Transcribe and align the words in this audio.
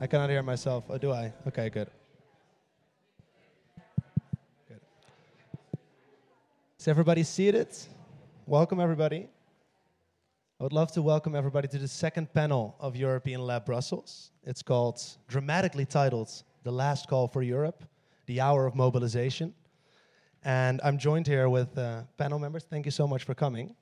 I 0.00 0.06
cannot 0.06 0.30
hear 0.30 0.44
myself. 0.44 0.84
Oh, 0.88 0.96
do 0.96 1.10
I? 1.10 1.32
Okay, 1.48 1.70
good. 1.70 1.88
Good. 4.68 4.80
Is 6.78 6.86
everybody 6.86 7.24
seated? 7.24 7.66
Welcome, 8.46 8.78
everybody. 8.78 9.28
I 10.60 10.62
would 10.62 10.72
love 10.72 10.92
to 10.92 11.02
welcome 11.02 11.34
everybody 11.34 11.66
to 11.66 11.78
the 11.78 11.88
second 11.88 12.32
panel 12.32 12.76
of 12.78 12.94
European 12.94 13.40
Lab 13.40 13.64
Brussels. 13.64 14.30
It's 14.44 14.62
called, 14.62 15.02
dramatically 15.26 15.84
titled, 15.84 16.30
The 16.62 16.70
Last 16.70 17.08
Call 17.08 17.26
for 17.26 17.42
Europe 17.42 17.82
The 18.26 18.40
Hour 18.40 18.66
of 18.66 18.76
Mobilization. 18.76 19.52
And 20.44 20.80
I'm 20.84 20.98
joined 20.98 21.26
here 21.26 21.48
with 21.48 21.76
uh, 21.76 22.02
panel 22.16 22.38
members. 22.38 22.62
Thank 22.62 22.84
you 22.84 22.92
so 22.92 23.08
much 23.08 23.24
for 23.24 23.34
coming. 23.34 23.66
And 23.66 23.76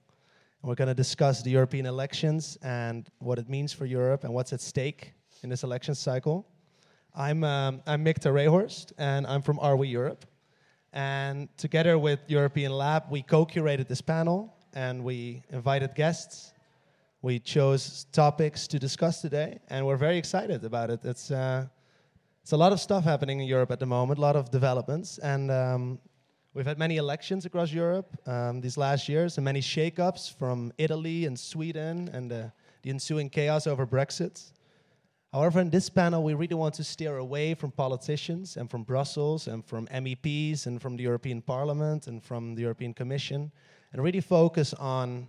we're 0.62 0.76
going 0.76 0.88
to 0.88 0.94
discuss 0.94 1.42
the 1.42 1.50
European 1.50 1.84
elections 1.84 2.56
and 2.62 3.06
what 3.18 3.38
it 3.38 3.50
means 3.50 3.74
for 3.74 3.84
Europe 3.84 4.24
and 4.24 4.32
what's 4.32 4.54
at 4.54 4.62
stake 4.62 5.12
in 5.42 5.50
this 5.50 5.62
election 5.62 5.94
cycle. 5.94 6.46
I'm, 7.14 7.44
um, 7.44 7.82
I'm 7.86 8.04
Mick 8.04 8.18
Rehorst, 8.18 8.92
and 8.98 9.26
I'm 9.26 9.42
from 9.42 9.58
Are 9.58 9.76
We 9.76 9.88
Europe. 9.88 10.24
And 10.92 11.48
together 11.56 11.98
with 11.98 12.20
European 12.26 12.72
Lab, 12.72 13.04
we 13.10 13.22
co-curated 13.22 13.88
this 13.88 14.00
panel, 14.00 14.54
and 14.74 15.04
we 15.04 15.42
invited 15.50 15.94
guests. 15.94 16.52
We 17.22 17.38
chose 17.38 18.06
topics 18.12 18.66
to 18.68 18.78
discuss 18.78 19.20
today, 19.20 19.58
and 19.68 19.86
we're 19.86 19.96
very 19.96 20.18
excited 20.18 20.64
about 20.64 20.90
it. 20.90 21.00
It's, 21.04 21.30
uh, 21.30 21.66
it's 22.42 22.52
a 22.52 22.56
lot 22.56 22.72
of 22.72 22.80
stuff 22.80 23.04
happening 23.04 23.40
in 23.40 23.46
Europe 23.46 23.70
at 23.70 23.80
the 23.80 23.86
moment, 23.86 24.18
a 24.18 24.22
lot 24.22 24.36
of 24.36 24.50
developments, 24.50 25.18
and 25.18 25.50
um, 25.50 25.98
we've 26.54 26.66
had 26.66 26.78
many 26.78 26.96
elections 26.96 27.44
across 27.46 27.72
Europe 27.72 28.16
um, 28.26 28.60
these 28.60 28.76
last 28.76 29.08
years, 29.08 29.38
and 29.38 29.44
many 29.44 29.60
shake-ups 29.60 30.28
from 30.28 30.72
Italy 30.78 31.26
and 31.26 31.38
Sweden, 31.38 32.08
and 32.12 32.32
uh, 32.32 32.44
the 32.82 32.90
ensuing 32.90 33.28
chaos 33.28 33.66
over 33.66 33.86
Brexit. 33.86 34.52
However, 35.36 35.60
in 35.60 35.68
this 35.68 35.90
panel, 35.90 36.22
we 36.22 36.32
really 36.32 36.54
want 36.54 36.72
to 36.76 36.82
steer 36.82 37.18
away 37.18 37.52
from 37.52 37.70
politicians 37.70 38.56
and 38.56 38.70
from 38.70 38.84
Brussels 38.84 39.48
and 39.48 39.62
from 39.62 39.86
MEPs 39.88 40.64
and 40.64 40.80
from 40.80 40.96
the 40.96 41.02
European 41.02 41.42
Parliament 41.42 42.06
and 42.06 42.22
from 42.22 42.54
the 42.54 42.62
European 42.62 42.94
Commission 42.94 43.52
and 43.92 44.02
really 44.02 44.22
focus 44.22 44.72
on 44.72 45.28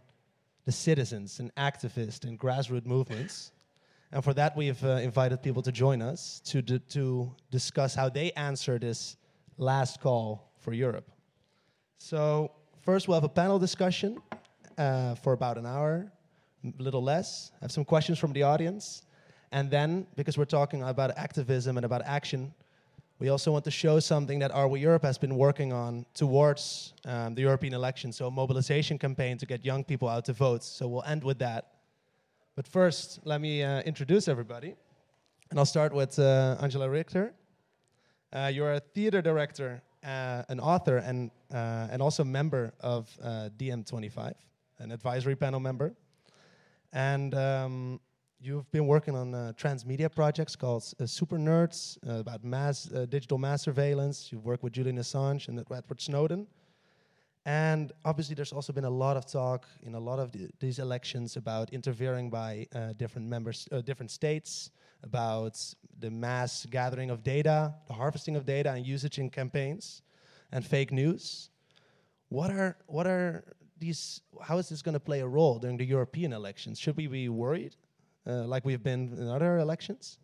the 0.63 0.72
citizens 0.72 1.41
and 1.41 1.53
activists 1.55 2.23
and 2.23 2.39
grassroots 2.39 2.85
movements. 2.85 3.52
And 4.13 4.23
for 4.23 4.33
that, 4.35 4.55
we've 4.55 4.81
uh, 4.81 4.91
invited 5.09 5.44
people 5.44 5.61
to 5.63 5.73
join 5.73 6.02
us 6.02 6.39
to, 6.45 6.61
to 6.61 7.35
discuss 7.52 7.94
how 7.94 8.08
they 8.08 8.31
answer 8.31 8.80
this 8.80 9.17
last 9.58 10.00
call 10.00 10.53
for 10.61 10.72
Europe. 10.72 11.11
So, 11.97 12.53
first, 12.80 13.09
we'll 13.09 13.16
have 13.16 13.25
a 13.25 13.35
panel 13.44 13.59
discussion 13.59 14.22
uh, 14.78 15.16
for 15.16 15.33
about 15.33 15.58
an 15.58 15.66
hour, 15.66 16.09
a 16.63 16.81
little 16.81 17.03
less. 17.03 17.52
I 17.55 17.66
have 17.66 17.73
some 17.73 17.83
questions 17.83 18.17
from 18.17 18.31
the 18.31 18.44
audience. 18.44 19.02
And 19.52 19.72
then, 19.72 20.08
because 20.16 20.38
we're 20.38 20.45
talking 20.45 20.84
about 20.84 21.17
activism 21.17 21.78
and 21.78 21.86
about 21.86 22.02
action, 22.06 22.53
we 23.20 23.30
also 23.30 23.52
want 23.52 23.64
to 23.66 23.72
show 23.72 24.00
something 24.00 24.40
that 24.40 24.52
Are 24.52 24.67
We 24.67 24.81
Europe 24.81 25.03
has 25.03 25.17
been 25.17 25.36
working 25.38 25.73
on 25.73 26.06
towards 26.14 26.94
um, 27.06 27.34
the 27.34 27.42
European 27.42 27.73
election. 27.73 28.12
So, 28.12 28.28
a 28.28 28.31
mobilization 28.31 28.98
campaign 28.98 29.38
to 29.38 29.45
get 29.45 29.66
young 29.66 29.84
people 29.84 30.08
out 30.08 30.25
to 30.25 30.34
vote. 30.34 30.64
So, 30.64 30.88
we'll 30.88 31.03
end 31.03 31.23
with 31.23 31.40
that. 31.40 31.72
But 32.56 32.68
first, 32.68 33.20
let 33.23 33.40
me 33.40 33.64
uh, 33.64 33.81
introduce 33.81 34.28
everybody. 34.28 34.75
And 35.50 35.59
I'll 35.59 35.66
start 35.66 35.94
with 35.94 36.20
uh, 36.20 36.58
Angela 36.59 36.90
Richter. 36.90 37.34
Uh, 38.34 38.52
you're 38.53 38.73
a 38.73 38.80
theater 38.80 39.22
director, 39.22 39.81
uh, 40.03 40.44
an 40.50 40.59
author, 40.59 40.98
and, 40.98 41.31
uh, 41.53 41.88
and 41.90 42.02
also 42.02 42.23
member 42.23 42.73
of 42.81 43.09
uh, 43.23 43.50
DiEM25, 43.58 44.34
an 44.80 44.92
advisory 44.92 45.36
panel 45.36 45.59
member. 45.59 45.94
And 46.92 47.34
um, 47.36 48.00
You've 48.39 48.69
been 48.71 48.85
working 48.85 49.16
on 49.16 49.33
uh, 49.33 49.53
transmedia 49.57 50.13
projects 50.13 50.55
called 50.55 50.83
uh, 50.99 51.07
Super 51.07 51.39
Nerds 51.39 51.97
uh, 52.07 52.19
about 52.19 52.44
mass 52.44 52.88
uh, 52.94 53.07
digital 53.07 53.39
mass 53.39 53.63
surveillance. 53.63 54.31
You've 54.31 54.45
worked 54.45 54.62
with 54.62 54.73
Julian 54.73 55.00
Assange 55.00 55.47
and 55.47 55.59
Edward 55.59 56.00
Snowden. 56.00 56.45
And 57.47 57.91
obviously, 58.06 58.35
there's 58.35 58.53
also 58.53 58.72
been 58.73 58.84
a 58.84 58.89
lot 58.89 59.17
of 59.17 59.25
talk 59.25 59.66
in 59.81 59.95
a 59.95 60.00
lot 60.00 60.19
of 60.19 60.31
th 60.31 60.51
these 60.59 60.78
elections 60.78 61.35
about 61.35 61.73
interfering 61.73 62.29
by 62.29 62.67
uh, 62.75 62.94
different 62.94 63.28
members, 63.28 63.67
uh, 63.72 63.81
different 63.81 64.12
states, 64.12 64.69
about 65.01 65.57
the 66.00 66.12
mass 66.12 66.67
gathering 66.69 67.09
of 67.09 67.23
data, 67.23 67.73
the 67.88 67.94
harvesting 67.94 68.35
of 68.35 68.45
data, 68.45 68.69
and 68.75 68.85
usage 68.85 69.17
in 69.17 69.29
campaigns, 69.31 70.03
and 70.51 70.63
fake 70.63 70.91
news. 70.91 71.50
What 72.29 72.51
are 72.51 72.78
what 72.85 73.07
are 73.07 73.44
these? 73.79 74.22
How 74.47 74.59
is 74.59 74.69
this 74.69 74.83
going 74.83 75.00
to 75.01 75.06
play 75.09 75.22
a 75.22 75.28
role 75.28 75.57
during 75.57 75.78
the 75.78 75.89
European 75.95 76.33
elections? 76.33 76.78
Should 76.79 76.97
we 76.97 77.07
be 77.07 77.29
worried? 77.29 77.75
Uh, 78.27 78.43
like 78.45 78.65
we've 78.65 78.83
been 78.83 79.13
in 79.17 79.27
other 79.27 79.57
elections? 79.57 80.19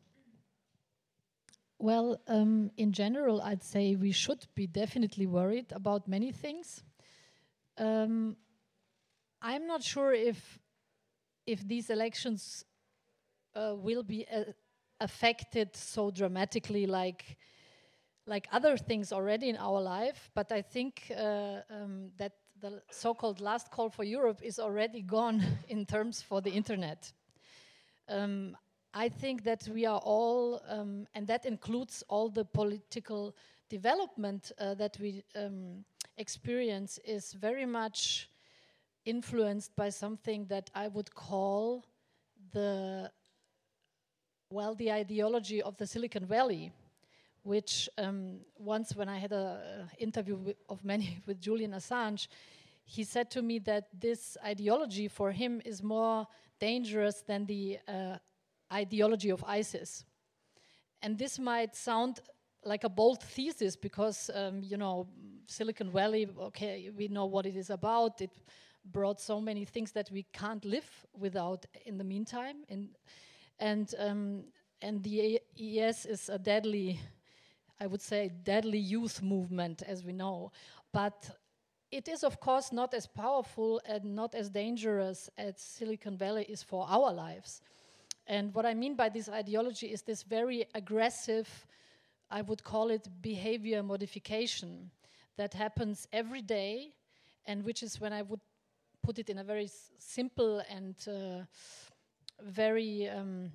Well, 1.79 2.21
um, 2.27 2.71
in 2.77 2.91
general, 2.91 3.41
I'd 3.41 3.63
say 3.63 3.95
we 3.95 4.11
should 4.11 4.45
be 4.55 4.67
definitely 4.67 5.27
worried 5.27 5.71
about 5.71 6.07
many 6.07 6.31
things. 6.31 6.83
Um, 7.77 8.37
I'm 9.41 9.67
not 9.67 9.83
sure 9.83 10.13
if 10.13 10.59
if 11.45 11.67
these 11.67 11.89
elections 11.89 12.63
uh, 13.55 13.75
will 13.75 14.03
be 14.03 14.25
uh, 14.33 14.45
affected 15.01 15.75
so 15.75 16.09
dramatically, 16.11 16.85
like 16.85 17.37
like 18.25 18.47
other 18.53 18.77
things 18.77 19.11
already 19.11 19.49
in 19.49 19.57
our 19.57 19.81
life. 19.81 20.29
But 20.33 20.51
I 20.51 20.61
think 20.61 21.11
uh, 21.11 21.61
um, 21.69 22.11
that 22.17 22.33
the 22.61 22.81
so-called 22.91 23.41
last 23.41 23.71
call 23.71 23.89
for 23.89 24.05
Europe 24.05 24.39
is 24.41 24.59
already 24.59 25.01
gone 25.01 25.43
in 25.67 25.85
terms 25.85 26.21
for 26.21 26.41
the 26.41 26.51
internet. 26.51 27.11
Um, 28.09 28.57
I 28.93 29.09
think 29.09 29.43
that 29.43 29.67
we 29.73 29.85
are 29.85 29.99
all, 29.99 30.61
um, 30.67 31.07
and 31.15 31.25
that 31.27 31.45
includes 31.45 32.03
all 32.09 32.29
the 32.29 32.45
political 32.45 33.35
development 33.69 34.51
uh, 34.59 34.75
that 34.75 34.97
we 34.99 35.23
um, 35.35 35.83
experience, 36.17 36.99
is 37.05 37.33
very 37.33 37.65
much 37.65 38.29
influenced 39.05 39.75
by 39.75 39.89
something 39.89 40.45
that 40.45 40.69
I 40.75 40.89
would 40.89 41.13
call 41.15 41.85
the, 42.51 43.11
well, 44.51 44.75
the 44.75 44.91
ideology 44.91 45.61
of 45.61 45.75
the 45.77 45.87
Silicon 45.87 46.25
Valley, 46.25 46.71
which 47.41 47.89
um, 47.97 48.41
once 48.57 48.95
when 48.95 49.09
I 49.09 49.17
had 49.17 49.31
an 49.33 49.89
interview 49.97 50.53
of 50.69 50.85
many 50.85 51.17
with 51.25 51.41
Julian 51.41 51.71
Assange, 51.71 52.27
he 52.85 53.03
said 53.03 53.31
to 53.31 53.41
me 53.41 53.59
that 53.59 53.87
this 53.97 54.37
ideology 54.45 55.07
for 55.07 55.31
him 55.31 55.61
is 55.65 55.81
more 55.81 56.27
dangerous 56.59 57.21
than 57.21 57.45
the 57.45 57.79
uh, 57.87 58.17
ideology 58.71 59.29
of 59.29 59.43
ISIS. 59.43 60.05
And 61.01 61.17
this 61.17 61.37
might 61.37 61.75
sound 61.75 62.21
like 62.65 62.83
a 62.83 62.89
bold 62.89 63.21
thesis 63.21 63.75
because, 63.75 64.29
um, 64.33 64.61
you 64.63 64.77
know, 64.77 65.07
Silicon 65.47 65.89
Valley, 65.91 66.27
okay, 66.39 66.89
we 66.95 67.07
know 67.07 67.25
what 67.25 67.45
it 67.45 67.55
is 67.55 67.69
about. 67.69 68.21
It 68.21 68.31
brought 68.85 69.19
so 69.19 69.39
many 69.39 69.65
things 69.65 69.91
that 69.91 70.09
we 70.11 70.25
can't 70.33 70.63
live 70.63 70.89
without 71.17 71.65
in 71.85 71.97
the 71.97 72.03
meantime. 72.03 72.63
And, 72.69 72.89
and, 73.59 73.93
um, 73.99 74.43
and 74.81 75.03
the 75.03 75.39
IS 75.57 76.05
is 76.05 76.29
a 76.29 76.37
deadly, 76.37 76.99
I 77.79 77.87
would 77.87 78.01
say, 78.01 78.31
deadly 78.43 78.79
youth 78.79 79.21
movement, 79.21 79.83
as 79.85 80.03
we 80.03 80.13
know. 80.13 80.51
But 80.91 81.29
it 81.93 82.07
is, 82.07 82.23
of 82.23 82.39
course, 82.39 82.73
not 82.73 82.93
as 82.95 83.05
powerful 83.05 83.79
and 83.85 84.15
not 84.15 84.33
as 84.33 84.49
dangerous 84.49 85.29
as 85.37 85.53
Silicon 85.57 86.17
Valley 86.17 86.43
is 86.49 86.63
for 86.63 86.87
our 86.89 87.13
lives. 87.13 87.61
And 88.25 88.53
what 88.55 88.65
I 88.65 88.73
mean 88.73 88.95
by 88.95 89.09
this 89.09 89.29
ideology 89.29 89.87
is 89.87 90.01
this 90.01 90.23
very 90.23 90.65
aggressive, 90.73 91.47
I 92.31 92.41
would 92.41 92.63
call 92.63 92.89
it 92.89 93.07
behavior 93.21 93.83
modification 93.83 94.89
that 95.37 95.53
happens 95.53 96.07
every 96.11 96.41
day, 96.41 96.95
and 97.45 97.63
which 97.63 97.83
is 97.83 98.01
when 98.01 98.11
I 98.11 98.23
would 98.23 98.41
put 99.03 99.19
it 99.19 99.29
in 99.29 99.37
a 99.37 99.43
very 99.43 99.69
simple 99.99 100.63
and 100.67 100.95
uh, 101.07 101.43
very 102.41 103.07
um, 103.07 103.51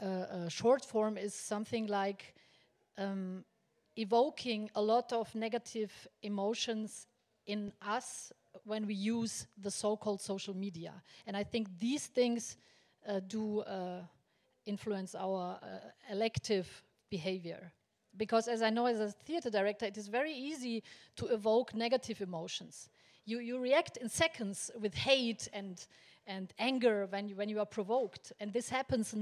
uh, 0.00 0.06
uh, 0.06 0.48
short 0.48 0.82
form, 0.82 1.18
is 1.18 1.34
something 1.34 1.88
like 1.88 2.34
um, 2.96 3.44
evoking 3.96 4.70
a 4.74 4.80
lot 4.80 5.12
of 5.12 5.34
negative 5.34 6.08
emotions 6.22 7.07
in 7.48 7.72
us 7.82 8.32
when 8.64 8.86
we 8.86 8.94
use 8.94 9.46
the 9.60 9.70
so-called 9.70 10.20
social 10.20 10.54
media. 10.54 10.92
And 11.26 11.36
I 11.36 11.42
think 11.42 11.66
these 11.80 12.06
things 12.06 12.56
uh, 13.08 13.20
do 13.26 13.60
uh, 13.60 14.02
influence 14.66 15.14
our 15.14 15.58
uh, 15.62 15.66
elective 16.12 16.66
behavior. 17.10 17.72
Because 18.16 18.48
as 18.48 18.62
I 18.62 18.70
know 18.70 18.86
as 18.86 19.00
a 19.00 19.10
theater 19.10 19.50
director, 19.50 19.86
it 19.86 19.96
is 19.96 20.08
very 20.08 20.32
easy 20.32 20.82
to 21.16 21.26
evoke 21.26 21.74
negative 21.74 22.20
emotions. 22.20 22.88
You, 23.24 23.38
you 23.40 23.58
react 23.58 23.96
in 23.98 24.08
seconds 24.08 24.70
with 24.80 24.94
hate 24.94 25.48
and, 25.52 25.86
and 26.26 26.52
anger 26.58 27.06
when 27.10 27.28
you, 27.28 27.36
when 27.36 27.48
you 27.48 27.60
are 27.60 27.66
provoked. 27.66 28.32
And 28.40 28.52
this 28.52 28.68
happens 28.68 29.14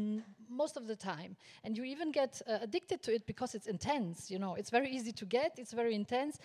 most 0.49 0.77
of 0.77 0.87
the 0.87 0.97
time. 0.97 1.37
And 1.65 1.77
you 1.77 1.85
even 1.85 2.13
get 2.13 2.41
uh, 2.47 2.59
addicted 2.63 3.03
to 3.03 3.15
it 3.15 3.27
because 3.27 3.55
it's 3.55 3.67
intense. 3.67 4.31
You 4.31 4.39
know, 4.39 4.55
it's 4.55 4.71
very 4.71 4.91
easy 4.91 5.13
to 5.13 5.25
get, 5.25 5.59
it's 5.59 5.73
very 5.73 5.95
intense. 5.95 6.39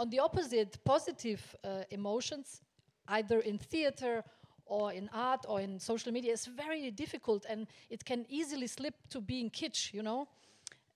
On 0.00 0.08
the 0.08 0.18
opposite, 0.18 0.82
positive 0.82 1.54
uh, 1.62 1.82
emotions, 1.90 2.62
either 3.08 3.40
in 3.40 3.58
theater 3.58 4.24
or 4.64 4.94
in 4.94 5.10
art 5.12 5.44
or 5.46 5.60
in 5.60 5.78
social 5.78 6.10
media 6.10 6.32
is 6.32 6.46
very 6.46 6.90
difficult 6.90 7.44
and 7.46 7.66
it 7.90 8.02
can 8.02 8.24
easily 8.30 8.66
slip 8.66 8.94
to 9.10 9.20
being 9.20 9.50
kitsch, 9.50 9.92
you 9.92 10.02
know. 10.02 10.26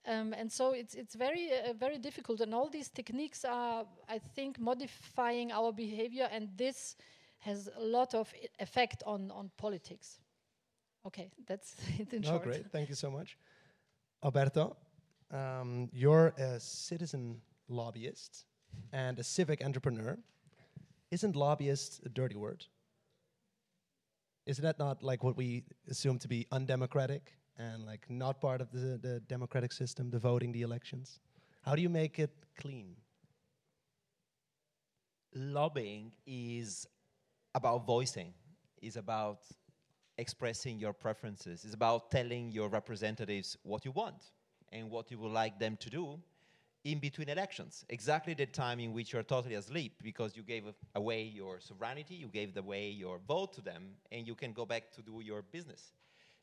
Um, 0.07 0.33
and 0.33 0.51
so 0.51 0.73
it's 0.73 0.95
it's 0.95 1.15
very 1.15 1.51
uh, 1.51 1.75
very 1.75 1.99
difficult, 1.99 2.41
and 2.41 2.55
all 2.55 2.71
these 2.71 2.91
techniques 2.91 3.45
are, 3.45 3.85
I 4.09 4.21
think, 4.35 4.59
modifying 4.59 5.53
our 5.53 5.73
behavior, 5.73 6.29
and 6.33 6.49
this 6.57 6.97
has 7.41 7.69
a 7.77 7.85
lot 7.85 8.15
of 8.15 8.33
effect 8.59 9.03
on 9.07 9.31
on 9.31 9.51
politics. 9.57 10.19
Okay, 11.05 11.31
that's 11.47 11.75
it 11.99 12.13
in 12.15 12.25
Oh, 12.25 12.31
short. 12.31 12.43
great. 12.43 12.71
Thank 12.71 12.89
you 12.89 12.95
so 12.95 13.11
much. 13.11 13.37
Alberto, 14.23 14.77
um, 15.31 15.91
you're 15.93 16.33
a 16.39 16.59
citizen 16.59 17.43
lobbyist 17.69 18.47
and 18.93 19.19
a 19.19 19.25
civic 19.25 19.65
entrepreneur. 19.65 20.19
Isn't 21.11 21.37
lobbyist 21.37 22.01
a 22.05 22.09
dirty 22.09 22.37
word? 22.37 22.65
Isn't 24.47 24.65
that 24.65 24.79
not 24.79 25.03
like 25.03 25.25
what 25.25 25.37
we 25.37 25.65
assume 25.89 26.19
to 26.19 26.29
be 26.29 26.47
undemocratic 26.53 27.33
and 27.57 27.87
like 27.87 28.11
not 28.11 28.41
part 28.41 28.61
of 28.61 28.71
the, 28.73 28.99
the 28.99 29.21
democratic 29.29 29.73
system, 29.73 30.11
the 30.11 30.19
voting, 30.19 30.53
the 30.53 30.63
elections? 30.63 31.21
How 31.63 31.75
do 31.75 31.83
you 31.83 31.89
make 31.89 32.19
it 32.19 32.31
clean? 32.59 32.97
lobbying 35.35 36.13
is 36.27 36.87
about 37.55 37.87
voicing, 37.87 38.33
is 38.81 38.97
about 38.97 39.41
expressing 40.19 40.79
your 40.79 40.93
preferences, 40.93 41.65
is 41.65 41.75
about 41.75 42.11
telling 42.11 42.53
your 42.53 42.69
representatives 42.69 43.57
what 43.63 43.85
you 43.85 43.91
want 43.93 44.31
and 44.73 44.91
what 44.91 45.11
you 45.11 45.19
would 45.19 45.33
like 45.33 45.59
them 45.59 45.77
to 45.79 45.91
do 45.91 46.21
in 46.85 46.99
between 46.99 47.29
elections. 47.29 47.85
Exactly 47.89 48.35
the 48.35 48.47
time 48.47 48.79
in 48.79 48.93
which 48.93 49.13
you're 49.13 49.23
totally 49.23 49.55
asleep 49.55 49.95
because 50.03 50.37
you 50.37 50.43
gave 50.43 50.65
away 50.95 51.23
your 51.23 51.59
sovereignty, 51.61 52.15
you 52.15 52.29
gave 52.29 52.57
away 52.57 52.91
your 52.91 53.19
vote 53.27 53.55
to 53.55 53.63
them, 53.63 53.97
and 54.13 54.27
you 54.27 54.35
can 54.35 54.53
go 54.53 54.67
back 54.67 54.93
to 54.93 55.03
do 55.03 55.21
your 55.25 55.43
business. 55.43 55.93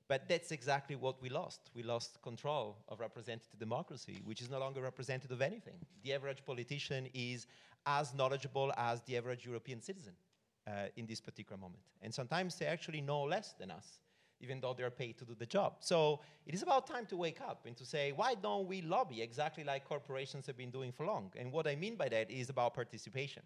But 0.08 0.28
that's 0.28 0.52
exactly 0.52 0.96
what 0.96 1.22
we 1.22 1.30
lost. 1.30 1.70
We 1.74 1.84
lost 1.84 2.22
control 2.22 2.78
of 2.90 3.00
representative 3.00 3.58
democracy, 3.60 4.22
which 4.26 4.42
is 4.42 4.50
no 4.50 4.60
longer 4.60 4.82
representative 4.82 5.32
of 5.32 5.42
anything. 5.42 5.80
The 6.04 6.14
average 6.14 6.44
politician 6.44 7.08
is 7.14 7.48
as 7.86 8.14
knowledgeable 8.14 8.74
as 8.78 9.02
the 9.04 9.18
average 9.18 9.46
European 9.46 9.82
citizen 9.82 10.14
uh, 10.68 10.88
in 10.98 11.06
this 11.06 11.22
particular 11.22 11.60
moment. 11.60 11.84
And 12.02 12.14
sometimes 12.14 12.56
they 12.56 12.66
actually 12.66 13.02
know 13.02 13.24
less 13.24 13.54
than 13.54 13.72
us, 13.72 14.00
even 14.42 14.60
though 14.60 14.74
they're 14.74 14.90
paid 14.90 15.18
to 15.20 15.26
do 15.26 15.36
the 15.38 15.46
job. 15.46 15.76
So 15.80 16.20
it 16.46 16.54
is 16.54 16.64
about 16.64 16.88
time 16.88 17.06
to 17.08 17.18
wake 17.18 17.40
up 17.42 17.66
and 17.66 17.78
to 17.78 17.86
say, 17.86 18.12
why 18.12 18.36
don't 18.36 18.68
we 18.68 18.82
lobby 18.82 19.22
exactly 19.22 19.64
like 19.64 19.88
corporations 19.88 20.46
have 20.48 20.58
been 20.58 20.72
doing 20.72 20.92
for 20.92 21.06
long? 21.06 21.32
And 21.38 21.52
what 21.52 21.68
I 21.68 21.76
mean 21.76 21.96
by 21.96 22.10
that 22.10 22.30
is 22.30 22.50
about 22.50 22.74
participation. 22.74 23.44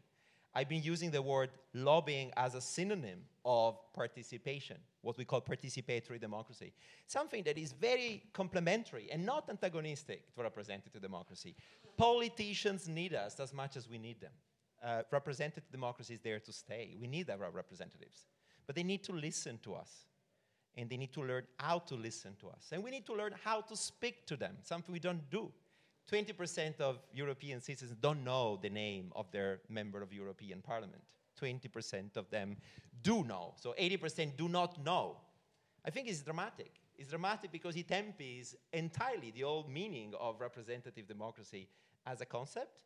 I've 0.57 0.69
been 0.69 0.81
using 0.81 1.11
the 1.11 1.21
word 1.21 1.49
lobbying 1.73 2.31
as 2.37 2.55
a 2.55 2.61
synonym 2.61 3.19
of 3.43 3.77
participation, 3.93 4.77
what 5.01 5.17
we 5.17 5.25
call 5.25 5.41
participatory 5.41 6.19
democracy. 6.19 6.71
Something 7.07 7.43
that 7.43 7.57
is 7.57 7.73
very 7.73 8.23
complementary 8.31 9.09
and 9.11 9.25
not 9.25 9.49
antagonistic 9.49 10.33
to 10.33 10.41
representative 10.41 11.01
democracy. 11.01 11.55
Politicians 11.97 12.87
need 12.87 13.13
us 13.13 13.37
as 13.41 13.53
much 13.53 13.75
as 13.75 13.89
we 13.89 13.97
need 13.97 14.21
them. 14.21 14.31
Uh, 14.81 15.01
representative 15.11 15.69
democracy 15.71 16.13
is 16.13 16.21
there 16.21 16.39
to 16.39 16.53
stay. 16.53 16.95
We 17.01 17.07
need 17.07 17.29
our 17.29 17.51
representatives. 17.51 18.27
But 18.65 18.75
they 18.77 18.83
need 18.83 19.03
to 19.03 19.11
listen 19.13 19.59
to 19.63 19.75
us. 19.75 20.05
And 20.77 20.89
they 20.89 20.97
need 20.97 21.13
to 21.13 21.21
learn 21.21 21.43
how 21.57 21.79
to 21.79 21.95
listen 21.95 22.35
to 22.41 22.49
us. 22.49 22.67
And 22.71 22.83
we 22.83 22.91
need 22.91 23.05
to 23.05 23.13
learn 23.13 23.33
how 23.43 23.61
to 23.61 23.75
speak 23.77 24.25
to 24.27 24.35
them, 24.35 24.57
something 24.61 24.91
we 24.91 24.99
don't 24.99 25.29
do. 25.29 25.51
20% 26.11 26.79
of 26.81 26.99
European 27.13 27.61
citizens 27.61 27.95
don't 27.99 28.23
know 28.23 28.59
the 28.61 28.69
name 28.69 29.11
of 29.15 29.31
their 29.31 29.61
member 29.69 30.01
of 30.01 30.13
European 30.13 30.61
Parliament. 30.61 31.01
20% 31.41 32.17
of 32.17 32.29
them 32.29 32.57
do 33.01 33.23
know. 33.23 33.53
So 33.57 33.73
80% 33.79 34.37
do 34.37 34.47
not 34.47 34.83
know. 34.83 35.17
I 35.83 35.89
think 35.89 36.07
it's 36.07 36.21
dramatic. 36.21 36.71
It's 36.97 37.09
dramatic 37.09 37.51
because 37.51 37.75
it 37.75 37.91
empties 37.91 38.55
entirely 38.71 39.31
the 39.31 39.43
old 39.43 39.69
meaning 39.69 40.13
of 40.19 40.39
representative 40.39 41.07
democracy 41.07 41.67
as 42.05 42.21
a 42.21 42.25
concept 42.25 42.81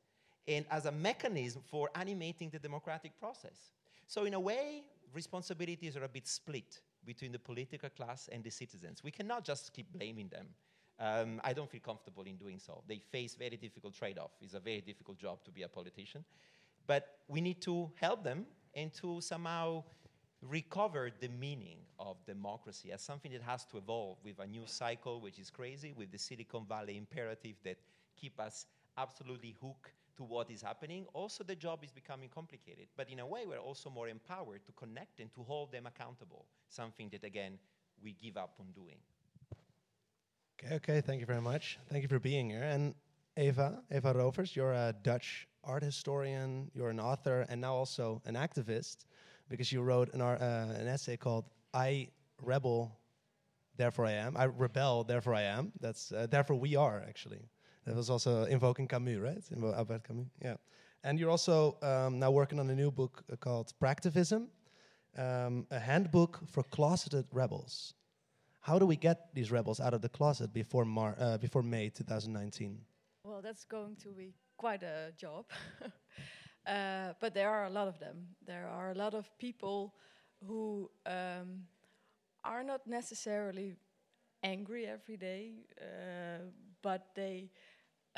and 0.48 0.66
as 0.72 0.86
a 0.86 0.92
mechanism 0.92 1.62
for 1.66 1.90
animating 1.96 2.50
the 2.50 2.60
democratic 2.60 3.20
process. 3.20 3.74
So, 4.08 4.26
in 4.26 4.34
a 4.34 4.40
way, 4.40 4.84
responsibilities 5.14 5.96
are 5.96 6.04
a 6.04 6.10
bit 6.10 6.28
split 6.28 6.80
between 7.06 7.32
the 7.32 7.40
political 7.40 7.90
class 7.90 8.30
and 8.32 8.44
the 8.44 8.50
citizens. 8.50 9.04
We 9.04 9.12
cannot 9.12 9.44
just 9.44 9.74
keep 9.74 9.92
blaming 9.92 10.30
them. 10.30 10.48
Um, 11.00 11.42
I 11.44 11.54
don't 11.54 11.70
feel 11.70 11.82
comfortable 11.82 12.24
in 12.24 12.36
doing 12.36 12.60
so. 12.60 12.84
They 12.88 13.00
face 13.00 13.36
very 13.36 13.58
difficult 13.58 13.94
trade-off. 13.94 14.32
It's 14.42 14.54
a 14.54 14.60
very 14.60 14.82
difficult 14.82 15.18
job 15.18 15.44
to 15.46 15.52
be 15.52 15.64
a 15.64 15.70
politician. 15.70 16.26
But 16.86 17.08
we 17.28 17.40
need 17.40 17.62
to 17.62 17.90
help 17.96 18.24
them 18.24 18.46
and 18.76 18.94
to 18.96 19.22
somehow 19.22 19.84
recover 20.42 21.10
the 21.20 21.30
meaning 21.30 21.78
of 22.00 22.18
democracy 22.26 22.92
as 22.92 23.02
something 23.02 23.32
that 23.32 23.42
has 23.42 23.66
to 23.66 23.78
evolve 23.78 24.18
with 24.24 24.40
a 24.40 24.48
new 24.48 24.64
cycle, 24.66 25.22
which 25.22 25.40
is 25.40 25.50
crazy, 25.50 25.94
with 25.96 26.12
the 26.12 26.18
Silicon 26.18 26.66
Valley 26.68 26.98
imperative 26.98 27.56
that 27.64 27.78
keep 28.16 28.40
us 28.40 28.66
absolutely 28.98 29.56
hooked 29.62 29.92
to 30.20 30.26
what 30.26 30.52
is 30.52 30.62
happening. 30.62 31.06
Also, 31.14 31.46
the 31.46 31.56
job 31.56 31.82
is 31.82 31.92
becoming 31.92 32.30
complicated. 32.30 32.88
But 32.98 33.10
in 33.10 33.20
a 33.20 33.26
way, 33.26 33.46
we're 33.48 33.66
also 33.70 33.90
more 33.90 34.10
empowered 34.10 34.66
to 34.66 34.74
connect 34.74 35.22
and 35.22 35.34
to 35.34 35.44
hold 35.44 35.72
them 35.72 35.88
accountable, 35.88 36.46
something 36.68 37.08
that, 37.14 37.24
again, 37.24 37.58
we 38.04 38.18
give 38.22 38.36
up 38.36 38.54
on 38.60 38.66
doing. 38.76 38.98
Okay, 40.62 40.76
okay, 40.76 41.02
thank 41.02 41.22
you 41.22 41.26
very 41.26 41.42
much. 41.42 41.80
Thank 41.90 42.02
you 42.04 42.10
for 42.10 42.20
being 42.20 42.50
here. 42.50 42.64
And 42.64 42.96
Eva, 43.38 43.82
Eva 43.96 44.14
Rovers, 44.14 44.58
you're 44.58 44.74
a 44.74 44.94
Dutch 45.04 45.48
art 45.64 45.84
historian, 45.84 46.70
you're 46.74 46.90
an 46.90 47.00
author, 47.00 47.46
and 47.48 47.62
now 47.62 47.74
also 47.74 48.22
an 48.26 48.36
activist 48.36 49.06
because 49.48 49.72
you 49.72 49.82
wrote 49.82 50.14
an, 50.14 50.20
ar- 50.20 50.42
uh, 50.42 50.82
an 50.82 50.88
essay 50.88 51.16
called 51.16 51.46
I 51.74 52.10
Rebel, 52.42 52.92
Therefore 53.78 54.06
I 54.06 54.12
Am. 54.12 54.36
I 54.36 54.48
Rebel, 54.48 55.06
Therefore 55.06 55.36
I 55.36 55.44
Am. 55.44 55.72
That's 55.80 56.12
uh, 56.12 56.28
Therefore 56.30 56.58
We 56.58 56.76
Are, 56.76 57.02
actually. 57.08 57.40
That 57.90 57.96
was 57.96 58.12
also 58.12 58.44
invoking 58.44 58.88
Camus, 58.88 59.18
right? 59.18 59.42
Invo- 59.52 59.76
Albert 59.76 60.04
Camus, 60.04 60.28
yeah. 60.44 60.58
And 61.04 61.20
you're 61.20 61.32
also 61.32 61.76
um, 61.82 62.20
now 62.20 62.30
working 62.30 62.60
on 62.60 62.70
a 62.70 62.76
new 62.76 62.92
book 62.92 63.24
uh, 63.34 63.36
called 63.36 63.74
Practivism, 63.82 64.46
um, 65.18 65.66
a 65.72 65.80
handbook 65.80 66.40
for 66.46 66.62
closeted 66.62 67.26
rebels. 67.32 67.96
How 68.60 68.78
do 68.78 68.86
we 68.86 68.96
get 68.96 69.34
these 69.34 69.50
rebels 69.50 69.80
out 69.80 69.96
of 69.96 70.04
the 70.04 70.10
closet 70.10 70.54
before 70.54 70.86
Mar- 70.86 71.16
uh, 71.20 71.40
before 71.40 71.64
May 71.64 71.90
2019? 71.90 72.78
Well, 73.24 73.42
that's 73.42 73.66
going 73.66 73.96
to 74.04 74.10
be 74.10 74.36
quite 74.56 74.84
a 74.84 75.12
job. 75.18 75.46
uh, 76.68 77.14
but 77.20 77.34
there 77.34 77.50
are 77.50 77.66
a 77.66 77.72
lot 77.72 77.88
of 77.88 78.00
them. 78.00 78.28
There 78.46 78.68
are 78.68 78.92
a 78.92 78.96
lot 78.96 79.16
of 79.16 79.36
people 79.40 79.96
who 80.46 80.92
um, 81.08 81.66
are 82.44 82.64
not 82.64 82.86
necessarily 82.86 83.74
angry 84.44 84.86
every 84.86 85.18
day, 85.18 85.54
uh, 85.82 86.44
but 86.84 87.08
they 87.16 87.50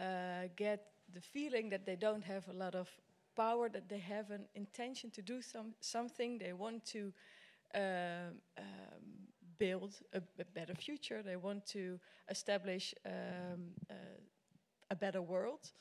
uh, 0.01 0.47
get 0.55 0.87
the 1.13 1.21
feeling 1.21 1.69
that 1.69 1.85
they 1.85 1.95
don't 1.95 2.23
have 2.23 2.47
a 2.47 2.53
lot 2.53 2.75
of 2.75 2.89
power, 3.35 3.69
that 3.69 3.87
they 3.87 3.99
have 3.99 4.31
an 4.31 4.45
intention 4.55 5.11
to 5.11 5.21
do 5.21 5.41
some 5.41 5.73
something. 5.79 6.39
They 6.39 6.53
want 6.53 6.85
to 6.85 7.13
um, 7.75 8.41
um, 8.57 8.65
build 9.57 9.93
a, 10.13 10.21
a 10.39 10.45
better 10.53 10.75
future. 10.75 11.23
They 11.23 11.35
want 11.37 11.65
to 11.67 11.99
establish 12.29 12.95
um, 13.05 13.75
uh, 13.89 13.93
a 14.89 14.95
better 14.95 15.21
world, 15.21 15.71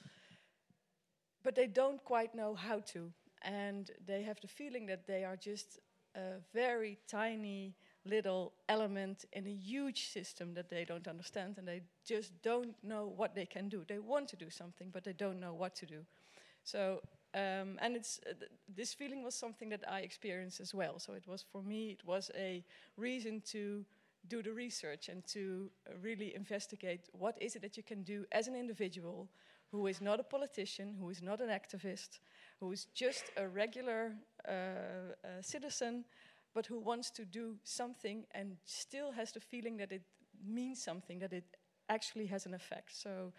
but 1.42 1.54
they 1.54 1.66
don't 1.66 2.02
quite 2.04 2.34
know 2.34 2.54
how 2.54 2.80
to. 2.92 3.12
And 3.42 3.90
they 4.06 4.22
have 4.22 4.40
the 4.40 4.48
feeling 4.48 4.86
that 4.86 5.06
they 5.06 5.24
are 5.24 5.36
just 5.36 5.78
a 6.14 6.40
very 6.52 6.98
tiny 7.08 7.74
little 8.04 8.52
element 8.68 9.24
in 9.32 9.46
a 9.46 9.50
huge 9.50 10.08
system 10.10 10.54
that 10.54 10.70
they 10.70 10.84
don't 10.84 11.06
understand 11.06 11.56
and 11.58 11.68
they 11.68 11.82
just 12.04 12.32
don't 12.42 12.74
know 12.82 13.12
what 13.16 13.34
they 13.34 13.46
can 13.46 13.68
do. 13.68 13.84
They 13.86 13.98
want 13.98 14.28
to 14.28 14.36
do 14.36 14.50
something, 14.50 14.88
but 14.92 15.04
they 15.04 15.12
don't 15.12 15.38
know 15.40 15.54
what 15.54 15.74
to 15.76 15.86
do. 15.86 16.04
So, 16.64 17.00
um, 17.34 17.78
and 17.80 17.96
it's 17.96 18.20
uh, 18.28 18.34
th- 18.38 18.50
this 18.74 18.94
feeling 18.94 19.22
was 19.22 19.34
something 19.34 19.68
that 19.70 19.84
I 19.88 20.00
experienced 20.00 20.60
as 20.60 20.74
well. 20.74 20.98
So 20.98 21.12
it 21.14 21.26
was 21.26 21.44
for 21.52 21.62
me, 21.62 21.90
it 21.90 22.04
was 22.06 22.30
a 22.36 22.64
reason 22.96 23.42
to 23.52 23.84
do 24.28 24.42
the 24.42 24.52
research 24.52 25.08
and 25.08 25.26
to 25.28 25.70
uh, 25.88 25.92
really 26.02 26.34
investigate 26.34 27.08
what 27.12 27.36
is 27.40 27.56
it 27.56 27.62
that 27.62 27.76
you 27.76 27.82
can 27.82 28.02
do 28.02 28.24
as 28.32 28.48
an 28.48 28.54
individual 28.54 29.28
who 29.70 29.86
is 29.86 30.00
not 30.00 30.18
a 30.18 30.24
politician, 30.24 30.96
who 30.98 31.08
is 31.10 31.22
not 31.22 31.40
an 31.40 31.48
activist, 31.48 32.18
who 32.58 32.72
is 32.72 32.86
just 32.94 33.30
a 33.36 33.46
regular 33.46 34.12
uh, 34.48 34.52
uh, 34.52 35.40
citizen, 35.40 36.04
but 36.54 36.66
who 36.66 36.78
wants 36.78 37.10
to 37.10 37.24
do 37.24 37.56
something 37.64 38.24
and 38.32 38.56
still 38.64 39.12
has 39.12 39.32
the 39.32 39.40
feeling 39.40 39.76
that 39.78 39.92
it 39.92 40.02
means 40.46 40.82
something, 40.82 41.18
that 41.18 41.32
it 41.32 41.56
actually 41.88 42.26
has 42.26 42.46
an 42.46 42.54
effect. 42.54 42.96
So, 42.96 43.32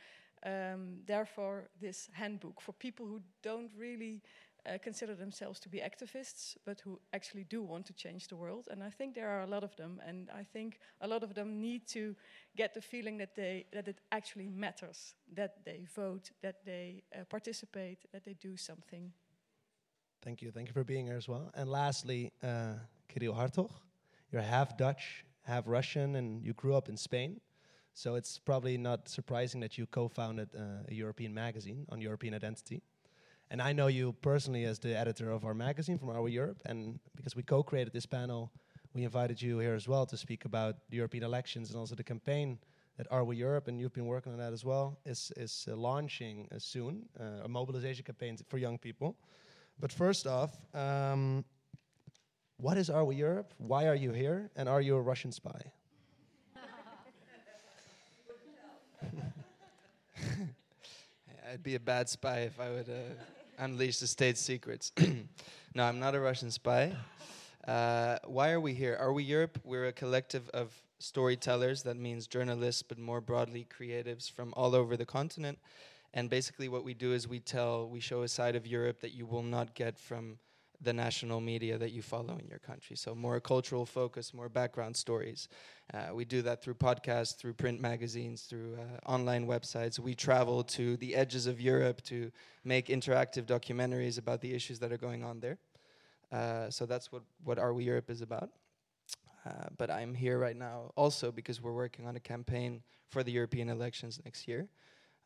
um, 0.44 1.01
therefore, 1.06 1.70
this 1.80 2.10
handbook 2.13 2.62
for 2.62 2.74
people 2.74 3.06
who 3.06 3.22
don't 3.44 3.72
really 3.77 4.22
uh, 4.65 4.77
consider 4.84 5.15
themselves 5.15 5.60
to 5.60 5.70
be 5.70 5.80
activists, 5.80 6.56
but 6.65 6.80
who 6.82 7.00
actually 7.13 7.44
do 7.44 7.63
want 7.63 7.86
to 7.86 7.94
change 7.94 8.27
the 8.27 8.36
world. 8.36 8.68
And 8.72 8.84
I 8.84 8.89
think 8.89 9.15
there 9.15 9.30
are 9.30 9.41
a 9.41 9.48
lot 9.48 9.63
of 9.63 9.75
them, 9.75 10.01
and 10.06 10.30
I 10.32 10.44
think 10.44 10.80
a 11.01 11.08
lot 11.08 11.24
of 11.24 11.34
them 11.34 11.60
need 11.60 11.88
to 11.89 12.15
get 12.56 12.74
the 12.74 12.82
feeling 12.82 13.18
that 13.18 13.36
they 13.36 13.65
that 13.72 13.88
it 13.88 14.01
actually 14.12 14.50
matters, 14.50 15.15
that 15.34 15.63
they 15.65 15.86
vote, 15.96 16.32
that 16.41 16.65
they 16.65 17.03
uh, 17.13 17.24
participate, 17.30 18.06
that 18.12 18.24
they 18.24 18.34
do 18.34 18.58
something. 18.58 19.12
Thank 20.22 20.41
you. 20.41 20.51
Thank 20.51 20.68
you 20.68 20.74
for 20.74 20.84
being 20.84 21.08
here 21.08 21.18
as 21.18 21.27
well. 21.27 21.51
And 21.56 21.68
lastly, 21.68 22.32
uh, 22.44 22.74
Kirill 23.12 23.34
Hartog. 23.34 23.72
You're 24.32 24.41
half 24.41 24.77
Dutch, 24.77 25.25
half 25.44 25.68
Russian, 25.68 26.15
and 26.15 26.41
you 26.44 26.53
grew 26.53 26.75
up 26.75 26.88
in 26.88 26.98
Spain. 26.98 27.41
So 27.94 28.15
it's 28.15 28.39
probably 28.39 28.77
not 28.77 29.10
surprising 29.10 29.60
that 29.62 29.77
you 29.77 29.86
co-founded 29.86 30.50
uh, 30.56 30.88
a 30.88 30.94
European 30.94 31.34
magazine 31.34 31.86
on 31.89 32.00
European 32.00 32.34
identity. 32.34 32.82
And 33.50 33.62
I 33.62 33.74
know 33.74 33.88
you 33.88 34.13
personally 34.22 34.63
as 34.63 34.80
the 34.80 34.98
editor 34.98 35.30
of 35.30 35.44
our 35.44 35.53
magazine 35.53 35.98
from 35.98 36.10
Our 36.10 36.30
Europe, 36.30 36.62
and 36.65 37.00
because 37.18 37.36
we 37.36 37.44
co-created 37.44 37.91
this 37.91 38.06
panel, 38.06 38.50
we 38.94 39.03
invited 39.03 39.41
you 39.41 39.60
here 39.60 39.75
as 39.75 39.89
well 39.89 40.06
to 40.06 40.15
speak 40.15 40.46
about 40.46 40.75
the 40.89 40.98
European 40.98 41.25
elections 41.25 41.70
and 41.70 41.77
also 41.77 41.96
the 41.96 42.03
campaign 42.03 42.60
that 42.98 43.08
We 43.12 43.36
Europe, 43.36 43.68
and 43.68 43.77
you've 43.77 43.94
been 43.94 44.06
working 44.06 44.32
on 44.32 44.38
that 44.38 44.53
as 44.53 44.63
well, 44.63 44.98
is, 45.06 45.34
is 45.36 45.68
uh, 45.70 45.75
launching 45.75 46.48
uh, 46.51 46.60
soon, 46.60 47.03
uh, 47.20 47.44
a 47.44 47.48
mobilization 47.50 48.06
campaign 48.06 48.38
for 48.48 48.58
young 48.58 48.77
people. 48.77 49.18
But 49.80 49.91
first 49.91 50.27
off, 50.27 50.51
um, 50.74 51.44
what 52.62 52.77
is 52.77 52.89
Are 52.91 53.03
We 53.03 53.15
Europe? 53.15 53.53
Why 53.58 53.88
are 53.88 53.96
you 53.96 54.12
here? 54.12 54.51
And 54.56 54.70
are 54.70 54.82
you 54.82 54.96
a 54.96 55.01
Russian 55.01 55.32
spy? 55.32 55.60
I'd 61.51 61.63
be 61.63 61.74
a 61.74 61.80
bad 61.80 62.08
spy 62.08 62.41
if 62.41 62.60
I 62.60 62.70
would 62.70 62.88
uh, 62.88 63.15
unleash 63.58 63.98
the 63.98 64.06
state 64.06 64.38
secrets. 64.38 64.91
no, 65.74 65.84
I'm 65.84 66.00
not 66.00 66.13
a 66.13 66.20
Russian 66.20 66.51
spy. 66.51 66.96
Uh, 67.68 68.18
why 68.25 68.51
are 68.51 68.60
we 68.60 68.75
here? 68.75 68.96
Are 69.00 69.12
we 69.12 69.24
Europe? 69.24 69.60
We're 69.63 69.88
a 69.88 69.91
collective 69.91 70.48
of 70.50 70.72
storytellers. 71.00 71.82
That 71.82 71.98
means 71.98 72.27
journalists, 72.27 72.84
but 72.84 73.00
more 73.00 73.22
broadly, 73.22 73.65
creatives 73.75 74.32
from 74.32 74.53
all 74.56 74.75
over 74.75 74.96
the 74.96 75.06
continent. 75.06 75.58
And 76.13 76.30
basically, 76.30 76.70
what 76.70 76.84
we 76.84 76.94
do 76.94 77.13
is 77.13 77.27
we 77.27 77.39
tell, 77.39 77.89
we 77.89 78.00
show 78.00 78.22
a 78.22 78.27
side 78.27 78.56
of 78.56 78.68
Europe 78.68 79.00
that 79.01 79.13
you 79.13 79.25
will 79.25 79.41
not 79.41 79.74
get 79.74 79.98
from 79.98 80.38
the 80.81 80.93
national 80.93 81.39
media 81.39 81.77
that 81.77 81.91
you 81.91 82.01
follow 82.01 82.38
in 82.38 82.47
your 82.47 82.59
country. 82.59 82.95
So 82.95 83.13
more 83.13 83.39
cultural 83.39 83.85
focus, 83.85 84.33
more 84.33 84.50
background 84.50 84.95
stories. 84.95 85.47
Uh, 85.93 86.13
we 86.13 86.25
do 86.25 86.41
that 86.41 86.63
through 86.63 86.75
podcasts, 86.75 87.38
through 87.38 87.53
print 87.53 87.79
magazines, 87.79 88.43
through 88.43 88.77
uh, 88.79 89.09
online 89.09 89.45
websites. 89.45 90.00
We 90.00 90.15
travel 90.15 90.63
to 90.63 90.97
the 90.97 91.15
edges 91.15 91.45
of 91.45 91.61
Europe 91.61 92.01
to 92.03 92.31
make 92.63 92.88
interactive 92.88 93.45
documentaries 93.45 94.17
about 94.17 94.41
the 94.41 94.53
issues 94.53 94.79
that 94.79 94.91
are 94.91 94.97
going 94.97 95.23
on 95.23 95.39
there. 95.39 95.57
Uh, 96.31 96.69
so 96.69 96.85
that's 96.85 97.11
what, 97.11 97.23
what 97.43 97.59
Are 97.59 97.73
We 97.73 97.83
Europe 97.83 98.09
is 98.09 98.21
about. 98.21 98.50
Uh, 99.45 99.67
but 99.77 99.89
I'm 99.89 100.13
here 100.13 100.38
right 100.38 100.55
now 100.55 100.91
also 100.95 101.31
because 101.31 101.61
we're 101.61 101.73
working 101.73 102.07
on 102.07 102.15
a 102.15 102.19
campaign 102.19 102.81
for 103.09 103.23
the 103.23 103.31
European 103.31 103.69
elections 103.69 104.19
next 104.23 104.47
year. 104.47 104.67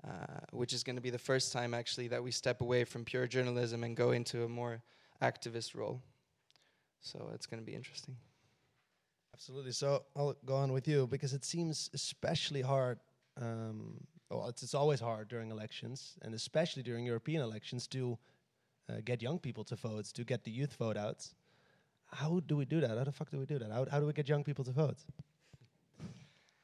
Uh, 0.06 0.10
which 0.52 0.72
is 0.72 0.84
going 0.84 0.96
to 0.96 1.02
be 1.02 1.10
the 1.10 1.18
first 1.18 1.52
time 1.52 1.74
actually 1.74 2.08
that 2.08 2.22
we 2.22 2.30
step 2.30 2.62
away 2.62 2.84
from 2.84 3.04
pure 3.04 3.26
journalism 3.26 3.84
and 3.84 3.98
go 3.98 4.12
into 4.12 4.44
a 4.44 4.48
more 4.48 4.84
activist 5.22 5.76
role. 5.76 6.02
So 7.02 7.30
it's 7.34 7.46
going 7.46 7.62
to 7.62 7.66
be 7.66 7.76
interesting. 7.76 8.16
Absolutely. 9.34 9.74
So 9.74 10.04
I'll 10.16 10.36
go 10.46 10.56
on 10.56 10.72
with 10.72 10.88
you 10.88 11.08
because 11.08 11.34
it 11.34 11.44
seems 11.46 11.90
especially 11.94 12.62
hard. 12.62 13.00
Um, 13.40 13.98
well, 14.30 14.48
it's, 14.48 14.64
it's 14.64 14.74
always 14.74 15.00
hard 15.00 15.28
during 15.28 15.52
elections, 15.52 16.16
and 16.22 16.34
especially 16.34 16.84
during 16.84 17.06
European 17.06 17.42
elections, 17.42 17.86
to 17.88 18.18
uh, 18.90 18.94
get 19.04 19.22
young 19.22 19.40
people 19.40 19.64
to 19.66 19.76
vote, 19.76 20.06
to 20.06 20.24
get 20.24 20.44
the 20.44 20.52
youth 20.52 20.76
vote 20.76 20.98
out. 20.98 21.28
How 22.08 22.40
do 22.48 22.56
we 22.56 22.66
do 22.66 22.80
that? 22.80 22.98
How 22.98 23.04
the 23.04 23.12
fuck 23.12 23.30
do 23.30 23.38
we 23.40 23.46
do 23.46 23.60
that? 23.60 23.72
How, 23.72 23.86
how 23.92 24.00
do 24.00 24.06
we 24.06 24.14
get 24.14 24.30
young 24.30 24.44
people 24.44 24.64
to 24.64 24.72
vote? 24.72 24.98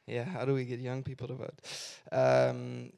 Yeah, 0.07 0.23
how 0.25 0.45
do 0.45 0.53
we 0.53 0.65
get 0.65 0.79
young 0.79 1.03
people 1.03 1.27
to 1.27 1.35
vote? 1.35 1.59
Um, 2.11 2.91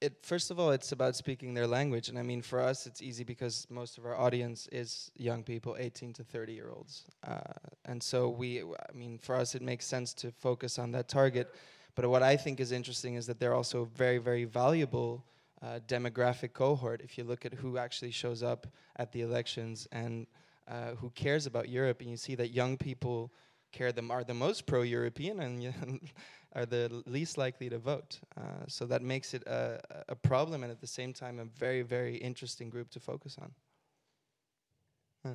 it 0.00 0.24
first 0.24 0.50
of 0.50 0.58
all 0.58 0.70
it's 0.70 0.92
about 0.92 1.14
speaking 1.14 1.54
their 1.54 1.66
language. 1.66 2.08
And 2.08 2.18
i 2.18 2.22
mean 2.22 2.42
for 2.42 2.60
us 2.60 2.86
it's 2.86 3.02
easy 3.02 3.24
because 3.24 3.66
most 3.70 3.98
of 3.98 4.06
our 4.06 4.16
audience 4.16 4.68
is 4.72 5.10
young 5.16 5.42
people 5.42 5.76
18 5.78 6.12
to 6.14 6.24
30 6.24 6.52
year 6.52 6.70
olds. 6.70 7.04
Uh, 7.26 7.40
and 7.84 8.02
so 8.02 8.28
we 8.28 8.62
i 8.62 8.92
mean 8.94 9.18
for 9.18 9.34
us 9.34 9.54
it 9.54 9.62
makes 9.62 9.86
sense 9.86 10.14
to 10.14 10.30
focus 10.30 10.78
on 10.78 10.92
that 10.92 11.08
target. 11.08 11.54
But 11.94 12.08
what 12.08 12.22
i 12.22 12.36
think 12.36 12.60
is 12.60 12.72
interesting 12.72 13.14
is 13.14 13.26
that 13.26 13.38
they're 13.38 13.54
also 13.54 13.84
very 13.94 14.18
very 14.18 14.44
valuable 14.44 15.24
uh, 15.62 15.78
demographic 15.86 16.54
cohort. 16.54 17.02
If 17.02 17.18
you 17.18 17.24
look 17.24 17.44
at 17.44 17.52
who 17.52 17.76
actually 17.76 18.12
shows 18.12 18.42
up 18.42 18.66
at 18.96 19.12
the 19.12 19.20
elections 19.20 19.86
and 19.92 20.26
uh, 20.66 20.94
who 20.94 21.10
cares 21.10 21.46
about 21.46 21.68
europe 21.68 22.00
and 22.00 22.08
you 22.08 22.16
see 22.16 22.34
that 22.36 22.50
young 22.52 22.76
people 22.76 23.32
care 23.72 23.92
them 23.92 24.10
are 24.10 24.24
the 24.24 24.34
most 24.34 24.66
pro-european 24.66 25.40
and 25.40 26.00
are 26.54 26.66
the 26.66 27.02
least 27.06 27.38
likely 27.38 27.68
to 27.68 27.78
vote. 27.78 28.20
Uh, 28.36 28.66
so 28.66 28.86
that 28.86 29.02
makes 29.02 29.34
it 29.34 29.42
a, 29.46 29.80
a, 30.08 30.16
problem 30.16 30.62
and 30.62 30.72
at 30.72 30.80
the 30.80 30.86
same 30.86 31.12
time 31.12 31.38
a 31.38 31.44
very, 31.44 31.82
very 31.82 32.16
interesting 32.16 32.68
group 32.68 32.90
to 32.90 33.00
focus 33.00 33.36
on. 33.40 33.52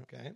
Okay. 0.01 0.31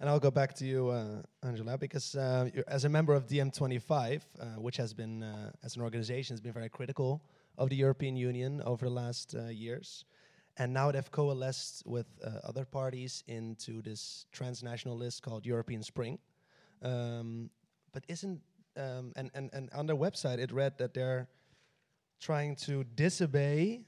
And 0.00 0.08
I'll 0.08 0.20
go 0.20 0.30
back 0.30 0.54
to 0.54 0.64
you, 0.64 0.88
uh, 0.88 1.22
Angela, 1.42 1.78
because 1.78 2.16
uh, 2.16 2.48
as 2.66 2.84
a 2.84 2.88
member 2.88 3.14
of 3.14 3.26
DiEM25, 3.26 4.20
uh, 4.40 4.44
which 4.58 4.76
has 4.76 4.92
been, 4.92 5.22
uh, 5.22 5.50
as 5.62 5.76
an 5.76 5.82
organization, 5.82 6.34
has 6.34 6.40
been 6.40 6.52
very 6.52 6.68
critical 6.68 7.22
of 7.58 7.68
the 7.68 7.76
European 7.76 8.16
Union 8.16 8.62
over 8.64 8.86
the 8.86 8.90
last 8.92 9.34
uh, 9.34 9.44
years. 9.46 10.04
And 10.56 10.72
now 10.72 10.90
they've 10.90 11.10
coalesced 11.10 11.84
with 11.86 12.06
other 12.44 12.66
parties 12.66 13.24
into 13.26 13.80
this 13.80 14.26
transnational 14.32 14.96
list 14.98 15.22
called 15.22 15.46
European 15.46 15.82
Spring. 15.82 16.18
Um, 16.82 17.50
but 17.92 18.04
isn't 18.08 18.40
um, 18.76 19.12
and, 19.16 19.30
and, 19.34 19.50
and 19.52 19.70
on 19.72 19.86
their 19.86 19.96
website 19.96 20.38
it 20.38 20.50
read 20.52 20.78
that 20.78 20.94
they're 20.94 21.28
trying 22.20 22.56
to 22.56 22.84
disobey 22.84 23.84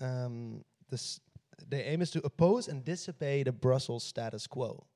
um, 0.00 0.64
this. 0.90 1.20
The 1.68 1.88
aim 1.88 2.02
is 2.02 2.10
to 2.12 2.20
oppose 2.24 2.68
and 2.68 2.84
disobey 2.84 3.42
the 3.42 3.52
Brussels 3.52 4.04
status 4.04 4.46
quo, 4.46 4.86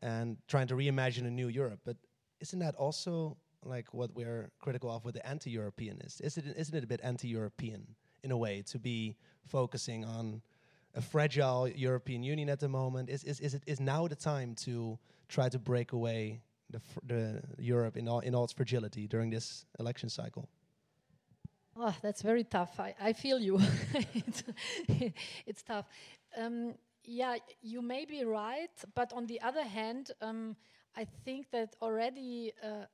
and 0.00 0.36
trying 0.48 0.66
to 0.68 0.74
reimagine 0.74 1.26
a 1.26 1.30
new 1.30 1.48
Europe. 1.48 1.80
But 1.84 1.96
isn't 2.40 2.58
that 2.58 2.74
also 2.74 3.36
like 3.64 3.94
what 3.94 4.14
we're 4.14 4.50
critical 4.58 4.90
of 4.90 5.04
with 5.04 5.14
the 5.14 5.26
anti-Europeanist? 5.26 6.20
Is 6.20 6.36
it 6.36 6.44
isn't 6.56 6.74
it 6.74 6.84
a 6.84 6.86
bit 6.86 7.00
anti-European 7.02 7.86
in 8.24 8.30
a 8.32 8.36
way 8.36 8.62
to 8.66 8.78
be 8.78 9.16
focusing 9.46 10.04
on 10.04 10.42
a 10.94 11.00
fragile 11.00 11.68
European 11.68 12.22
Union 12.22 12.48
at 12.48 12.58
the 12.58 12.68
moment? 12.68 13.10
Is 13.10 13.22
is 13.24 13.38
is 13.40 13.54
it 13.54 13.62
is 13.66 13.78
now 13.78 14.08
the 14.08 14.16
time 14.16 14.54
to 14.66 14.98
try 15.28 15.48
to 15.48 15.58
break 15.58 15.92
away 15.92 16.40
the, 16.70 16.80
the 17.06 17.42
Europe 17.58 17.96
in 17.96 18.08
all 18.08 18.20
in 18.20 18.34
all 18.34 18.44
its 18.44 18.52
fragility 18.52 19.06
during 19.06 19.30
this 19.30 19.66
election 19.78 20.08
cycle? 20.08 20.48
Oh, 21.80 21.94
that's 22.02 22.22
very 22.22 22.44
tough. 22.44 22.80
I, 22.80 22.94
I 23.00 23.12
feel 23.12 23.38
you. 23.38 23.60
it's, 24.14 24.42
it's, 25.46 25.62
tough. 25.62 25.86
Um, 26.36 26.74
yeah, 27.04 27.36
you 27.62 27.82
may 27.82 28.04
be 28.04 28.24
right, 28.24 28.70
but 28.96 29.12
on 29.12 29.26
the 29.26 29.40
other 29.40 29.62
hand, 29.62 30.10
um, 30.20 30.56
I 30.96 31.06
think 31.24 31.50
that 31.52 31.76
already. 31.80 32.52
Uh, 32.62 32.86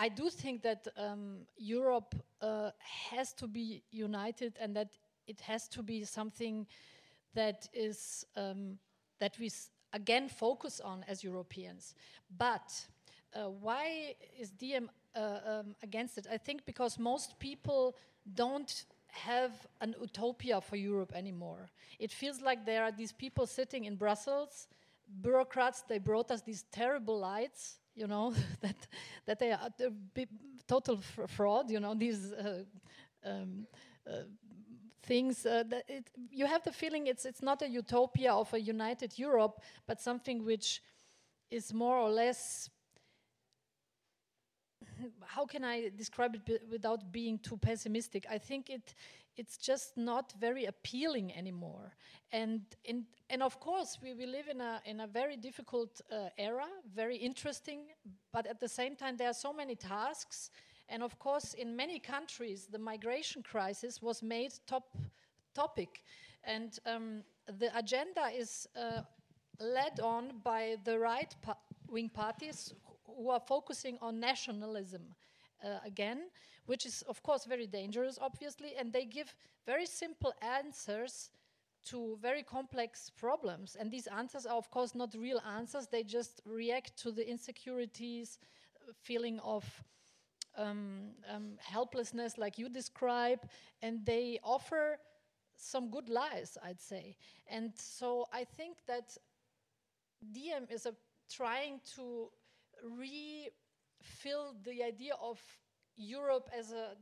I 0.00 0.08
do 0.08 0.30
think 0.30 0.62
that 0.62 0.86
um, 0.96 1.46
Europe 1.56 2.14
uh, 2.40 2.70
has 3.10 3.32
to 3.34 3.46
be 3.46 3.82
united, 3.90 4.56
and 4.60 4.74
that 4.76 4.96
it 5.26 5.40
has 5.40 5.68
to 5.68 5.82
be 5.82 6.04
something 6.04 6.66
that 7.34 7.68
is 7.72 8.24
um, 8.36 8.78
that 9.20 9.38
we 9.38 9.50
again 9.92 10.28
focus 10.28 10.80
on 10.80 11.04
as 11.06 11.22
Europeans. 11.22 11.94
But 12.36 12.86
uh, 13.34 13.50
why 13.50 14.14
is 14.38 14.50
DiEM 14.52 14.88
uh, 15.14 15.38
um, 15.44 15.74
against 15.82 16.18
it? 16.18 16.26
I 16.30 16.38
think 16.38 16.64
because 16.64 16.98
most 16.98 17.38
people 17.38 17.96
don't 18.34 18.84
have 19.08 19.52
an 19.80 19.94
utopia 20.00 20.60
for 20.60 20.76
Europe 20.76 21.12
anymore. 21.14 21.70
It 21.98 22.12
feels 22.12 22.40
like 22.40 22.64
there 22.64 22.84
are 22.84 22.92
these 22.92 23.12
people 23.12 23.46
sitting 23.46 23.84
in 23.84 23.96
Brussels, 23.96 24.68
bureaucrats, 25.20 25.82
they 25.88 25.98
brought 25.98 26.30
us 26.30 26.42
these 26.42 26.64
terrible 26.70 27.18
lights, 27.18 27.78
you 27.94 28.06
know, 28.06 28.34
that, 28.60 28.76
that 29.26 29.38
they 29.38 29.52
are 29.52 29.70
total 30.66 30.98
fraud, 31.26 31.70
you 31.70 31.80
know, 31.80 31.94
these 31.94 32.32
uh, 32.32 32.62
um, 33.24 33.66
uh, 34.06 34.22
things. 35.02 35.46
Uh, 35.46 35.64
that 35.68 35.84
it, 35.88 36.10
you 36.30 36.46
have 36.46 36.62
the 36.62 36.72
feeling 36.72 37.06
it's, 37.06 37.24
it's 37.24 37.42
not 37.42 37.62
a 37.62 37.68
utopia 37.68 38.32
of 38.32 38.52
a 38.52 38.60
united 38.60 39.18
Europe, 39.18 39.62
but 39.86 40.00
something 40.00 40.44
which 40.44 40.82
is 41.50 41.72
more 41.72 41.96
or 41.96 42.10
less 42.10 42.68
how 45.26 45.46
can 45.46 45.64
I 45.64 45.90
describe 45.96 46.34
it 46.34 46.62
without 46.70 47.12
being 47.12 47.38
too 47.38 47.56
pessimistic? 47.56 48.26
I 48.30 48.38
think 48.38 48.70
it 48.70 48.94
it's 49.38 49.56
just 49.56 49.96
not 49.96 50.32
very 50.40 50.64
appealing 50.64 51.32
anymore. 51.34 51.94
And 52.32 52.62
in, 52.84 53.04
and 53.30 53.40
of 53.42 53.60
course, 53.60 53.96
we, 54.02 54.12
we 54.12 54.26
live 54.26 54.48
in 54.48 54.60
a 54.60 54.82
in 54.84 55.00
a 55.00 55.06
very 55.06 55.36
difficult 55.36 56.00
uh, 56.10 56.28
era, 56.36 56.66
very 56.94 57.16
interesting, 57.16 57.86
but 58.32 58.46
at 58.46 58.60
the 58.60 58.68
same 58.68 58.96
time, 58.96 59.16
there 59.16 59.28
are 59.28 59.40
so 59.40 59.52
many 59.52 59.76
tasks. 59.76 60.50
And 60.88 61.02
of 61.02 61.18
course, 61.18 61.54
in 61.54 61.76
many 61.76 61.98
countries, 61.98 62.66
the 62.70 62.78
migration 62.78 63.42
crisis 63.42 64.02
was 64.02 64.22
made 64.22 64.52
top 64.66 64.96
topic, 65.54 66.02
and 66.44 66.78
um, 66.86 67.22
the 67.58 67.70
agenda 67.78 68.28
is 68.34 68.66
uh, 68.74 69.02
led 69.60 70.00
on 70.00 70.40
by 70.42 70.76
the 70.84 70.98
right 70.98 71.34
pa 71.42 71.54
wing 71.90 72.08
parties 72.08 72.74
who 73.18 73.30
are 73.30 73.40
focusing 73.40 73.98
on 74.00 74.20
nationalism 74.20 75.02
uh, 75.64 75.78
again, 75.84 76.30
which 76.66 76.86
is, 76.86 77.02
of 77.08 77.22
course, 77.22 77.44
very 77.44 77.66
dangerous, 77.66 78.18
obviously, 78.22 78.74
and 78.78 78.92
they 78.92 79.04
give 79.04 79.34
very 79.66 79.86
simple 79.86 80.32
answers 80.40 81.30
to 81.86 82.16
very 82.22 82.42
complex 82.42 83.10
problems. 83.10 83.76
And 83.78 83.90
these 83.90 84.06
answers 84.06 84.46
are, 84.46 84.56
of 84.56 84.70
course, 84.70 84.94
not 84.94 85.14
real 85.14 85.40
answers. 85.56 85.88
They 85.88 86.04
just 86.04 86.40
react 86.44 86.96
to 87.02 87.10
the 87.10 87.28
insecurities, 87.28 88.38
feeling 89.02 89.40
of 89.40 89.64
um, 90.56 91.10
um, 91.32 91.52
helplessness, 91.58 92.38
like 92.38 92.58
you 92.58 92.68
describe, 92.68 93.40
and 93.82 94.04
they 94.04 94.38
offer 94.44 94.98
some 95.56 95.90
good 95.90 96.08
lies, 96.08 96.56
I'd 96.62 96.80
say. 96.80 97.16
And 97.50 97.72
so 97.74 98.26
I 98.32 98.44
think 98.44 98.78
that 98.86 99.16
Diem 100.32 100.66
is 100.70 100.86
trying 101.30 101.80
to 101.96 102.30
refill 102.84 104.54
the 104.64 104.82
idea 104.82 105.14
of 105.20 105.40
Europe 105.96 106.48
as 106.56 106.72
a 106.72 106.96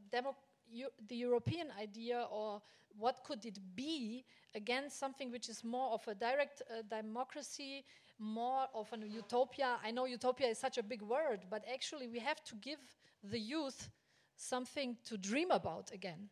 the 1.08 1.16
European 1.16 1.68
idea, 1.80 2.26
or 2.30 2.60
what 2.98 3.22
could 3.24 3.44
it 3.44 3.58
be 3.74 4.24
against 4.54 4.98
something 4.98 5.30
which 5.30 5.48
is 5.48 5.62
more 5.62 5.92
of 5.92 6.06
a 6.08 6.14
direct 6.14 6.62
uh, 6.62 6.82
democracy, 6.88 7.84
more 8.18 8.66
of 8.74 8.92
an 8.92 9.02
utopia. 9.08 9.76
I 9.84 9.90
know 9.90 10.06
utopia 10.06 10.48
is 10.48 10.58
such 10.58 10.78
a 10.78 10.82
big 10.82 11.02
word, 11.02 11.40
but 11.50 11.62
actually 11.72 12.08
we 12.08 12.18
have 12.20 12.42
to 12.44 12.54
give 12.56 12.78
the 13.22 13.38
youth 13.38 13.90
something 14.36 14.96
to 15.04 15.18
dream 15.18 15.50
about 15.50 15.92
again. 15.92 16.30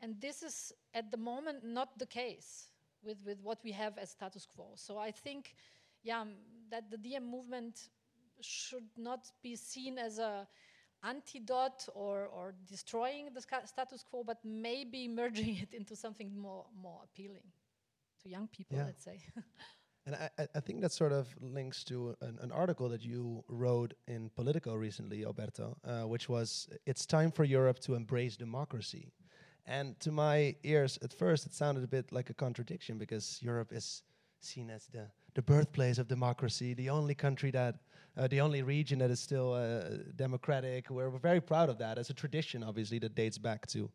And 0.00 0.20
this 0.20 0.42
is 0.42 0.72
at 0.94 1.10
the 1.10 1.16
moment 1.16 1.64
not 1.64 1.98
the 1.98 2.06
case 2.06 2.68
with, 3.02 3.18
with 3.24 3.40
what 3.42 3.58
we 3.64 3.72
have 3.72 3.98
as 3.98 4.10
status 4.10 4.46
quo. 4.46 4.72
So 4.76 4.98
I 4.98 5.10
think, 5.10 5.54
yeah, 6.02 6.24
that 6.70 6.90
the 6.90 6.98
Diem 6.98 7.28
movement 7.28 7.88
should 8.40 8.88
not 8.96 9.30
be 9.42 9.56
seen 9.56 9.98
as 9.98 10.18
a 10.18 10.46
antidote 11.04 11.88
or, 11.94 12.26
or 12.26 12.54
destroying 12.68 13.28
the 13.34 13.40
status 13.40 14.02
quo, 14.02 14.24
but 14.24 14.38
maybe 14.44 15.08
merging 15.22 15.56
it 15.56 15.74
into 15.74 15.94
something 15.96 16.36
more, 16.36 16.64
more 16.80 17.00
appealing 17.04 17.44
to 18.22 18.28
young 18.28 18.48
people, 18.48 18.76
yeah. 18.76 18.84
let's 18.84 19.04
say. 19.04 19.20
and 20.06 20.16
I, 20.16 20.48
I, 20.54 20.60
think 20.60 20.80
that 20.80 20.92
sort 20.92 21.12
of 21.12 21.28
links 21.40 21.84
to 21.84 22.16
an, 22.20 22.38
an, 22.40 22.52
article 22.52 22.88
that 22.88 23.04
you 23.04 23.44
wrote 23.48 23.94
in 24.08 24.30
Politico 24.30 24.74
recently, 24.74 25.24
Alberto, 25.24 25.76
uh, 25.84 26.02
which 26.02 26.28
was 26.28 26.68
It's 26.86 27.06
time 27.06 27.30
for 27.30 27.44
Europe 27.44 27.78
to 27.80 27.94
embrace 27.94 28.36
democracy. 28.36 29.12
And 29.66 29.98
to 30.00 30.12
my 30.12 30.54
ears, 30.62 30.98
at 31.02 31.12
first, 31.12 31.44
it 31.44 31.52
sounded 31.52 31.82
a 31.82 31.88
bit 31.88 32.12
like 32.12 32.30
a 32.30 32.34
contradiction 32.34 32.98
because 32.98 33.40
Europe 33.42 33.72
is 33.72 34.02
seen 34.40 34.70
as 34.70 34.86
the, 34.86 35.08
the 35.36 35.42
birthplace 35.42 35.98
of 35.98 36.08
democracy, 36.08 36.72
the 36.72 36.88
only 36.88 37.14
country 37.14 37.50
that, 37.50 37.74
uh, 38.16 38.26
the 38.26 38.40
only 38.40 38.62
region 38.62 38.98
that 38.98 39.10
is 39.10 39.20
still 39.20 39.52
uh, 39.52 39.98
democratic. 40.16 40.88
We're, 40.88 41.10
we're 41.10 41.18
very 41.18 41.42
proud 41.42 41.68
of 41.68 41.76
that 41.78 41.98
as 41.98 42.08
a 42.08 42.14
tradition, 42.14 42.64
obviously, 42.64 42.98
that 43.00 43.14
dates 43.14 43.36
back 43.36 43.66
to, 43.66 43.90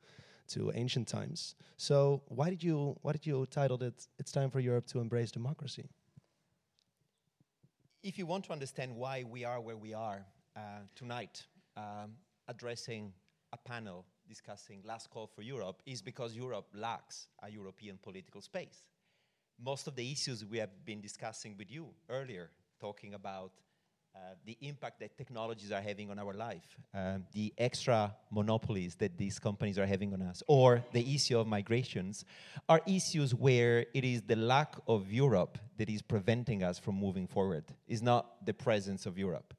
to 0.50 0.72
ancient 0.76 1.08
times. 1.08 1.56
So 1.78 2.22
why 2.28 2.52
did 2.52 2.64
you, 2.64 2.96
why 3.02 3.14
did 3.14 3.26
you 3.26 3.48
title 3.48 3.82
it, 3.82 4.06
It's 4.20 4.32
Time 4.32 4.52
for 4.52 4.60
Europe 4.60 4.86
to 4.88 5.00
Embrace 5.00 5.32
Democracy? 5.32 5.90
If 8.04 8.20
you 8.20 8.28
want 8.28 8.46
to 8.46 8.52
understand 8.52 8.96
why 8.96 9.24
we 9.24 9.44
are 9.44 9.60
where 9.60 9.78
we 9.78 9.96
are 9.96 10.24
uh, 10.56 10.60
tonight, 10.96 11.44
um, 11.76 12.12
addressing 12.48 13.14
a 13.52 13.58
panel 13.58 14.06
discussing 14.30 14.84
last 14.86 15.10
call 15.10 15.26
for 15.26 15.42
Europe 15.42 15.82
is 15.88 16.04
because 16.04 16.36
Europe 16.36 16.68
lacks 16.76 17.28
a 17.42 17.50
European 17.50 17.98
political 17.98 18.42
space 18.42 18.84
most 19.64 19.88
of 19.88 19.96
the 19.96 20.12
issues 20.12 20.46
we 20.46 20.58
have 20.58 20.86
been 20.86 21.02
discussing 21.02 21.56
with 21.58 21.72
you 21.72 21.88
earlier, 22.10 22.50
talking 22.80 23.14
about 23.14 23.52
uh, 24.14 24.20
the 24.46 24.58
impact 24.62 25.00
that 25.00 25.18
technologies 25.18 25.72
are 25.72 25.82
having 25.82 26.12
on 26.12 26.20
our 26.20 26.34
life, 26.34 26.78
um, 26.94 27.24
the 27.32 27.54
extra 27.58 28.14
monopolies 28.30 28.96
that 28.96 29.18
these 29.18 29.40
companies 29.40 29.80
are 29.80 29.86
having 29.86 30.14
on 30.14 30.22
us, 30.22 30.44
or 30.48 30.84
the 30.92 31.16
issue 31.16 31.40
of 31.40 31.48
migrations, 31.48 32.26
are 32.68 32.82
issues 32.86 33.34
where 33.34 33.86
it 33.94 34.04
is 34.04 34.22
the 34.24 34.36
lack 34.36 34.76
of 34.88 35.12
Europe 35.12 35.58
that 35.78 35.90
is 35.90 36.02
preventing 36.02 36.62
us 36.62 36.78
from 36.78 36.96
moving 36.96 37.26
forward. 37.26 37.64
It's 37.88 38.02
not 38.02 38.46
the 38.46 38.54
presence 38.54 39.06
of 39.06 39.18
Europe. 39.18 39.54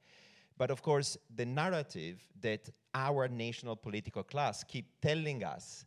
But 0.59 0.71
of 0.71 0.83
course, 0.83 1.17
the 1.35 1.47
narrative 1.47 2.21
that 2.43 2.69
our 2.95 3.29
national 3.29 3.77
political 3.77 4.23
class 4.23 4.63
keep 4.65 5.01
telling 5.01 5.43
us 5.45 5.87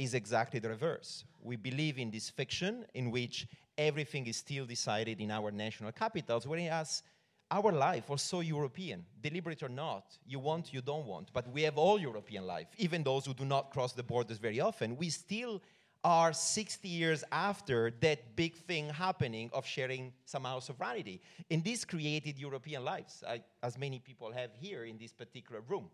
is 0.00 0.14
exactly 0.14 0.60
the 0.60 0.68
reverse. 0.68 1.24
We 1.42 1.56
believe 1.56 1.98
in 1.98 2.10
this 2.10 2.30
fiction 2.30 2.86
in 2.94 3.10
which 3.10 3.46
everything 3.76 4.26
is 4.26 4.38
still 4.38 4.66
decided 4.66 5.20
in 5.20 5.30
our 5.30 5.50
national 5.50 5.92
capitals, 5.92 6.46
whereas 6.46 7.02
our 7.50 7.72
life 7.72 8.08
was 8.08 8.22
so 8.22 8.40
European, 8.40 9.04
deliberate 9.20 9.62
or 9.62 9.68
not. 9.68 10.04
You 10.26 10.38
want, 10.38 10.72
you 10.72 10.80
don't 10.80 11.06
want, 11.06 11.30
but 11.32 11.50
we 11.52 11.62
have 11.62 11.76
all 11.76 11.98
European 11.98 12.46
life. 12.46 12.68
Even 12.78 13.02
those 13.02 13.26
who 13.26 13.34
do 13.34 13.44
not 13.44 13.70
cross 13.70 13.92
the 13.92 14.02
borders 14.02 14.38
very 14.38 14.60
often, 14.60 14.96
we 14.96 15.10
still 15.10 15.60
are 16.02 16.32
60 16.32 16.88
years 16.88 17.24
after 17.30 17.92
that 18.00 18.34
big 18.34 18.54
thing 18.54 18.88
happening 18.88 19.50
of 19.52 19.66
sharing 19.66 20.12
some 20.24 20.44
house 20.44 20.66
sovereignty. 20.68 21.20
And 21.50 21.62
this 21.62 21.84
created 21.84 22.38
European 22.38 22.84
lives, 22.84 23.22
as 23.62 23.76
many 23.76 23.98
people 23.98 24.32
have 24.32 24.50
here 24.58 24.84
in 24.84 24.96
this 24.96 25.12
particular 25.12 25.60
room. 25.68 25.90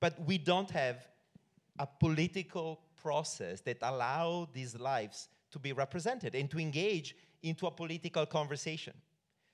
But 0.00 0.18
we 0.26 0.38
don't 0.38 0.70
have 0.70 0.96
a 1.78 1.86
political 1.86 2.80
process 3.00 3.60
that 3.62 3.78
allow 3.82 4.48
these 4.52 4.78
lives 4.78 5.28
to 5.50 5.58
be 5.58 5.72
represented 5.72 6.34
and 6.34 6.50
to 6.50 6.58
engage 6.58 7.16
into 7.42 7.66
a 7.66 7.70
political 7.70 8.26
conversation. 8.26 8.94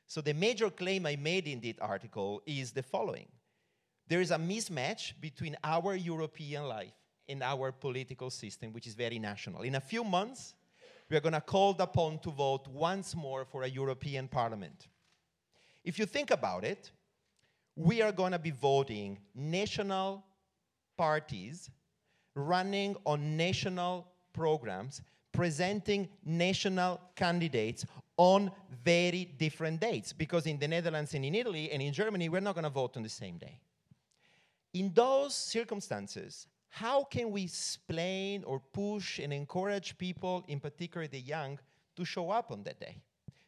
So 0.07 0.21
the 0.21 0.35
major 0.35 0.71
claim 0.71 1.07
I 1.07 1.17
made 1.17 1.47
in 1.47 1.61
that 1.61 1.81
article 1.81 2.43
is 2.47 2.73
the 2.73 2.83
following. 2.83 3.29
There 4.07 4.21
is 4.21 4.31
a 4.31 4.37
mismatch 4.39 5.13
between 5.21 5.57
our 5.63 5.95
European 5.95 6.65
life 6.65 6.95
and 7.29 7.43
our 7.43 7.73
political 7.73 8.31
system, 8.31 8.73
which 8.73 8.87
is 8.87 8.95
very 8.95 9.19
national. 9.19 9.63
In 9.63 9.75
a 9.75 9.81
few 9.81 10.03
months, 10.03 10.55
we 11.11 11.17
are 11.17 11.21
going 11.21 11.35
to 11.35 11.41
call 11.41 11.77
upon 11.79 12.19
to 12.21 12.31
vote 12.31 12.67
once 12.69 13.15
more 13.15 13.45
for 13.45 13.63
a 13.63 13.69
European 13.69 14.29
Parliament. 14.29 14.89
If 15.85 15.99
you 15.99 16.07
think 16.07 16.31
about 16.31 16.65
it, 16.65 16.91
we 17.77 18.03
are 18.03 18.13
going 18.13 18.33
to 18.33 18.39
be 18.39 18.51
voting 18.51 19.19
national 19.35 20.25
parties 20.97 21.71
running 22.35 22.97
on 23.05 23.37
national 23.37 24.07
programs, 24.33 25.03
presenting 25.33 26.09
national 26.25 27.01
candidates 27.15 27.85
on 28.17 28.51
very 28.85 29.25
different 29.39 29.81
dates. 29.81 30.13
Because 30.13 30.47
in 30.47 30.59
the 30.59 30.69
Netherlands 30.69 31.15
and 31.15 31.25
in 31.25 31.35
Italy 31.35 31.71
and 31.71 31.83
in 31.83 31.93
Germany, 31.93 32.29
we're 32.29 32.41
not 32.41 32.55
going 32.55 32.65
to 32.65 32.71
vote 32.71 32.97
on 32.97 33.03
the 33.03 33.09
same 33.09 33.39
day. 33.39 33.59
In 34.75 34.93
those 34.95 35.35
circumstances, 35.35 36.47
how 36.69 37.05
can 37.05 37.31
we 37.31 37.45
explain 37.45 38.45
or 38.45 38.61
push 38.61 39.19
and 39.19 39.33
encourage 39.33 39.97
people, 39.97 40.45
in 40.49 40.61
particular 40.61 41.07
the 41.07 41.21
young, 41.21 41.59
to 41.97 42.05
show 42.05 42.31
up 42.31 42.51
on 42.51 42.63
that 42.65 42.79
day? 42.79 42.97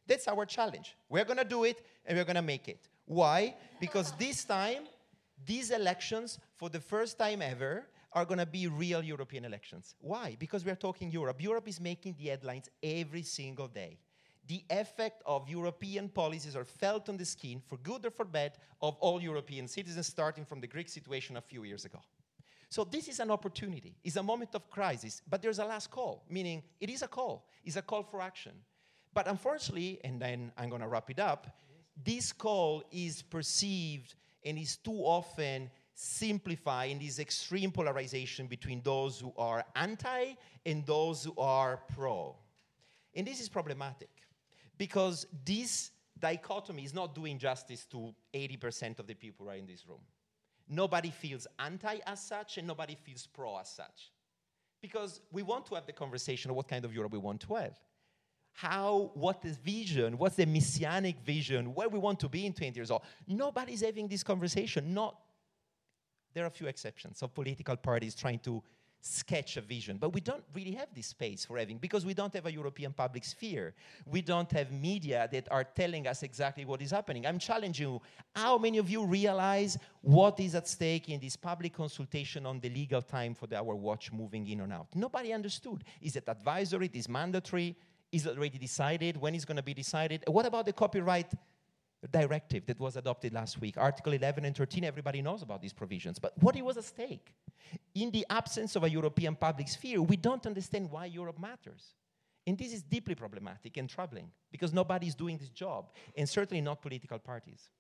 That's 0.07 0.27
our 0.27 0.45
challenge. 0.45 0.97
We're 1.09 1.25
going 1.25 1.39
to 1.39 1.45
do 1.45 1.65
it 1.65 1.85
and 2.07 2.17
we're 2.17 2.25
going 2.25 2.37
to 2.37 2.43
make 2.43 2.69
it. 2.69 2.89
Why? 3.05 3.55
Because 3.81 4.13
this 4.13 4.45
time, 4.45 4.85
these 5.45 5.71
elections, 5.71 6.39
for 6.57 6.69
the 6.69 6.81
first 6.81 7.19
time 7.19 7.43
ever, 7.43 7.87
are 8.13 8.25
going 8.25 8.39
to 8.39 8.47
be 8.47 8.67
real 8.67 9.03
European 9.03 9.45
elections. 9.45 9.95
Why? 10.01 10.37
Because 10.39 10.65
we 10.65 10.71
are 10.71 10.77
talking 10.77 11.11
Europe. 11.11 11.43
Europe 11.43 11.69
is 11.69 11.81
making 11.81 12.17
the 12.19 12.29
headlines 12.29 12.69
every 12.83 13.23
single 13.23 13.69
day. 13.69 13.99
The 14.47 14.65
effect 14.69 15.23
of 15.27 15.49
European 15.49 16.09
policies 16.09 16.57
are 16.57 16.65
felt 16.65 17.09
on 17.09 17.17
the 17.17 17.25
skin, 17.25 17.63
for 17.69 17.77
good 17.77 18.05
or 18.05 18.11
for 18.11 18.25
bad, 18.25 18.53
of 18.81 18.97
all 18.99 19.23
European 19.23 19.69
citizens, 19.69 20.09
starting 20.09 20.45
from 20.45 20.61
the 20.61 20.67
Greek 20.67 20.89
situation 20.89 21.37
a 21.37 21.41
few 21.41 21.63
years 21.63 21.85
ago. 21.85 22.01
So 22.69 22.85
this 22.85 23.09
is 23.09 23.21
an 23.21 23.31
opportunity. 23.31 23.97
It's 24.03 24.17
a 24.17 24.23
moment 24.23 24.55
of 24.55 24.69
crisis, 24.71 25.23
but 25.29 25.43
there's 25.43 25.59
a 25.59 25.65
last 25.65 25.91
call, 25.91 26.25
meaning 26.29 26.63
it 26.81 26.91
is 26.91 27.03
a 27.03 27.09
call. 27.09 27.47
It's 27.65 27.77
a 27.77 27.83
call 27.83 28.03
for 28.03 28.21
action. 28.21 28.53
But 29.13 29.29
unfortunately, 29.29 30.01
and 30.05 30.21
then 30.21 30.53
I'm 30.57 30.69
going 30.69 30.83
to 30.83 30.89
wrap 30.89 31.11
it 31.11 31.19
up, 31.19 31.49
this 32.03 32.33
call 32.33 32.83
is 32.91 33.23
perceived 33.23 34.15
and 34.45 34.57
is 34.57 34.77
too 34.77 35.01
often 35.03 35.71
simplify 36.03 36.85
in 36.87 36.99
this 36.99 37.19
extreme 37.19 37.71
polarization 37.71 38.47
between 38.47 38.81
those 38.83 39.21
who 39.21 39.35
are 39.37 39.63
anti 39.77 40.35
and 40.65 40.87
those 40.87 41.25
who 41.25 41.35
are 41.37 41.83
pro. 41.95 42.35
And 43.15 43.27
this 43.27 43.39
is 43.39 43.51
problematic 43.51 44.09
because 44.79 45.27
this 45.45 45.91
dichotomy 46.19 46.85
is 46.85 46.95
not 46.95 47.15
doing 47.15 47.39
justice 47.39 47.85
to 47.87 48.15
80% 48.33 48.99
of 48.99 49.07
the 49.07 49.13
people 49.13 49.45
who 49.45 49.53
are 49.53 49.57
in 49.57 49.67
this 49.67 49.87
room. 49.87 50.01
Nobody 50.71 51.11
feels 51.11 51.47
anti 51.59 51.99
as 52.07 52.23
such, 52.23 52.57
and 52.57 52.67
nobody 52.67 52.95
feels 52.95 53.27
pro 53.27 53.59
as 53.59 53.69
such. 53.69 54.11
Because 54.81 55.21
we 55.31 55.43
want 55.43 55.67
to 55.67 55.75
have 55.75 55.85
the 55.85 55.93
conversation 55.93 56.51
of 56.51 56.57
what 56.57 56.67
kind 56.67 56.87
of 56.87 56.95
Europe 56.95 57.13
we 57.13 57.19
want 57.19 57.41
to 57.43 57.55
have. 57.57 57.79
How, 58.53 59.11
what 59.13 59.45
is 59.45 59.59
vision, 59.59 60.17
what's 60.17 60.37
the 60.37 60.47
messianic 60.47 61.21
vision, 61.21 61.75
where 61.75 61.91
we 61.91 61.99
want 61.99 62.21
to 62.21 62.29
be 62.29 62.47
in 62.47 62.55
20 62.55 62.75
years 62.75 62.91
old. 62.91 63.03
Nobody's 63.27 63.83
having 63.83 64.09
this 64.09 64.23
conversation, 64.23 64.95
not 64.95 65.17
there 66.35 66.45
are 66.45 66.49
a 66.49 66.51
few 66.51 66.67
exceptions 66.67 67.23
of 67.23 67.35
political 67.35 67.77
parties 67.77 68.15
trying 68.15 68.39
to 68.41 68.63
sketch 69.03 69.57
a 69.57 69.61
vision, 69.61 69.97
but 69.97 70.13
we 70.13 70.21
don't 70.21 70.45
really 70.55 70.73
have 70.73 70.89
this 70.95 71.07
space 71.07 71.45
for 71.45 71.57
having 71.57 71.79
because 71.79 72.05
we 72.05 72.13
don't 72.13 72.35
have 72.35 72.47
a 72.47 72.53
European 72.53 72.93
public 72.93 73.25
sphere. 73.25 73.75
We 74.05 74.21
don't 74.21 74.51
have 74.53 74.71
media 74.71 75.29
that 75.33 75.49
are 75.51 75.65
telling 75.65 76.07
us 76.07 76.23
exactly 76.23 76.65
what 76.65 76.83
is 76.83 76.91
happening. 76.91 77.27
I'm 77.27 77.39
challenging 77.39 77.89
you. 77.89 78.03
How 78.37 78.59
many 78.59 78.79
of 78.79 78.91
you 78.91 79.05
realize 79.05 79.79
what 80.03 80.39
is 80.39 80.55
at 80.55 80.69
stake 80.69 81.09
in 81.09 81.19
this 81.19 81.35
public 81.35 81.73
consultation 81.73 82.45
on 82.45 82.61
the 82.61 82.69
legal 82.69 83.01
time 83.01 83.35
for 83.35 83.47
the, 83.47 83.57
our 83.57 83.75
watch 83.75 84.13
moving 84.13 84.47
in 84.47 84.61
or 84.61 84.73
out? 84.73 84.89
Nobody 84.95 85.33
understood. 85.33 85.83
Is 86.03 86.17
it 86.17 86.25
advisory? 86.29 86.91
Is 86.93 87.07
it 87.07 87.11
mandatory? 87.11 87.77
is 88.13 88.27
it 88.27 88.37
already 88.37 88.59
decided, 88.59 89.17
When 89.17 89.35
is 89.35 89.45
going 89.45 89.57
to 89.57 89.63
be 89.63 89.75
decided. 89.75 90.25
What 90.27 90.47
about 90.47 90.67
the 90.67 90.73
copyright 90.73 91.33
directive 92.09 92.67
that 92.67 92.79
was 92.79 92.97
adopted 92.97 93.33
last 93.33 93.61
week? 93.61 93.77
Article 93.77 94.13
11 94.13 94.45
and 94.45 94.57
13, 94.57 94.85
everybody 94.85 95.23
knows 95.23 95.43
about 95.43 95.61
these 95.61 95.73
provisions. 95.73 96.19
But 96.19 96.33
what 96.43 96.61
was 96.63 96.77
at 96.77 96.85
stake? 96.85 97.35
In 97.95 98.11
the 98.11 98.27
absence 98.31 98.77
of 98.77 98.85
a 98.85 98.91
European 98.91 99.37
public 99.37 99.69
sphere, 99.69 100.01
we 100.03 100.17
don't 100.17 100.47
understand 100.47 100.91
why 100.91 101.07
Europe 101.07 101.39
matters. 101.39 101.95
And 102.47 102.57
this 102.57 102.73
is 102.73 102.83
deeply 102.83 103.15
problematic 103.15 103.77
and 103.77 103.89
troubling 103.89 104.31
because 104.51 104.73
nobody 104.73 105.07
is 105.07 105.15
doing 105.15 105.37
this 105.37 105.51
job, 105.51 105.91
and 106.17 106.29
certainly 106.29 106.61
not 106.61 106.81
political 106.81 107.19
parties. 107.19 107.71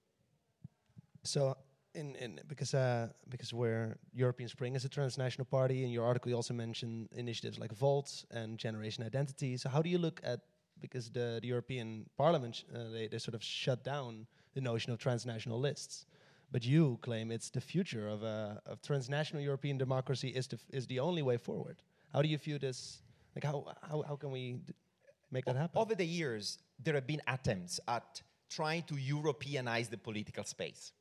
So, 1.25 1.57
in, 1.95 2.15
in 2.17 2.41
because 2.47 2.73
uh, 2.75 3.09
because 3.29 3.53
we're 3.53 3.97
European 4.13 4.49
Spring 4.49 4.77
is 4.77 4.85
a 4.85 4.89
transnational 4.89 5.47
party, 5.47 5.83
in 5.83 5.91
your 5.91 6.05
article 6.05 6.31
you 6.31 6.37
also 6.37 6.55
mentioned 6.55 7.09
initiatives 7.17 7.59
like 7.59 7.73
Volt 7.73 8.25
and 8.31 8.59
Generation 8.59 9.03
Identity. 9.03 9.57
So, 9.57 9.69
how 9.71 9.83
do 9.83 9.89
you 9.91 9.99
look 9.99 10.21
at 10.23 10.41
because 10.81 11.11
the, 11.11 11.39
the 11.41 11.49
European 11.49 12.07
Parliament 12.17 12.65
uh, 12.75 12.91
they, 12.93 13.09
they 13.09 13.19
sort 13.19 13.35
of 13.35 13.43
shut 13.43 13.85
down 13.85 14.27
the 14.55 14.61
notion 14.61 14.93
of 14.93 14.99
transnational 14.99 15.61
lists, 15.61 16.07
but 16.51 16.65
you 16.65 16.99
claim 17.03 17.31
it's 17.31 17.51
the 17.51 17.61
future 17.61 18.09
of 18.09 18.25
uh, 18.25 18.55
of 18.67 18.83
transnational 18.83 19.43
European 19.43 19.79
democracy 19.79 20.29
is 20.29 20.47
the 20.47 20.59
is 20.71 20.87
the 20.87 21.01
only 21.01 21.23
way 21.23 21.37
forward. 21.37 21.77
How 22.13 22.23
do 22.23 22.29
you 22.29 22.39
view 22.39 22.59
this? 22.59 23.03
Like 23.35 23.45
how 23.45 23.65
how 23.83 24.03
how 24.03 24.17
can 24.17 24.31
we 24.31 24.59
make 25.31 25.45
that 25.45 25.57
happen? 25.57 25.81
Over 25.81 25.95
the 25.95 26.07
years, 26.07 26.59
there 26.83 26.95
have 26.95 27.07
been 27.07 27.23
attempts 27.27 27.81
at 27.87 28.23
trying 28.49 28.83
to 28.83 28.95
Europeanize 28.95 29.89
the 29.89 29.97
political 29.99 30.45
space. 30.45 30.93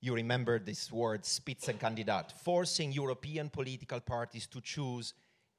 You 0.00 0.14
remember 0.14 0.58
this 0.58 0.92
word 0.92 1.22
Spitzenkandidat, 1.22 2.32
forcing 2.32 2.92
European 2.92 3.50
political 3.50 4.00
parties 4.00 4.46
to 4.48 4.60
choose 4.60 5.14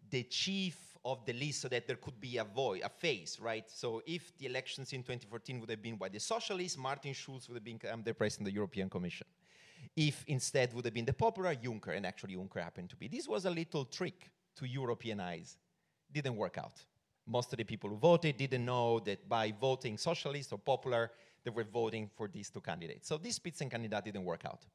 the 0.10 0.24
chief 0.24 0.97
of 1.08 1.26
the 1.26 1.32
list 1.32 1.62
so 1.62 1.70
that 1.70 1.88
there 1.88 1.96
could 1.96 2.20
be 2.20 2.38
a 2.38 2.44
void, 2.44 2.82
a 2.84 2.90
face, 2.90 3.40
right? 3.40 3.64
So 3.68 4.02
if 4.06 4.38
the 4.38 4.46
elections 4.46 4.92
in 4.92 5.04
2014 5.04 5.62
would 5.62 5.70
have 5.70 5.82
been 5.82 5.96
by 5.96 6.10
the 6.10 6.20
socialists, 6.20 6.78
Martin 6.78 7.14
Schulz 7.14 7.48
would 7.48 7.56
have 7.56 7.64
become 7.64 7.94
um, 7.94 8.04
the 8.04 8.14
president 8.14 8.48
of 8.48 8.54
the 8.54 8.56
European 8.56 8.90
Commission. 8.90 9.26
If 9.96 10.26
instead 10.28 10.74
would 10.74 10.84
have 10.84 10.94
been 10.94 11.06
the 11.06 11.14
popular, 11.14 11.56
Juncker, 11.56 11.96
and 11.96 12.06
actually 12.06 12.36
Juncker 12.36 12.62
happened 12.62 12.90
to 12.90 12.98
be. 12.98 13.08
This 13.08 13.26
was 13.26 13.46
a 13.46 13.50
little 13.50 13.86
trick 13.86 14.30
to 14.58 14.66
Europeanize. 14.66 15.56
Didn't 16.12 16.36
work 16.36 16.58
out. 16.58 16.84
Most 17.26 17.54
of 17.54 17.58
the 17.58 17.64
people 17.64 17.90
who 17.90 17.96
voted 17.96 18.36
didn't 18.36 18.66
know 18.66 19.00
that 19.00 19.28
by 19.30 19.54
voting 19.60 19.98
socialist 19.98 20.52
or 20.52 20.60
popular, 20.60 21.12
they 21.46 21.52
were 21.52 21.64
voting 21.64 22.10
for 22.18 22.28
these 22.28 22.50
two 22.50 22.62
candidates. 22.62 23.08
So 23.08 23.18
this 23.18 23.40
Spitzenkandidat 23.40 24.04
didn't 24.04 24.26
work 24.26 24.44
out. 24.46 24.66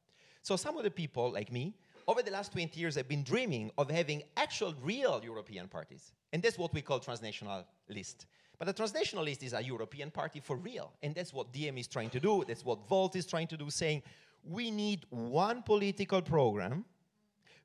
So 0.41 0.55
some 0.55 0.77
of 0.77 0.83
the 0.83 0.91
people, 0.91 1.31
like 1.31 1.51
me, 1.51 1.75
over 2.07 2.21
the 2.21 2.31
last 2.31 2.51
20 2.51 2.79
years 2.79 2.97
I've 2.97 3.07
been 3.07 3.23
dreaming 3.23 3.71
of 3.77 3.89
having 3.89 4.23
actual 4.37 4.73
real 4.81 5.21
European 5.23 5.67
parties. 5.67 6.11
And 6.31 6.41
that's 6.41 6.57
what 6.57 6.73
we 6.73 6.81
call 6.81 6.99
transnational 6.99 7.65
list. 7.89 8.25
But 8.59 8.69
a 8.69 8.73
transnational 8.73 9.23
list 9.23 9.43
is 9.43 9.53
a 9.53 9.61
European 9.61 10.11
party 10.11 10.39
for 10.39 10.55
real. 10.55 10.93
And 11.01 11.13
that's 11.15 11.33
what 11.33 11.51
DiEM 11.51 11.79
is 11.79 11.87
trying 11.87 12.09
to 12.11 12.19
do. 12.19 12.43
That's 12.47 12.63
what 12.63 12.87
Volt 12.87 13.15
is 13.15 13.25
trying 13.25 13.47
to 13.47 13.57
do, 13.57 13.69
saying 13.69 14.03
we 14.43 14.71
need 14.71 15.05
one 15.09 15.61
political 15.63 16.21
program 16.21 16.85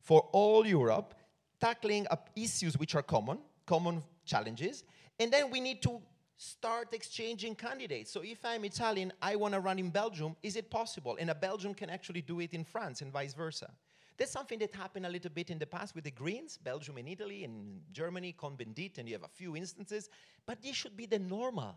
for 0.01 0.29
all 0.33 0.67
Europe, 0.67 1.15
tackling 1.61 2.07
issues 2.37 2.79
which 2.79 2.95
are 2.95 3.03
common, 3.03 3.39
common 3.67 4.03
challenges. 4.25 4.85
And 5.19 5.33
then 5.33 5.51
we 5.51 5.61
need 5.61 5.83
to 5.83 6.01
start 6.37 6.93
exchanging 6.93 7.57
candidates. 7.57 8.13
So 8.13 8.23
if 8.23 8.45
I'm 8.45 8.65
Italian, 8.65 9.13
I 9.21 9.35
want 9.37 9.55
to 9.55 9.61
run 9.61 9.79
in 9.79 9.91
Belgium, 9.91 10.37
is 10.43 10.57
it 10.57 10.71
possible? 10.71 11.17
And 11.19 11.31
a 11.31 11.35
Belgian 11.35 11.75
can 11.75 11.91
actually 11.91 12.23
do 12.23 12.41
it 12.41 12.55
in 12.55 12.65
France 12.65 13.03
and 13.03 13.13
vice 13.13 13.35
versa. 13.35 13.71
That's 14.19 14.33
something 14.33 14.59
that 14.59 14.75
happened 14.75 15.07
a 15.07 15.09
little 15.09 15.31
bit 15.31 15.51
in 15.51 15.59
the 15.59 15.67
past 15.67 15.95
with 15.95 16.05
the 16.05 16.11
Greens, 16.11 16.59
Belgium 16.59 16.97
and 16.97 17.09
Italy, 17.09 17.45
and 17.45 17.81
Germany, 17.93 18.33
Cohn-Bendit, 18.33 18.99
and 18.99 19.09
you 19.09 19.15
have 19.15 19.23
a 19.23 19.29
few 19.29 19.57
instances. 19.57 20.11
But 20.45 20.61
this 20.61 20.75
should 20.75 20.97
be 20.97 21.07
the 21.07 21.21
normal. 21.21 21.77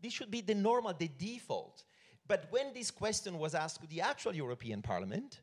This 0.00 0.14
should 0.14 0.30
be 0.30 0.40
the 0.40 0.54
normal, 0.54 0.94
the 0.94 1.08
default. 1.08 1.84
But 2.26 2.46
when 2.50 2.72
this 2.72 2.90
question 2.90 3.38
was 3.38 3.54
asked 3.54 3.82
to 3.82 3.86
the 3.86 4.00
actual 4.00 4.34
European 4.34 4.80
Parliament, 4.80 5.42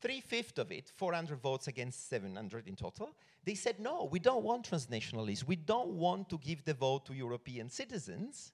three-fifths 0.00 0.58
of 0.58 0.72
it, 0.72 0.90
400 0.96 1.40
votes 1.40 1.68
against 1.68 2.08
700 2.08 2.66
in 2.66 2.74
total, 2.74 3.14
they 3.44 3.54
said, 3.54 3.78
no, 3.78 4.08
we 4.10 4.18
don't 4.18 4.42
want 4.42 4.68
transnationalists. 4.68 5.44
We 5.44 5.56
don't 5.56 5.90
want 5.90 6.28
to 6.30 6.38
give 6.38 6.64
the 6.64 6.74
vote 6.74 7.06
to 7.06 7.14
European 7.14 7.70
citizens 7.70 8.52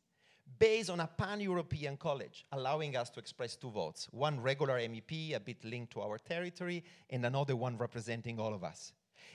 based 0.58 0.90
on 0.90 1.00
a 1.00 1.06
pan-European 1.06 1.96
college, 1.96 2.44
allowing 2.52 2.96
us 2.96 3.10
to 3.10 3.20
express 3.20 3.56
two 3.56 3.70
votes, 3.70 4.08
one 4.10 4.40
regular 4.40 4.78
MEP, 4.78 5.34
a 5.34 5.40
bit 5.40 5.64
linked 5.64 5.92
to 5.92 6.00
our 6.00 6.18
territory, 6.18 6.82
and 7.10 7.24
another 7.24 7.56
one 7.56 7.76
representing 7.76 8.38
all 8.38 8.54
of 8.54 8.64
us. 8.64 8.92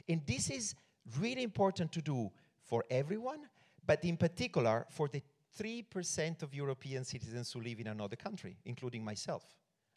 And 0.07 0.21
this 0.25 0.49
is 0.49 0.75
really 1.19 1.43
important 1.43 1.91
to 1.93 2.01
do 2.01 2.31
for 2.63 2.83
everyone, 2.89 3.47
but 3.85 4.03
in 4.03 4.17
particular 4.17 4.85
for 4.89 5.07
the 5.07 5.21
3% 5.59 6.41
of 6.43 6.53
European 6.53 7.03
citizens 7.03 7.51
who 7.51 7.61
live 7.61 7.79
in 7.79 7.87
another 7.87 8.15
country, 8.15 8.57
including 8.65 9.03
myself. 9.03 9.43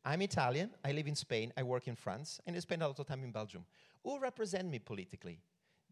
I'm 0.04 0.22
Italian, 0.22 0.70
I 0.84 0.92
live 0.92 1.08
in 1.08 1.16
Spain, 1.16 1.52
I 1.56 1.62
work 1.62 1.88
in 1.88 1.96
France, 1.96 2.40
and 2.46 2.54
I 2.54 2.60
spend 2.60 2.82
a 2.82 2.86
lot 2.86 2.98
of 2.98 3.06
time 3.06 3.24
in 3.24 3.32
Belgium. 3.32 3.64
Who 4.04 4.20
represent 4.20 4.68
me 4.68 4.78
politically? 4.78 5.40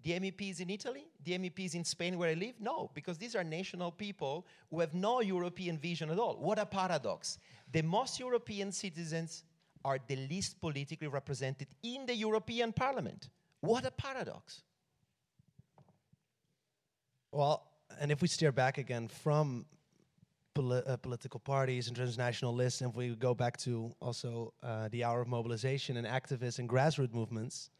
The 0.05 0.21
MEPs 0.21 0.61
in 0.61 0.69
Italy? 0.69 1.07
The 1.25 1.38
MEPs 1.38 1.75
in 1.75 1.83
Spain 1.83 2.19
where 2.19 2.29
I 2.29 2.35
live? 2.35 2.57
No, 2.61 2.90
because 2.93 3.17
these 3.17 3.35
are 3.35 3.43
national 3.43 3.90
people 3.90 4.47
who 4.71 4.81
have 4.81 4.93
no 4.93 5.23
European 5.23 5.79
vision 5.79 6.11
at 6.11 6.19
all. 6.19 6.37
What 6.37 6.59
a 6.59 6.67
paradox. 6.67 7.38
The 7.73 7.83
most 7.83 8.21
European 8.21 8.71
citizens 8.71 9.45
are 9.83 9.99
the 10.07 10.17
least 10.17 10.61
politically 10.61 11.09
represented 11.09 11.69
in 11.83 12.05
the 12.05 12.14
European 12.14 12.73
Parliament. 12.73 13.31
What 13.61 13.87
a 13.87 13.90
paradox. 13.90 14.62
Well, 17.33 17.67
and 17.99 18.12
if 18.12 18.21
we 18.21 18.29
steer 18.29 18.53
back 18.53 18.77
again 18.77 19.09
from 19.09 19.64
poli 20.55 20.83
uh, 20.87 20.99
political 20.99 21.40
parties 21.40 21.88
and 21.88 21.97
transnational 21.97 22.55
lists, 22.55 22.83
and 22.83 22.90
if 22.90 22.97
we 22.97 23.17
go 23.17 23.35
back 23.35 23.57
to 23.59 23.90
also 24.01 24.53
uh, 24.62 24.88
the 24.88 25.03
hour 25.03 25.23
of 25.23 25.29
mobilization 25.29 25.97
and 25.97 26.07
activists 26.07 26.59
and 26.59 26.69
grassroots 26.69 27.14
movements, 27.14 27.71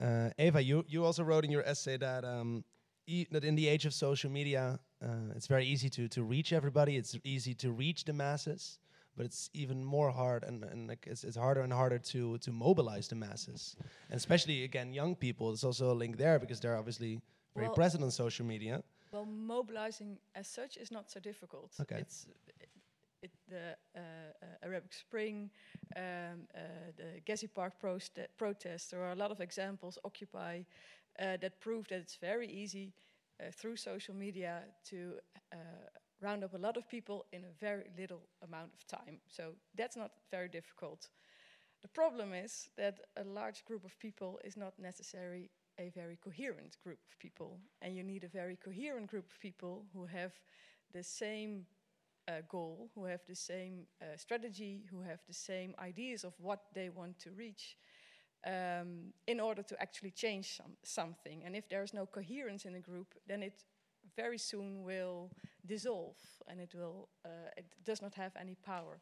uh, 0.00 0.30
Eva, 0.38 0.62
you, 0.62 0.84
you 0.88 1.04
also 1.04 1.22
wrote 1.24 1.44
in 1.44 1.50
your 1.50 1.62
essay 1.62 1.96
that 1.96 2.24
um, 2.24 2.64
e 3.06 3.26
that 3.30 3.44
in 3.44 3.54
the 3.54 3.68
age 3.68 3.86
of 3.86 3.94
social 3.94 4.30
media, 4.30 4.78
uh, 5.04 5.34
it's 5.34 5.46
very 5.46 5.64
easy 5.66 5.88
to, 5.90 6.08
to 6.08 6.22
reach 6.22 6.52
everybody. 6.52 6.96
It's 6.96 7.16
easy 7.24 7.54
to 7.54 7.70
reach 7.72 8.04
the 8.04 8.12
masses, 8.12 8.78
but 9.16 9.26
it's 9.26 9.50
even 9.54 9.84
more 9.84 10.10
hard 10.10 10.44
and, 10.44 10.64
and 10.64 10.88
like 10.88 11.06
it's, 11.06 11.24
it's 11.24 11.36
harder 11.36 11.62
and 11.62 11.72
harder 11.72 11.98
to 11.98 12.38
to 12.38 12.52
mobilize 12.52 13.08
the 13.08 13.14
masses, 13.16 13.76
and 14.10 14.16
especially 14.16 14.64
again 14.64 14.92
young 14.92 15.14
people. 15.16 15.48
There's 15.48 15.64
also 15.64 15.92
a 15.92 15.94
link 15.94 16.16
there 16.16 16.38
because 16.38 16.60
they're 16.60 16.76
obviously 16.76 17.20
very 17.54 17.68
Well- 17.68 17.74
present 17.74 18.04
on 18.04 18.10
social 18.10 18.46
media. 18.46 18.82
Well, 19.12 19.24
mobilizing 19.24 20.18
as 20.34 20.46
such 20.48 20.76
is 20.76 20.90
not 20.90 21.10
so 21.10 21.20
difficult. 21.20 21.70
Okay. 21.80 22.00
It's 22.00 22.26
it, 23.22 23.30
the 23.48 23.76
uh, 23.96 24.00
uh, 24.00 24.46
Arabic 24.62 24.92
Spring, 24.92 25.50
um, 25.96 26.02
uh, 26.54 26.58
the 26.96 27.20
Gezi 27.26 27.48
Park 27.52 27.74
protests. 28.36 28.88
There 28.90 29.02
are 29.02 29.12
a 29.12 29.16
lot 29.16 29.30
of 29.30 29.40
examples, 29.40 29.98
Occupy, 30.04 30.62
that 31.18 31.60
prove 31.60 31.88
that 31.88 32.00
it's 32.00 32.16
very 32.16 32.46
easy 32.46 32.92
through 33.52 33.76
social 33.76 34.14
media 34.14 34.62
to 34.84 35.14
round 36.20 36.44
up 36.44 36.54
a 36.54 36.58
lot 36.58 36.76
of 36.76 36.88
people 36.88 37.24
in 37.32 37.44
a 37.44 37.52
very 37.60 37.84
little 37.98 38.22
amount 38.42 38.70
of 38.74 38.86
time. 38.86 39.18
So 39.28 39.52
that's 39.74 39.96
not 39.96 40.10
very 40.30 40.48
difficult. 40.48 41.08
The 41.82 41.88
problem 41.88 42.32
is 42.32 42.70
that 42.76 43.00
a 43.16 43.24
large 43.24 43.64
group 43.64 43.84
of 43.84 43.98
people 43.98 44.40
is 44.44 44.56
not 44.56 44.74
necessarily 44.78 45.50
a 45.78 45.90
very 45.90 46.16
coherent 46.16 46.76
group 46.82 46.98
of 47.10 47.18
people. 47.18 47.58
And 47.82 47.94
you 47.94 48.02
need 48.02 48.24
a 48.24 48.28
very 48.28 48.56
coherent 48.56 49.08
group 49.08 49.30
of 49.30 49.38
people 49.40 49.84
who 49.92 50.06
have 50.06 50.32
the 50.92 51.02
same 51.02 51.66
uh, 52.28 52.42
goal, 52.48 52.90
who 52.94 53.04
have 53.04 53.20
the 53.28 53.34
same 53.34 53.86
uh, 54.00 54.16
strategy, 54.16 54.84
who 54.90 55.00
have 55.00 55.20
the 55.26 55.34
same 55.34 55.74
ideas 55.78 56.24
of 56.24 56.34
what 56.38 56.60
they 56.74 56.88
want 56.88 57.18
to 57.20 57.30
reach. 57.32 57.76
Um, 58.46 59.12
in 59.26 59.40
order 59.40 59.62
to 59.64 59.82
actually 59.82 60.12
change 60.12 60.56
some, 60.56 60.76
something. 60.84 61.42
And 61.44 61.56
if 61.56 61.68
there's 61.68 61.92
no 61.92 62.06
coherence 62.06 62.64
in 62.64 62.76
a 62.76 62.80
group, 62.80 63.14
then 63.26 63.42
it 63.42 63.64
very 64.14 64.38
soon 64.38 64.84
will 64.84 65.30
dissolve 65.66 66.16
and 66.46 66.60
it 66.60 66.72
will 66.74 67.08
uh, 67.24 67.50
it 67.56 67.66
does 67.84 68.02
not 68.02 68.14
have 68.14 68.32
any 68.38 68.54
power. 68.54 69.00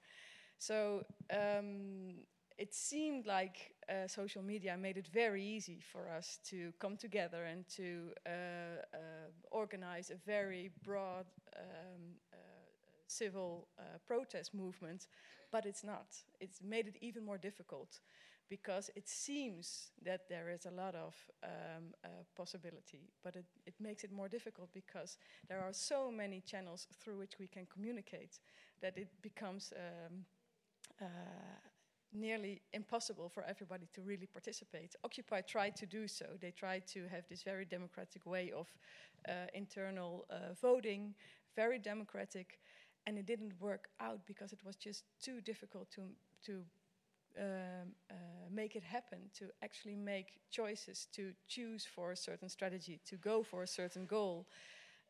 So 0.59 1.05
um, 1.31 2.15
it 2.57 2.75
seemed 2.75 3.27
like 3.27 3.75
uh, 3.89 4.07
social 4.07 4.43
media 4.43 4.77
made 4.77 4.97
it 4.97 5.09
very 5.09 5.45
easy 5.45 5.81
for 5.93 6.09
us 6.09 6.39
to 6.51 6.73
come 6.79 6.97
together 6.97 7.45
and 7.45 7.69
to 7.69 8.13
uh, 8.27 8.31
uh, 8.31 8.99
organize 9.51 10.11
a 10.11 10.17
very 10.25 10.71
broad 10.83 11.27
um, 11.57 12.15
civil 13.19 13.69
uh, 13.79 13.99
protest 14.07 14.55
movement, 14.55 15.07
but 15.53 15.67
it's 15.67 15.85
not. 15.85 16.07
It's 16.41 16.61
made 16.63 16.89
it 16.89 16.97
even 17.01 17.25
more 17.25 17.39
difficult 17.39 18.01
because 18.49 18.91
it 18.95 19.09
seems 19.09 19.91
that 20.05 20.29
there 20.29 20.51
is 20.51 20.67
a 20.67 20.71
lot 20.71 20.95
of 20.95 21.15
um, 21.43 21.95
uh, 22.05 22.09
possibility, 22.37 23.09
but 23.23 23.37
it, 23.37 23.47
it 23.67 23.75
makes 23.81 24.05
it 24.05 24.13
more 24.13 24.29
difficult 24.29 24.69
because 24.73 25.19
there 25.49 25.61
are 25.61 25.73
so 25.73 26.11
many 26.11 26.41
channels 26.41 26.87
through 27.01 27.19
which 27.19 27.39
we 27.39 27.47
can 27.47 27.67
communicate 27.73 28.39
that 28.83 28.99
it 28.99 29.09
becomes 29.23 29.73
um, 29.77 30.25
uh, 31.01 31.07
nearly 32.13 32.63
impossible 32.73 33.29
for 33.29 33.45
everybody 33.45 33.89
to 33.93 34.01
really 34.03 34.27
participate. 34.27 34.95
Occupy 35.05 35.41
tried 35.41 35.75
to 35.77 35.87
do 35.87 36.07
so. 36.07 36.27
They 36.41 36.53
tried 36.53 36.87
to 36.89 37.09
have 37.09 37.25
this 37.29 37.43
very 37.43 37.65
democratic 37.65 38.25
way 38.27 38.53
of 38.53 38.69
uh, 39.29 39.47
internal 39.55 40.27
uh, 40.31 40.55
voting, 40.61 41.15
very 41.57 41.79
democratic, 41.79 42.61
and 43.07 43.19
it 43.19 43.27
didn't 43.27 43.61
work 43.61 43.89
out 44.01 44.21
because 44.27 44.53
it 44.53 44.61
was 44.65 44.77
just 44.77 45.05
too 45.23 45.41
difficult 45.41 45.91
to 45.93 46.03
to 46.47 46.65
um, 47.39 47.93
uh, 48.11 48.15
make 48.51 48.77
it 48.77 48.85
happen, 48.85 49.19
to 49.39 49.47
actually 49.63 49.97
make 49.97 50.41
choices, 50.51 51.09
to 51.13 51.33
choose 51.49 51.85
for 51.85 52.13
a 52.13 52.17
certain 52.17 52.49
strategy, 52.49 53.01
to 53.07 53.17
go 53.17 53.43
for 53.43 53.63
a 53.63 53.67
certain 53.67 54.07
goal. 54.07 54.47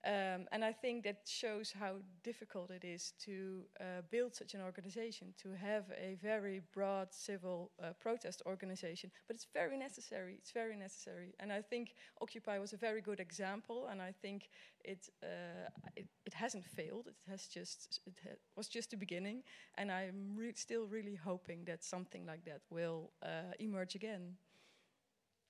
Um, 0.07 0.47
and 0.53 0.63
I 0.63 0.73
think 0.73 1.05
that 1.05 1.21
shows 1.25 1.73
how 1.73 1.95
difficult 2.23 2.71
it 2.71 2.85
is 2.85 3.15
to 3.21 3.63
uh, 3.81 4.03
build 4.11 4.35
such 4.35 4.53
an 4.53 4.61
organization, 4.61 5.33
to 5.43 5.55
have 5.55 5.85
a 5.99 6.17
very 6.23 6.61
broad 6.75 7.09
civil 7.11 7.71
uh, 7.83 7.95
protest 7.99 8.43
organization. 8.45 9.11
But 9.27 9.37
it's 9.37 9.47
very 9.55 9.79
necessary. 9.79 10.35
It's 10.39 10.51
very 10.51 10.77
necessary. 10.77 11.35
And 11.41 11.51
I 11.51 11.63
think 11.63 11.95
Occupy 12.21 12.59
was 12.59 12.75
a 12.75 12.77
very 12.77 13.01
good 13.01 13.19
example. 13.19 13.89
And 13.91 14.03
I 14.03 14.13
think 14.13 14.51
it 14.85 15.09
uh, 15.23 15.71
it, 15.97 16.07
it, 16.27 16.35
hasn't 16.35 16.67
failed. 16.67 17.07
It 17.07 17.31
has 17.31 17.47
just 17.47 18.01
it 18.07 18.21
ha 18.23 18.35
was 18.57 18.69
just 18.69 18.91
the 18.91 18.99
beginning. 18.99 19.43
And 19.79 19.91
I'm 19.91 20.37
re 20.37 20.53
still 20.55 20.87
really 20.87 21.15
hoping 21.17 21.65
that 21.65 21.83
something 21.83 22.27
like 22.27 22.45
that 22.45 22.61
will 22.69 23.13
uh, 23.23 23.55
emerge 23.59 23.95
again, 23.95 24.37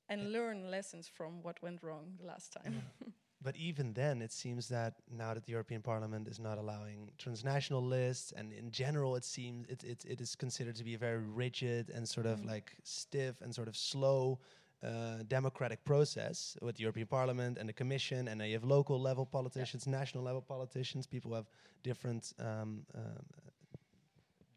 and 0.09 0.33
learn 0.33 0.71
lessons 0.71 1.09
from 1.09 1.43
what 1.43 1.61
went 1.61 1.83
wrong 1.83 2.15
the 2.21 2.27
last 2.27 2.53
time. 2.53 2.83
But 3.45 3.57
even 3.57 3.93
then, 3.93 4.23
it 4.23 4.33
seems 4.33 4.69
that 4.69 4.95
now 5.11 5.35
that 5.35 5.45
the 5.45 5.53
European 5.53 5.83
Parliament 5.83 6.27
is 6.29 6.41
not 6.41 6.57
allowing 6.57 7.11
transnational 7.19 7.83
lists, 7.83 8.33
and 8.35 8.55
in 8.55 8.71
general, 8.71 9.17
it 9.17 9.25
seems 9.25 9.69
it, 9.69 9.85
it, 9.85 10.03
it 10.09 10.21
is 10.23 10.35
considered 10.35 10.77
to 10.77 10.85
be 10.85 10.95
a 10.95 10.99
very 10.99 11.19
rigid 11.19 11.91
and 11.91 12.09
sort 12.09 12.25
of 12.25 12.41
mm. 12.41 12.47
like 12.47 12.73
stiff 12.85 13.43
and 13.43 13.55
sort 13.55 13.69
of 13.69 13.77
slow 13.77 14.39
uh, 14.83 15.19
democratic 15.29 15.85
process 15.85 16.57
with 16.63 16.77
the 16.77 16.83
European 16.83 17.07
Parliament 17.07 17.59
and 17.59 17.69
the 17.69 17.73
Commission, 17.75 18.29
and 18.29 18.41
you 18.41 18.55
have 18.55 18.65
local 18.65 18.99
level 18.99 19.27
politicians, 19.27 19.87
yeah. 19.87 19.99
national 19.99 20.25
level 20.25 20.41
politicians. 20.41 21.07
People 21.07 21.35
have 21.35 21.47
different 21.83 22.33
um, 22.39 22.87
uh, 22.95 23.01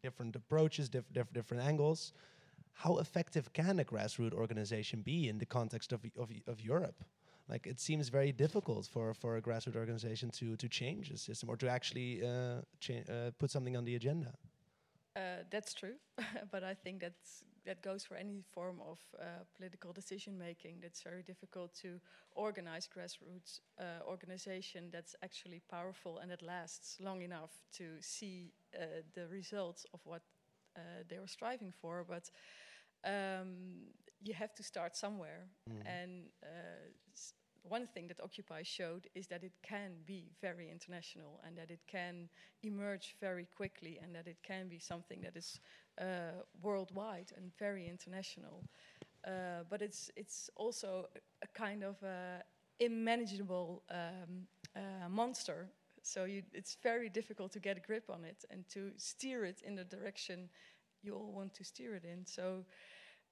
different 0.02 0.34
approaches, 0.34 0.88
diff 0.88 1.04
diff 1.12 1.30
different 1.34 1.62
angles. 1.62 2.14
How 2.72 2.96
effective 2.98 3.52
can 3.52 3.80
a 3.80 3.84
grassroots 3.84 4.32
organization 4.32 5.02
be 5.02 5.28
in 5.28 5.38
the 5.38 5.46
context 5.46 5.92
of, 5.92 6.00
of, 6.16 6.30
of 6.46 6.60
Europe? 6.60 7.04
Like 7.48 7.66
it 7.66 7.80
seems 7.80 8.08
very 8.08 8.32
difficult 8.32 8.86
for 8.86 9.14
for 9.14 9.36
a 9.36 9.42
grassroots 9.42 9.76
organization 9.76 10.30
to 10.30 10.56
to 10.56 10.68
change 10.68 11.10
the 11.10 11.18
system 11.18 11.48
or 11.48 11.56
to 11.56 11.68
actually 11.68 12.22
uh, 12.22 12.28
uh, 12.28 13.30
put 13.38 13.50
something 13.50 13.76
on 13.76 13.84
the 13.84 13.94
agenda. 13.94 14.32
Uh, 15.16 15.42
that's 15.50 15.74
true, 15.74 15.96
but 16.52 16.62
I 16.62 16.74
think 16.74 17.00
that's 17.00 17.44
that 17.64 17.82
goes 17.82 18.04
for 18.04 18.16
any 18.16 18.42
form 18.54 18.80
of 18.80 18.98
uh, 19.20 19.24
political 19.56 19.92
decision 19.92 20.38
making. 20.38 20.80
That's 20.80 21.02
very 21.02 21.22
difficult 21.22 21.74
to 21.82 22.00
organize 22.34 22.88
grassroots 22.88 23.60
uh, 23.78 24.06
organization 24.06 24.90
that's 24.90 25.14
actually 25.22 25.60
powerful 25.70 26.18
and 26.18 26.30
that 26.30 26.42
lasts 26.42 26.96
long 27.00 27.20
enough 27.22 27.50
to 27.76 27.84
see 28.00 28.52
uh, 28.74 29.02
the 29.14 29.26
results 29.28 29.84
of 29.92 30.00
what 30.04 30.22
they 31.10 31.18
were 31.18 31.26
striving 31.26 31.72
for. 31.72 32.04
But 32.08 32.30
um, 33.04 33.88
you 34.22 34.34
have 34.34 34.54
to 34.54 34.62
start 34.62 34.96
somewhere, 34.96 35.46
mm. 35.70 35.82
and 35.86 36.30
one 37.68 37.86
thing 37.86 38.08
that 38.08 38.20
Occupy 38.20 38.62
showed 38.62 39.06
is 39.14 39.26
that 39.28 39.44
it 39.44 39.52
can 39.62 39.92
be 40.06 40.30
very 40.40 40.70
international 40.70 41.40
and 41.46 41.56
that 41.56 41.70
it 41.70 41.80
can 41.86 42.28
emerge 42.62 43.16
very 43.20 43.46
quickly 43.56 43.98
and 44.02 44.14
that 44.14 44.26
it 44.26 44.38
can 44.42 44.68
be 44.68 44.78
something 44.78 45.20
that 45.22 45.36
is 45.36 45.60
uh, 46.00 46.42
worldwide 46.62 47.32
and 47.36 47.52
very 47.58 47.88
international. 47.88 48.64
Uh, 49.26 49.64
but 49.68 49.82
it's 49.82 50.10
it's 50.16 50.48
also 50.56 51.06
a 51.42 51.46
kind 51.48 51.82
of 51.82 51.96
uh, 52.02 52.40
immanageable 52.80 53.82
um, 53.90 54.46
uh, 54.76 55.08
monster. 55.08 55.68
So 56.02 56.24
you, 56.24 56.42
it's 56.54 56.76
very 56.82 57.08
difficult 57.08 57.52
to 57.52 57.60
get 57.60 57.76
a 57.76 57.80
grip 57.80 58.08
on 58.08 58.24
it 58.24 58.44
and 58.50 58.64
to 58.70 58.92
steer 58.96 59.44
it 59.44 59.60
in 59.66 59.74
the 59.74 59.84
direction 59.84 60.48
you 61.02 61.14
all 61.14 61.32
want 61.32 61.54
to 61.54 61.64
steer 61.64 61.94
it 61.94 62.04
in. 62.04 62.24
So 62.24 62.64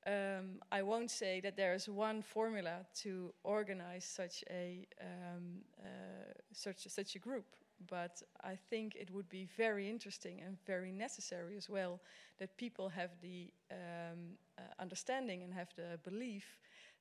um, 0.07 0.61
I 0.71 0.83
won't 0.83 1.11
say 1.11 1.41
that 1.41 1.57
there 1.57 1.75
is 1.75 1.89
one 1.89 2.23
formula 2.23 2.87
to 3.03 3.33
organize 3.43 4.05
such 4.05 4.45
a 4.51 4.87
um, 5.01 5.63
uh, 5.81 6.33
such 6.53 6.87
such 6.89 7.17
a 7.17 7.19
group, 7.19 7.57
but 7.91 8.23
I 8.45 8.57
think 8.71 8.95
it 8.95 9.11
would 9.11 9.29
be 9.29 9.49
very 9.57 9.91
interesting 9.91 10.41
and 10.47 10.57
very 10.65 10.93
necessary 10.93 11.57
as 11.57 11.69
well 11.69 12.01
that 12.39 12.57
people 12.57 12.89
have 12.89 13.11
the 13.21 13.53
um, 13.71 14.39
uh, 14.59 14.63
understanding 14.79 15.43
and 15.43 15.53
have 15.53 15.69
the 15.77 15.99
belief 16.05 16.59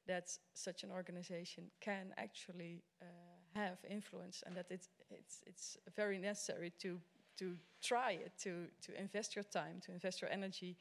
that 0.08 0.38
such 0.54 0.84
an 0.84 0.92
organization 0.92 1.72
can 1.82 2.14
actually 2.18 2.84
uh, 3.02 3.06
have 3.54 3.78
influence, 3.90 4.44
and 4.48 4.56
that 4.56 4.66
it's 4.72 4.90
it's 5.12 5.42
it's 5.46 5.78
very 5.96 6.18
necessary 6.18 6.72
to 6.80 7.00
to 7.38 7.56
try 7.84 8.14
it, 8.14 8.32
to 8.40 8.68
to 8.82 9.00
invest 9.00 9.36
your 9.36 9.46
time, 9.46 9.80
to 9.82 9.92
invest 9.92 10.22
your 10.22 10.32
energy 10.32 10.76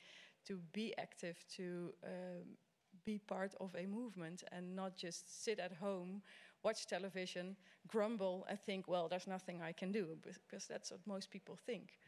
to 0.46 0.60
be 0.72 0.94
active, 0.98 1.44
to 1.56 1.92
um, 2.04 2.56
be 3.04 3.18
part 3.18 3.54
of 3.60 3.74
a 3.76 3.86
movement 3.86 4.44
and 4.52 4.74
not 4.74 4.96
just 4.96 5.44
sit 5.44 5.58
at 5.58 5.72
home, 5.72 6.22
watch 6.62 6.86
television, 6.86 7.56
grumble, 7.86 8.46
and 8.48 8.58
think, 8.60 8.88
well, 8.88 9.08
there's 9.08 9.26
nothing 9.26 9.60
I 9.62 9.72
can 9.72 9.92
do, 9.92 10.16
because 10.22 10.66
that's 10.66 10.90
what 10.90 11.00
most 11.06 11.30
people 11.30 11.56
think. 11.66 11.98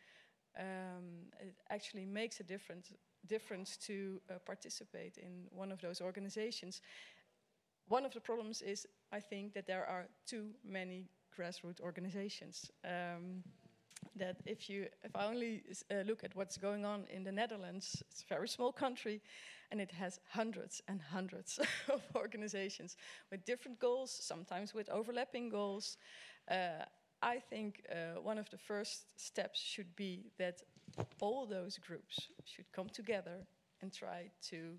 Um, 0.59 1.31
it 1.40 1.55
actually 1.68 2.07
makes 2.07 2.40
a 2.40 2.44
difference, 2.44 2.92
difference 3.27 3.77
to 3.79 4.20
uh, 4.31 4.38
participate 4.46 5.18
in 5.18 5.46
one 5.51 5.70
of 5.70 5.81
those 5.81 6.01
organizations. 6.01 6.81
One 7.88 8.07
of 8.07 8.12
the 8.14 8.20
problems 8.20 8.62
is, 8.62 8.87
I 9.12 9.20
think, 9.20 9.53
that 9.53 9.66
there 9.66 9.85
are 9.85 10.07
too 10.27 10.55
many 10.64 11.09
grassroots 11.38 11.81
organizations. 11.81 12.70
Um, 12.85 13.42
that 14.16 14.36
if 14.46 14.68
you 14.70 14.86
if 15.02 15.14
I 15.14 15.26
only 15.26 15.62
uh, 15.90 16.02
look 16.06 16.24
at 16.24 16.34
what's 16.34 16.56
going 16.56 16.84
on 16.84 17.04
in 17.10 17.24
the 17.24 17.32
Netherlands, 17.32 18.02
it's 18.10 18.22
a 18.22 18.34
very 18.34 18.48
small 18.48 18.72
country, 18.72 19.20
and 19.70 19.80
it 19.80 19.90
has 19.92 20.20
hundreds 20.28 20.82
and 20.88 21.00
hundreds 21.00 21.58
of 21.92 22.02
organizations 22.14 22.96
with 23.30 23.44
different 23.44 23.78
goals, 23.78 24.10
sometimes 24.10 24.74
with 24.74 24.88
overlapping 24.88 25.48
goals. 25.48 25.96
Uh, 26.50 26.84
I 27.22 27.38
think 27.38 27.82
uh, 27.90 28.20
one 28.20 28.38
of 28.38 28.50
the 28.50 28.58
first 28.58 29.06
steps 29.16 29.58
should 29.60 29.96
be 29.96 30.30
that 30.38 30.62
all 31.20 31.46
those 31.46 31.78
groups 31.78 32.28
should 32.44 32.70
come 32.72 32.88
together 32.88 33.46
and 33.82 33.92
try 33.92 34.30
to 34.50 34.76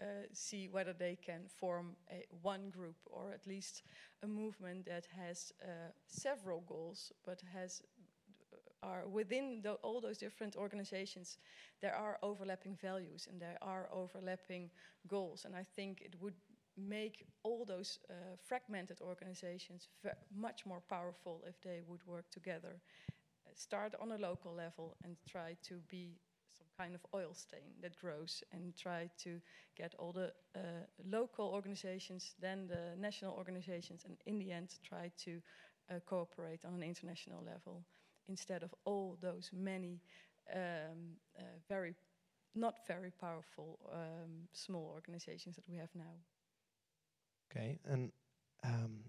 uh, 0.00 0.04
see 0.32 0.68
whether 0.68 0.92
they 0.92 1.16
can 1.16 1.40
form 1.48 1.96
a 2.10 2.24
one 2.42 2.70
group 2.70 2.96
or 3.06 3.32
at 3.32 3.46
least 3.46 3.82
a 4.22 4.26
movement 4.26 4.86
that 4.86 5.06
has 5.16 5.52
uh, 5.62 5.90
several 6.06 6.60
goals 6.68 7.12
but 7.26 7.42
has 7.52 7.82
are 8.82 9.06
within 9.06 9.60
the, 9.62 9.72
all 9.82 10.00
those 10.00 10.18
different 10.18 10.56
organizations, 10.56 11.38
there 11.80 11.94
are 11.94 12.18
overlapping 12.22 12.76
values 12.76 13.28
and 13.30 13.40
there 13.40 13.58
are 13.62 13.88
overlapping 13.92 14.70
goals. 15.06 15.44
And 15.44 15.54
I 15.54 15.64
think 15.76 16.02
it 16.02 16.14
would 16.20 16.34
make 16.76 17.26
all 17.42 17.64
those 17.64 17.98
uh, 18.08 18.14
fragmented 18.46 19.00
organizations 19.00 19.88
much 20.34 20.64
more 20.64 20.82
powerful 20.88 21.42
if 21.46 21.60
they 21.60 21.80
would 21.86 22.06
work 22.06 22.30
together. 22.30 22.80
Uh, 23.46 23.50
start 23.54 23.94
on 24.00 24.12
a 24.12 24.18
local 24.18 24.54
level 24.54 24.96
and 25.04 25.16
try 25.28 25.56
to 25.62 25.74
be 25.88 26.16
some 26.56 26.66
kind 26.78 26.94
of 26.94 27.00
oil 27.14 27.34
stain 27.34 27.74
that 27.82 27.98
grows 27.98 28.42
and 28.52 28.76
try 28.76 29.08
to 29.18 29.40
get 29.76 29.94
all 29.98 30.12
the 30.12 30.32
uh, 30.54 30.60
local 31.10 31.46
organizations, 31.46 32.34
then 32.40 32.68
the 32.68 32.94
national 32.98 33.34
organizations, 33.34 34.04
and 34.04 34.16
in 34.26 34.38
the 34.38 34.52
end 34.52 34.74
try 34.82 35.10
to 35.16 35.40
uh, 35.90 35.94
cooperate 36.06 36.64
on 36.64 36.74
an 36.74 36.82
international 36.82 37.42
level 37.44 37.82
instead 38.28 38.62
of 38.62 38.74
all 38.84 39.16
those 39.20 39.50
many 39.52 40.00
um, 40.54 41.16
uh, 41.38 41.42
very 41.68 41.94
not 42.54 42.86
very 42.86 43.10
powerful 43.10 43.78
um, 43.92 44.48
small 44.52 44.90
organizations 44.94 45.54
that 45.56 45.68
we 45.68 45.76
have 45.76 45.90
now. 45.94 46.14
Okay, 47.50 47.78
and 47.84 48.10
um, 48.64 49.04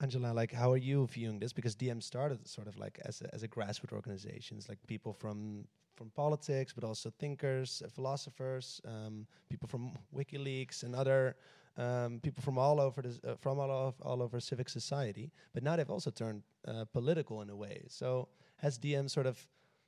Angela, 0.00 0.32
like, 0.32 0.52
how 0.52 0.72
are 0.72 0.78
you 0.78 1.06
viewing 1.06 1.38
this? 1.38 1.52
Because 1.52 1.74
DiEM 1.74 2.02
started 2.02 2.46
sort 2.46 2.68
of 2.68 2.78
like 2.78 3.00
as 3.04 3.20
a, 3.20 3.34
as 3.34 3.42
a 3.42 3.48
grassroots 3.48 3.92
organizations, 3.92 4.68
like 4.68 4.78
people 4.86 5.12
from 5.12 5.66
from 5.96 6.10
politics, 6.10 6.72
but 6.72 6.84
also 6.84 7.10
thinkers, 7.18 7.82
uh, 7.84 7.88
philosophers, 7.88 8.80
um, 8.86 9.26
people 9.50 9.66
from 9.68 9.90
WikiLeaks 10.16 10.84
and 10.84 10.94
other 10.94 11.34
um, 11.76 12.20
people 12.22 12.40
from 12.40 12.56
all 12.56 12.80
over 12.80 13.02
this, 13.02 13.18
uh, 13.26 13.34
from 13.40 13.58
all, 13.58 13.70
of, 13.70 13.94
all 14.02 14.22
over 14.22 14.38
civic 14.38 14.68
society. 14.68 15.32
But 15.52 15.64
now 15.64 15.74
they've 15.74 15.90
also 15.90 16.12
turned 16.12 16.44
uh, 16.68 16.84
political 16.92 17.42
in 17.42 17.50
a 17.50 17.56
way. 17.56 17.82
So 17.88 18.28
has 18.58 18.78
DiEM 18.78 19.08
sort 19.10 19.26
of, 19.26 19.38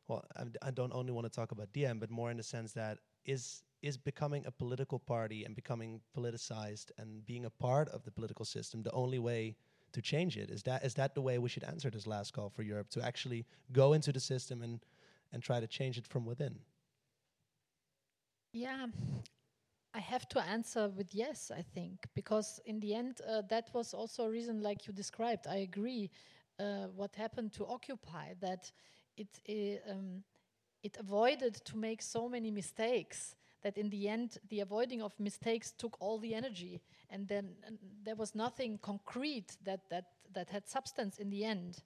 well, 0.09 0.25
I, 0.37 0.45
I 0.69 0.71
don't 0.71 0.93
only 0.93 1.13
want 1.13 1.27
to 1.27 1.31
talk 1.31 1.53
about 1.53 1.73
DiEM, 1.73 2.01
but 2.01 2.11
more 2.11 2.31
in 2.31 2.37
the 2.37 2.43
sense 2.43 2.73
that 2.73 2.99
is 3.25 3.63
is 3.83 3.97
becoming 3.97 4.45
a 4.45 4.51
political 4.51 4.99
party 4.99 5.45
and 5.45 5.55
becoming 5.57 6.03
politicized 6.15 6.91
and 6.99 7.25
being 7.25 7.47
a 7.47 7.51
part 7.51 7.89
of 7.89 8.05
the 8.05 8.11
political 8.11 8.45
system 8.45 8.83
the 8.83 8.93
only 8.93 9.19
way 9.19 9.57
to 9.93 10.03
change 10.03 10.37
it? 10.37 10.51
Is 10.51 10.63
that 10.65 10.85
is 10.85 10.95
that 10.95 11.15
the 11.15 11.23
way 11.23 11.39
we 11.39 11.49
should 11.49 11.65
answer 11.65 11.91
this 11.91 12.07
last 12.07 12.33
call 12.33 12.51
for 12.51 12.63
Europe 12.63 12.91
to 12.91 13.03
actually 13.03 13.47
go 13.73 13.93
into 13.93 14.13
the 14.13 14.21
system 14.21 14.63
and 14.63 14.81
and 15.33 15.43
try 15.43 15.61
to 15.61 15.67
change 15.67 15.99
it 15.99 16.07
from 16.07 16.27
within? 16.27 16.59
Yeah, 18.53 18.87
I 19.95 20.01
have 20.01 20.29
to 20.31 20.41
answer 20.41 20.89
with 20.89 21.15
yes, 21.15 21.51
I 21.51 21.63
think, 21.63 22.07
because 22.15 22.61
in 22.65 22.81
the 22.81 22.95
end, 22.95 23.21
uh, 23.29 23.43
that 23.49 23.71
was 23.75 23.93
also 23.93 24.25
a 24.25 24.31
reason, 24.31 24.63
like 24.63 24.87
you 24.87 24.93
described. 24.93 25.47
I 25.49 25.57
agree. 25.59 26.11
Uh, 26.61 26.89
what 26.95 27.17
happened 27.17 27.53
to 27.53 27.67
Occupy 27.67 28.35
that 28.41 28.73
it 29.17 29.41
uh, 29.49 29.93
um, 29.93 30.23
it 30.83 30.97
avoided 31.01 31.55
to 31.65 31.77
make 31.77 32.03
so 32.03 32.29
many 32.29 32.51
mistakes 32.51 33.37
that 33.63 33.79
in 33.79 33.91
the 33.91 34.09
end 34.09 34.39
the 34.49 34.61
avoiding 34.61 35.03
of 35.03 35.13
mistakes 35.19 35.73
took 35.73 35.97
all 36.01 36.19
the 36.19 36.35
energy 36.35 36.81
and 37.09 37.29
then 37.29 37.57
and 37.67 37.79
there 38.05 38.17
was 38.17 38.35
nothing 38.35 38.79
concrete 38.83 39.57
that 39.65 39.81
that 39.89 40.05
that 40.35 40.51
had 40.51 40.69
substance 40.69 41.19
in 41.19 41.31
the 41.31 41.45
end 41.45 41.83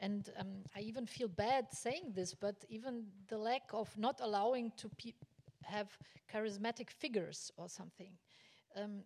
and 0.00 0.30
um, 0.38 0.64
I 0.76 0.80
even 0.80 1.06
feel 1.06 1.28
bad 1.28 1.66
saying 1.72 2.12
this, 2.14 2.34
but 2.34 2.64
even 2.68 3.06
the 3.28 3.38
lack 3.38 3.62
of 3.72 3.96
not 3.98 4.20
allowing 4.22 4.72
to 4.76 4.90
have 5.64 5.98
charismatic 6.32 6.90
figures 6.90 7.50
or 7.56 7.68
something. 7.68 8.12
Um, 8.76 9.02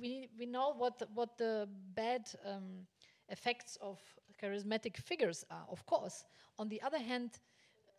we 0.00 0.28
we 0.38 0.46
know 0.46 0.74
what 0.74 0.98
the, 0.98 1.08
what 1.14 1.38
the 1.38 1.68
bad 1.94 2.28
um, 2.44 2.86
effects 3.30 3.78
of 3.80 3.98
charismatic 4.42 4.96
figures 4.96 5.44
are, 5.50 5.66
of 5.70 5.84
course. 5.86 6.24
On 6.58 6.68
the 6.68 6.80
other 6.82 6.98
hand, 6.98 7.30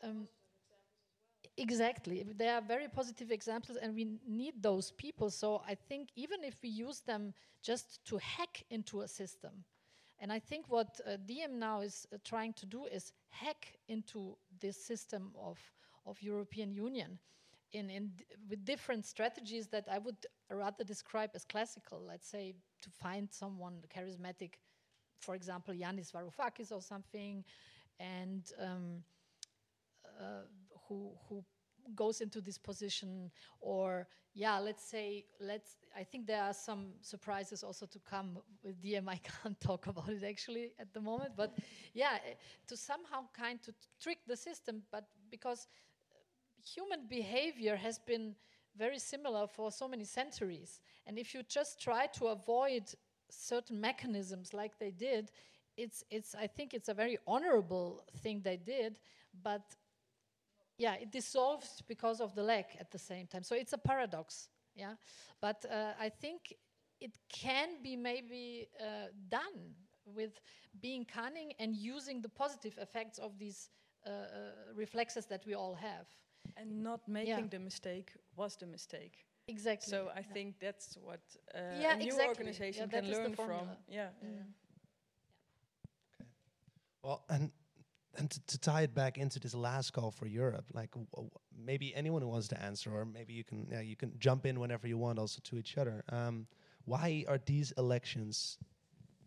um, 0.04 0.28
exactly, 1.58 2.25
there 2.36 2.56
are 2.56 2.62
very 2.62 2.88
positive 2.88 3.32
examples, 3.32 3.78
and 3.78 3.95
we 3.95 4.08
need 4.28 4.62
those 4.62 4.91
people. 4.91 5.30
So 5.30 5.62
I 5.67 5.75
think 5.75 6.10
even 6.15 6.43
if 6.43 6.56
we 6.63 6.69
use 6.69 7.02
them 7.02 7.34
just 7.62 8.04
to 8.06 8.17
hack 8.17 8.63
into 8.69 9.02
a 9.02 9.08
system, 9.08 9.63
and 10.21 10.32
I 10.32 10.39
think 10.39 10.65
what 10.69 10.99
uh, 11.06 11.12
DiEM 11.25 11.60
now 11.60 11.82
is 11.82 12.06
uh, 12.13 12.17
trying 12.25 12.54
to 12.54 12.65
do 12.65 12.86
is 12.86 13.13
hack 13.30 13.78
into 13.88 14.38
this 14.60 14.78
system 14.86 15.32
of 15.41 15.58
of 16.06 16.21
European 16.21 16.73
Union 16.73 17.19
in, 17.71 17.89
in 17.89 18.12
with 18.49 18.65
different 18.65 19.06
strategies 19.06 19.67
that 19.67 19.88
I 19.89 19.99
would 19.99 20.25
rather 20.49 20.84
describe 20.84 21.32
as 21.36 21.45
classical. 21.45 22.02
Let's 22.06 22.28
say 22.28 22.56
to 22.82 22.89
find 22.89 23.30
someone 23.32 23.75
charismatic, 23.95 24.54
for 25.19 25.36
example, 25.36 25.73
Yanis 25.73 26.12
Varoufakis 26.12 26.71
or 26.71 26.82
something, 26.82 27.43
and 27.99 28.51
um, 28.60 29.03
uh, 30.19 30.43
who 30.88 31.12
who 31.27 31.43
goes 31.95 32.21
into 32.21 32.39
this 32.39 32.58
position 32.58 33.32
or 33.62 34.08
yeah 34.36 34.60
let's 34.60 34.84
say 34.84 35.25
let's 35.39 35.77
i 35.97 36.03
think 36.03 36.27
there 36.27 36.43
are 36.43 36.53
some 36.53 36.89
surprises 37.01 37.63
also 37.63 37.88
to 37.88 37.97
come 37.99 38.38
with 38.63 38.79
DiEM 38.79 39.08
i 39.08 39.15
can't 39.17 39.60
talk 39.60 39.88
about 39.88 40.08
it 40.10 40.23
actually 40.23 40.71
at 40.77 40.93
the 40.93 41.01
moment 41.01 41.32
but 41.36 41.58
yeah 41.95 42.19
eh, 42.27 42.36
to 42.67 42.77
somehow 42.77 43.23
kind 43.34 43.60
to 43.63 43.73
trick 43.99 44.19
the 44.27 44.38
system 44.38 44.84
but 44.91 45.05
because 45.32 45.67
human 46.63 47.08
behavior 47.08 47.75
has 47.75 47.97
been 47.97 48.36
very 48.77 48.99
similar 48.99 49.47
for 49.47 49.71
so 49.71 49.88
many 49.88 50.05
centuries. 50.05 50.79
And 51.05 51.17
if 51.17 51.34
you 51.34 51.43
just 51.43 51.82
try 51.82 52.08
to 52.17 52.27
avoid 52.27 52.84
certain 53.30 53.80
mechanisms 53.80 54.54
like 54.54 54.80
they 54.80 54.92
did, 54.92 55.32
it's, 55.78 56.04
it's, 56.10 56.36
I 56.36 56.48
think 56.48 56.74
it's 56.74 56.89
a 56.89 56.94
very 56.94 57.18
honorable 57.26 58.04
thing 58.18 58.42
they 58.44 58.58
did, 58.58 59.00
but 59.44 59.76
yeah, 60.78 60.96
it 60.96 61.12
dissolves 61.12 61.84
because 61.88 62.22
of 62.22 62.36
the 62.36 62.44
lack 62.44 62.76
at 62.80 62.92
the 62.92 63.00
same 63.00 63.28
time. 63.28 63.44
So 63.44 63.56
it's 63.56 63.74
a 63.74 63.78
paradox, 63.78 64.50
yeah. 64.76 64.94
But 65.42 65.65
uh, 65.70 65.92
I 66.00 66.10
think 66.10 66.54
it 67.02 67.12
can 67.30 67.70
be 67.84 67.96
maybe 67.96 68.68
uh, 68.80 69.08
done 69.30 69.76
with 70.06 70.39
being 70.82 71.06
cunning 71.06 71.54
and 71.60 71.76
using 71.76 72.22
the 72.22 72.30
positive 72.30 72.78
effects 72.82 73.20
of 73.20 73.38
these 73.38 73.70
uh, 74.06 74.10
uh 74.10 74.24
reflexes 74.76 75.26
that 75.26 75.46
we 75.46 75.54
all 75.54 75.76
have. 75.76 76.08
And 76.56 76.82
not 76.82 77.08
making 77.08 77.46
yeah. 77.46 77.50
the 77.52 77.60
mistake 77.60 78.12
was 78.36 78.56
the 78.56 78.65
mistake. 78.65 79.26
Exactly. 79.50 79.92
So 79.92 80.10
I 80.16 80.20
yeah. 80.20 80.34
think 80.34 80.60
that's 80.60 80.98
what 81.02 81.22
uh, 81.56 81.60
yeah, 81.80 81.94
a 81.94 81.98
new 81.98 82.06
exactly. 82.06 82.28
organization 82.28 82.90
can 82.90 83.10
learn 83.12 83.36
from. 83.36 83.68
Yeah. 83.88 84.10
Mm. 84.24 84.44
Okay. 86.16 86.30
Well, 87.04 87.24
and 87.30 87.52
and 88.18 88.30
to, 88.30 88.40
to, 88.48 88.58
tie 88.58 88.82
it 88.82 88.94
back 88.94 89.18
into 89.18 89.40
this 89.40 89.54
last 89.54 89.94
call 89.94 90.12
for 90.12 90.28
Europe, 90.28 90.66
like 90.74 90.90
maybe 91.58 91.96
anyone 91.96 92.22
who 92.22 92.28
wants 92.28 92.48
to 92.50 92.62
answer, 92.62 92.94
or 92.94 93.06
maybe 93.06 93.34
you 93.34 93.44
can 93.44 93.68
yeah, 93.72 93.82
you 93.82 93.96
can 93.96 94.14
jump 94.20 94.46
in 94.46 94.60
whenever 94.60 94.88
you 94.88 94.98
want, 94.98 95.20
also 95.20 95.40
to 95.44 95.58
each 95.58 95.78
other. 95.78 96.04
Um, 96.10 96.48
why 96.86 97.26
are 97.28 97.40
these 97.46 97.72
elections 97.78 98.58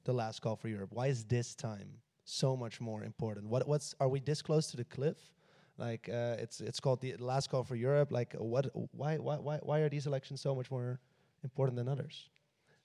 the 0.05 0.13
last 0.13 0.43
call 0.43 0.57
for 0.57 0.69
Europe? 0.69 0.91
Why 0.93 1.07
is 1.07 1.25
this 1.25 1.55
time 1.55 1.89
so 2.25 2.57
much 2.57 2.81
more 2.81 3.03
important? 3.03 3.49
What 3.49 3.67
what's 3.67 3.95
are 4.01 4.09
we 4.09 4.21
this 4.21 4.43
close 4.43 4.67
to 4.69 4.77
the 4.77 4.85
cliff? 4.85 5.19
Like 5.79 6.09
uh, 6.09 6.37
it's 6.39 6.61
it's 6.61 6.81
called 6.81 7.01
the 7.01 7.17
last 7.17 7.51
call 7.51 7.65
for 7.65 7.77
Europe. 7.77 8.13
Like 8.13 8.35
what? 8.39 8.67
Why 8.93 9.17
why 9.17 9.37
why 9.37 9.59
why 9.63 9.81
are 9.81 9.89
these 9.89 10.07
elections 10.07 10.41
so 10.41 10.55
much 10.55 10.71
more 10.71 11.01
important 11.43 11.77
than 11.77 11.89
others? 11.89 12.29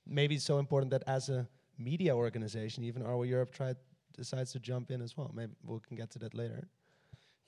Maybe 0.05 0.37
so 0.37 0.59
important 0.59 0.91
that 0.91 1.03
as 1.05 1.29
a 1.29 1.47
media 1.77 2.15
organization, 2.15 2.83
even 2.83 3.03
Are 3.03 3.17
We 3.17 3.29
Europe 3.29 3.51
tried 3.51 3.77
decides 4.15 4.51
to 4.53 4.59
jump 4.59 4.89
in 4.89 5.01
as 5.01 5.15
well. 5.17 5.31
Maybe 5.33 5.53
we 5.63 5.79
can 5.87 5.95
get 5.95 6.09
to 6.11 6.19
that 6.19 6.33
later. 6.33 6.69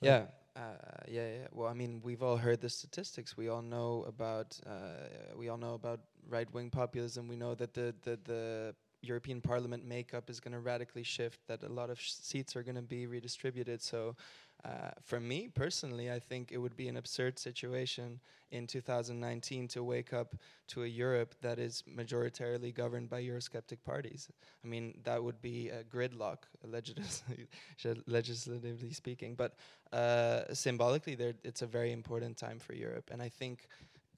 Yeah. 0.00 0.26
Uh, 0.56 0.60
yeah, 1.08 1.28
yeah. 1.28 1.46
Well, 1.52 1.68
I 1.68 1.74
mean, 1.74 2.00
we've 2.02 2.22
all 2.22 2.36
heard 2.36 2.60
the 2.60 2.68
statistics. 2.68 3.36
We 3.36 3.48
all 3.48 3.62
know 3.62 4.04
about 4.06 4.58
uh, 4.66 5.36
we 5.36 5.48
all 5.48 5.56
know 5.56 5.74
about 5.74 6.00
right 6.28 6.52
wing 6.52 6.70
populism. 6.70 7.28
We 7.28 7.36
know 7.36 7.54
that 7.54 7.72
the 7.72 7.94
the, 8.02 8.18
the 8.24 8.74
European 9.02 9.40
Parliament 9.40 9.84
makeup 9.86 10.28
is 10.28 10.40
going 10.40 10.52
to 10.52 10.60
radically 10.60 11.04
shift. 11.04 11.40
That 11.46 11.62
a 11.62 11.68
lot 11.68 11.88
of 11.88 12.00
seats 12.00 12.56
are 12.56 12.62
going 12.62 12.76
to 12.76 12.82
be 12.82 13.06
redistributed. 13.06 13.80
So 13.80 14.16
uh, 14.64 14.90
for 15.02 15.20
me 15.20 15.48
personally, 15.48 16.10
I 16.10 16.18
think 16.18 16.52
it 16.52 16.58
would 16.58 16.76
be 16.76 16.88
an 16.88 16.96
absurd 16.96 17.38
situation 17.38 18.20
in 18.50 18.66
2019 18.66 19.68
to 19.68 19.82
wake 19.82 20.12
up 20.12 20.34
to 20.68 20.82
a 20.82 20.86
Europe 20.86 21.34
that 21.40 21.58
is 21.58 21.82
majoritarily 21.88 22.74
governed 22.74 23.08
by 23.08 23.22
Eurosceptic 23.22 23.82
parties. 23.84 24.28
I 24.64 24.68
mean, 24.68 24.98
that 25.04 25.22
would 25.22 25.40
be 25.40 25.68
a 25.68 25.84
gridlock, 25.84 26.38
legislatively, 28.06 28.92
speaking. 28.92 29.34
But 29.34 29.54
uh, 29.92 30.52
symbolically, 30.52 31.16
it's 31.44 31.62
a 31.62 31.66
very 31.66 31.92
important 31.92 32.36
time 32.36 32.58
for 32.58 32.74
Europe. 32.74 33.10
And 33.12 33.22
I 33.22 33.28
think 33.28 33.66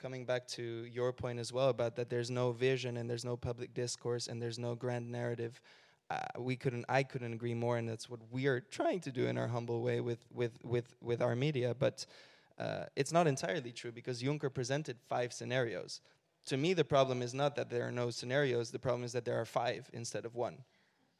coming 0.03 0.25
back 0.25 0.49
to 0.49 0.85
your 0.91 1.13
point 1.13 1.39
as 1.39 1.53
well 1.53 1.69
about 1.69 1.95
that 1.95 2.11
there's 2.11 2.31
no 2.31 2.51
vision 2.51 2.97
and 2.97 3.09
there's 3.09 3.25
no 3.25 3.37
public 3.37 3.73
discourse 3.73 4.27
and 4.27 4.43
there's 4.43 4.59
no 4.59 4.75
grand 4.75 5.09
narrative 5.09 5.61
uh, 6.13 6.41
we 6.41 6.57
couldn't 6.57 6.85
I 6.89 7.03
couldn't 7.03 7.33
agree 7.33 7.55
more, 7.55 7.79
and 7.79 7.89
that's 7.89 8.09
what 8.11 8.21
we 8.31 8.47
are 8.47 8.61
trying 8.61 9.01
to 9.01 9.13
do 9.13 9.27
in 9.27 9.39
our 9.39 9.49
humble 9.49 9.81
way 9.83 10.01
with 10.01 10.25
with 10.33 10.59
with 10.65 10.95
with 11.01 11.23
our 11.23 11.35
media. 11.35 11.75
But 11.79 12.07
uh, 12.59 12.85
it's 12.97 13.13
not 13.13 13.27
entirely 13.27 13.73
true 13.73 13.93
because 13.93 14.23
Juncker 14.23 14.53
presented 14.53 14.97
five 15.09 15.33
scenarios. 15.33 16.01
To 16.47 16.57
me, 16.57 16.75
the 16.75 16.85
problem 16.85 17.23
is 17.23 17.33
not 17.33 17.55
that 17.57 17.71
there 17.71 17.87
are 17.87 17.93
no 17.93 18.11
scenarios. 18.11 18.71
The 18.71 18.79
problem 18.79 19.05
is 19.05 19.13
that 19.13 19.25
there 19.25 19.41
are 19.41 19.45
five 19.47 19.89
instead 19.93 20.25
of 20.25 20.35
one, 20.35 20.59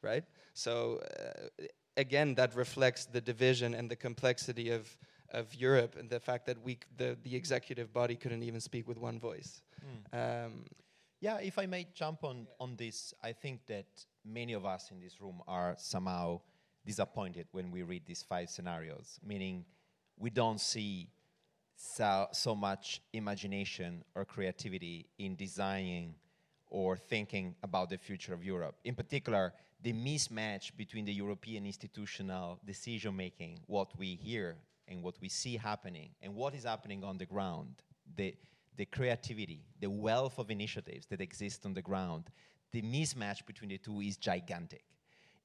right? 0.01 0.25
So 0.53 0.99
uh, 0.99 1.63
again, 1.97 2.35
that 2.35 2.55
reflects 2.55 3.05
the 3.05 3.21
division 3.21 3.73
and 3.73 3.89
the 3.89 3.95
complexity 3.95 4.69
of 4.69 4.97
of 5.31 5.55
Europe 5.55 5.95
and 5.99 6.09
the 6.09 6.19
fact 6.19 6.45
that 6.45 6.57
we 6.61 6.77
the 6.97 7.17
the 7.23 7.35
executive 7.35 7.91
body 7.91 8.15
couldn't 8.15 8.43
even 8.43 8.61
speak 8.61 8.87
with 8.87 8.97
one 8.97 9.19
voice. 9.19 9.63
Mm. 9.81 10.45
Um, 10.45 10.65
yeah, 11.23 11.37
if 11.37 11.57
I 11.57 11.67
may 11.67 11.87
jump 11.93 12.25
on 12.25 12.47
on 12.59 12.75
this, 12.75 13.13
I 13.23 13.31
think 13.31 13.65
that 13.67 13.85
many 14.25 14.51
of 14.51 14.65
us 14.65 14.91
in 14.91 14.99
this 14.99 15.21
room 15.21 15.41
are 15.47 15.73
somehow 15.77 16.41
disappointed 16.85 17.47
when 17.53 17.71
we 17.71 17.81
read 17.83 18.03
these 18.05 18.21
five 18.21 18.49
scenarios, 18.49 19.21
meaning 19.25 19.63
we 20.17 20.29
don't 20.29 20.59
see 20.59 21.07
so, 21.77 22.27
so 22.33 22.53
much 22.53 23.01
imagination 23.13 24.03
or 24.15 24.25
creativity 24.25 25.07
in 25.17 25.37
designing 25.37 26.15
or 26.67 26.97
thinking 26.97 27.55
about 27.63 27.89
the 27.89 27.97
future 27.97 28.33
of 28.33 28.43
Europe. 28.43 28.75
In 28.83 28.93
particular, 28.93 29.53
the 29.81 29.93
mismatch 29.93 30.75
between 30.75 31.05
the 31.05 31.13
European 31.13 31.65
institutional 31.65 32.59
decision 32.65 33.15
making, 33.15 33.59
what 33.67 33.97
we 33.97 34.15
hear 34.15 34.57
and 34.89 35.01
what 35.01 35.15
we 35.21 35.29
see 35.29 35.55
happening, 35.55 36.09
and 36.21 36.35
what 36.35 36.53
is 36.53 36.65
happening 36.65 37.01
on 37.01 37.17
the 37.17 37.25
ground, 37.25 37.75
the, 38.17 38.35
the 38.77 38.85
creativity, 38.85 39.61
the 39.79 39.89
wealth 39.89 40.39
of 40.39 40.51
initiatives 40.51 41.05
that 41.07 41.21
exist 41.21 41.65
on 41.65 41.73
the 41.73 41.81
ground, 41.81 42.25
the 42.71 42.81
mismatch 42.81 43.45
between 43.45 43.69
the 43.69 43.77
two 43.77 44.01
is 44.01 44.17
gigantic. 44.17 44.83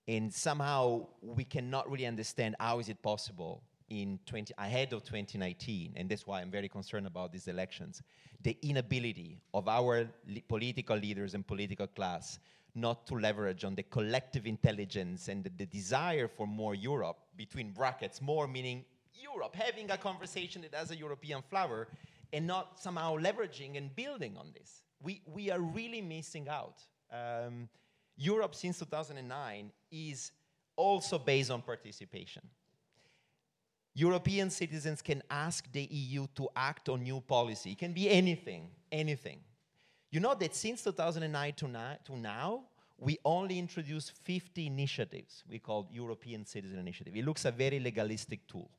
And 0.06 0.32
somehow 0.32 1.06
we 1.20 1.44
cannot 1.44 1.90
really 1.90 2.06
understand 2.06 2.56
how 2.58 2.78
is 2.78 2.88
it 2.88 3.02
possible 3.02 3.62
in 3.90 4.18
20, 4.26 4.54
ahead 4.58 4.92
of 4.92 5.02
2019, 5.02 5.94
and 5.96 6.08
that's 6.08 6.26
why 6.26 6.40
I'm 6.40 6.50
very 6.50 6.68
concerned 6.68 7.06
about 7.06 7.32
these 7.32 7.48
elections, 7.48 8.02
the 8.42 8.56
inability 8.62 9.40
of 9.54 9.68
our 9.68 10.08
li- 10.26 10.44
political 10.46 10.96
leaders 10.96 11.34
and 11.34 11.46
political 11.46 11.86
class 11.86 12.38
not 12.74 13.06
to 13.06 13.14
leverage 13.14 13.64
on 13.64 13.74
the 13.74 13.82
collective 13.82 14.46
intelligence 14.46 15.28
and 15.28 15.42
the, 15.42 15.50
the 15.56 15.66
desire 15.66 16.28
for 16.28 16.46
more 16.46 16.74
Europe, 16.74 17.18
between 17.36 17.72
brackets, 17.72 18.20
more 18.20 18.46
meaning 18.46 18.84
Europe, 19.14 19.54
having 19.54 19.90
a 19.90 19.96
conversation 19.96 20.62
that 20.62 20.74
has 20.74 20.90
a 20.90 20.96
European 20.96 21.42
flavor, 21.42 21.88
and 22.32 22.46
not 22.46 22.80
somehow 22.80 23.16
leveraging 23.16 23.76
and 23.76 23.94
building 23.94 24.36
on 24.36 24.52
this. 24.52 24.82
We, 25.02 25.22
we 25.26 25.50
are 25.50 25.60
really 25.60 26.02
missing 26.02 26.48
out 26.48 26.82
um, 27.12 27.68
Europe 28.16 28.54
since 28.54 28.78
2009 28.80 29.72
is 29.90 30.32
also 30.76 31.18
based 31.18 31.50
on 31.50 31.62
participation. 31.62 32.42
European 33.94 34.50
citizens 34.50 35.02
can 35.02 35.22
ask 35.30 35.70
the 35.72 35.82
EU 35.82 36.26
to 36.34 36.48
act 36.54 36.88
on 36.88 37.02
new 37.02 37.20
policy. 37.20 37.72
It 37.72 37.78
can 37.78 37.92
be 37.92 38.08
anything, 38.08 38.68
anything. 38.92 39.40
You 40.10 40.20
know 40.20 40.34
that 40.34 40.54
since 40.54 40.84
2009 40.84 41.52
to, 41.54 41.68
ni- 41.68 41.98
to 42.04 42.16
now, 42.16 42.62
we 42.96 43.18
only 43.24 43.58
introduced 43.58 44.12
50 44.24 44.66
initiatives 44.66 45.44
we 45.48 45.58
called 45.58 45.86
European 45.92 46.44
Citizen 46.44 46.78
Initiative. 46.78 47.16
It 47.16 47.24
looks 47.24 47.44
a 47.44 47.50
very 47.50 47.78
legalistic 47.78 48.46
tool. 48.46 48.70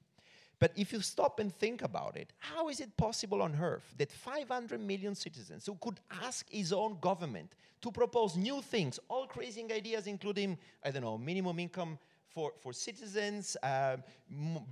But 0.59 0.73
if 0.75 0.91
you 0.91 1.01
stop 1.01 1.39
and 1.39 1.53
think 1.55 1.81
about 1.83 2.17
it, 2.17 2.33
how 2.37 2.67
is 2.67 2.81
it 2.81 2.95
possible 2.97 3.41
on 3.41 3.55
earth 3.55 3.93
that 3.97 4.11
500 4.11 4.79
million 4.81 5.15
citizens 5.15 5.65
who 5.65 5.75
could 5.75 5.99
ask 6.23 6.49
his 6.49 6.73
own 6.73 6.97
government 6.99 7.55
to 7.81 7.91
propose 7.91 8.35
new 8.35 8.61
things, 8.61 8.99
all 9.07 9.25
crazy 9.25 9.65
ideas, 9.71 10.05
including, 10.05 10.57
I 10.83 10.91
don't 10.91 11.03
know, 11.03 11.17
minimum 11.17 11.59
income 11.59 11.97
for, 12.27 12.51
for 12.59 12.73
citizens, 12.73 13.55
uh, 13.63 13.97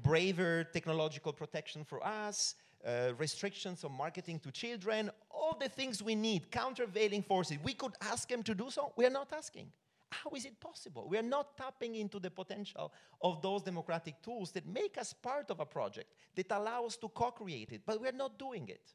braver 0.03 0.65
technological 0.65 1.31
protection 1.31 1.85
for 1.85 2.05
us, 2.05 2.55
uh, 2.85 3.13
restrictions 3.17 3.83
on 3.83 3.91
marketing 3.93 4.39
to 4.39 4.51
children, 4.51 5.09
all 5.31 5.57
the 5.59 5.69
things 5.69 6.03
we 6.03 6.15
need, 6.15 6.51
countervailing 6.51 7.23
forces. 7.23 7.57
We 7.63 7.73
could 7.73 7.93
ask 8.01 8.27
them 8.27 8.43
to 8.43 8.53
do 8.53 8.69
so. 8.69 8.91
We 8.97 9.05
are 9.05 9.09
not 9.09 9.31
asking. 9.33 9.71
How 10.09 10.29
is 10.31 10.45
it 10.45 10.59
possible? 10.59 11.07
We 11.09 11.17
are 11.17 11.29
not 11.37 11.57
tapping 11.57 11.95
into 11.95 12.19
the 12.19 12.29
potential 12.29 12.93
of 13.21 13.41
those 13.41 13.61
democratic 13.61 14.21
tools 14.21 14.51
that 14.51 14.65
make 14.65 14.97
us 14.97 15.13
part 15.13 15.51
of 15.51 15.59
a 15.59 15.65
project, 15.65 16.13
that 16.35 16.51
allow 16.51 16.85
us 16.85 16.95
to 16.97 17.09
co 17.09 17.31
create 17.31 17.71
it, 17.73 17.81
but 17.85 17.99
we're 17.99 18.13
not 18.13 18.39
doing 18.39 18.69
it. 18.69 18.93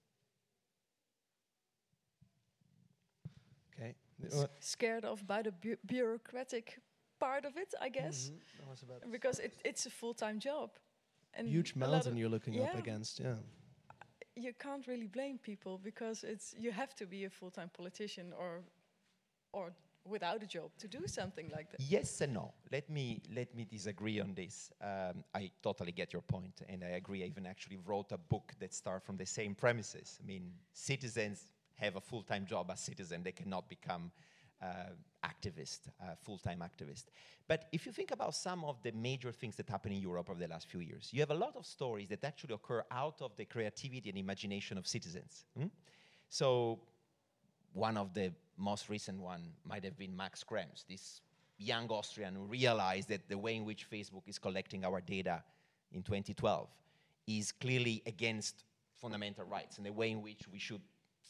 Okay. 3.75 3.95
s- 4.25 4.35
uh, 4.35 4.47
scared 4.61 5.05
of 5.05 5.27
by 5.27 5.43
the 5.43 5.53
bu- 5.53 5.77
bureaucratic 5.85 6.81
part 7.19 7.45
of 7.45 7.57
it, 7.57 7.75
I 7.81 7.89
mm-hmm. 7.89 8.05
guess, 8.05 8.31
because 9.11 9.39
it, 9.39 9.55
it's 9.65 9.87
a 9.87 9.91
full-time 9.91 10.39
job. 10.39 10.71
And 11.35 11.49
Huge 11.49 11.75
mountain 11.77 12.17
you're 12.17 12.29
looking 12.29 12.61
up 12.63 12.79
against. 12.79 13.21
Yeah. 13.21 13.37
You 14.35 14.53
can't 14.59 14.87
really 14.87 15.09
blame 15.09 15.39
people 15.39 15.79
because 15.79 16.25
it's 16.25 16.55
you 16.59 16.73
have 16.73 16.95
to 16.95 17.07
be 17.07 17.25
a 17.25 17.31
full-time 17.31 17.71
politician 17.77 18.33
or, 18.39 18.63
or 19.53 19.73
without 20.05 20.43
a 20.43 20.47
job 20.47 20.71
to 20.79 20.89
do 20.89 21.07
something 21.07 21.51
like 21.53 21.71
that. 21.71 21.81
Yes 21.81 22.21
and 22.21 22.35
no. 22.35 22.53
Let 22.71 22.91
me 22.91 23.23
let 23.35 23.55
me 23.55 23.65
disagree 23.65 24.21
on 24.21 24.35
this. 24.35 24.71
Um, 24.81 25.25
I 25.35 25.51
totally 25.63 25.93
get 25.93 26.13
your 26.13 26.23
point, 26.23 26.63
and 26.69 26.85
I 26.85 26.91
agree. 26.91 27.23
I 27.23 27.27
even 27.27 27.47
actually 27.47 27.79
wrote 27.85 28.13
a 28.13 28.19
book 28.19 28.53
that 28.59 28.75
starts 28.75 29.07
from 29.07 29.17
the 29.17 29.27
same 29.27 29.55
premises. 29.55 30.19
I 30.23 30.27
mean, 30.27 30.53
citizens 30.73 31.53
have 31.77 31.97
a 31.97 32.01
full-time 32.01 32.47
job 32.47 32.71
as 32.71 32.81
citizen; 32.81 33.23
they 33.23 33.33
cannot 33.33 33.69
become 33.69 34.11
uh, 34.61 34.67
activist, 35.25 35.89
uh, 36.01 36.15
full-time 36.25 36.63
activist. 36.63 37.05
But 37.49 37.69
if 37.73 37.87
you 37.87 37.93
think 37.93 38.11
about 38.11 38.35
some 38.35 38.65
of 38.65 38.83
the 38.83 38.93
major 38.93 39.33
things 39.33 39.57
that 39.57 39.69
happen 39.69 39.93
in 39.93 40.01
Europe 40.01 40.31
over 40.31 40.39
the 40.39 40.49
last 40.49 40.69
few 40.69 40.81
years, 40.81 41.11
you 41.13 41.21
have 41.21 41.31
a 41.31 41.35
lot 41.35 41.57
of 41.57 41.67
stories 41.67 42.09
that 42.09 42.25
actually 42.25 42.55
occur 42.55 42.85
out 42.91 43.21
of 43.23 43.37
the 43.37 43.45
creativity 43.45 44.09
and 44.09 44.19
imagination 44.19 44.79
of 44.79 44.87
citizens. 44.87 45.45
hmm? 45.57 45.67
So 46.29 46.81
one 47.73 47.97
of 47.97 48.15
the 48.15 48.33
most 48.59 48.89
recent 48.89 49.21
one 49.21 49.43
might 49.65 49.85
have 49.85 49.99
been 49.99 50.17
Max 50.17 50.45
Schrems, 50.45 50.85
this 50.89 51.21
young 51.59 51.89
Austrian 51.89 52.35
who 52.35 52.43
realized 52.43 53.09
that 53.09 53.29
the 53.29 53.39
way 53.39 53.57
in 53.57 53.65
which 53.65 53.89
Facebook 53.91 54.23
is 54.27 54.39
collecting 54.39 54.85
our 54.85 55.01
data 55.01 55.43
in 55.93 56.03
2012 56.03 56.69
is 57.27 57.53
clearly 57.53 58.03
against 58.07 58.65
fundamental 59.01 59.45
rights 59.45 59.79
and 59.79 59.87
the 59.87 59.93
way 59.93 60.11
in 60.11 60.23
which 60.23 60.43
we 60.53 60.59
should 60.59 60.81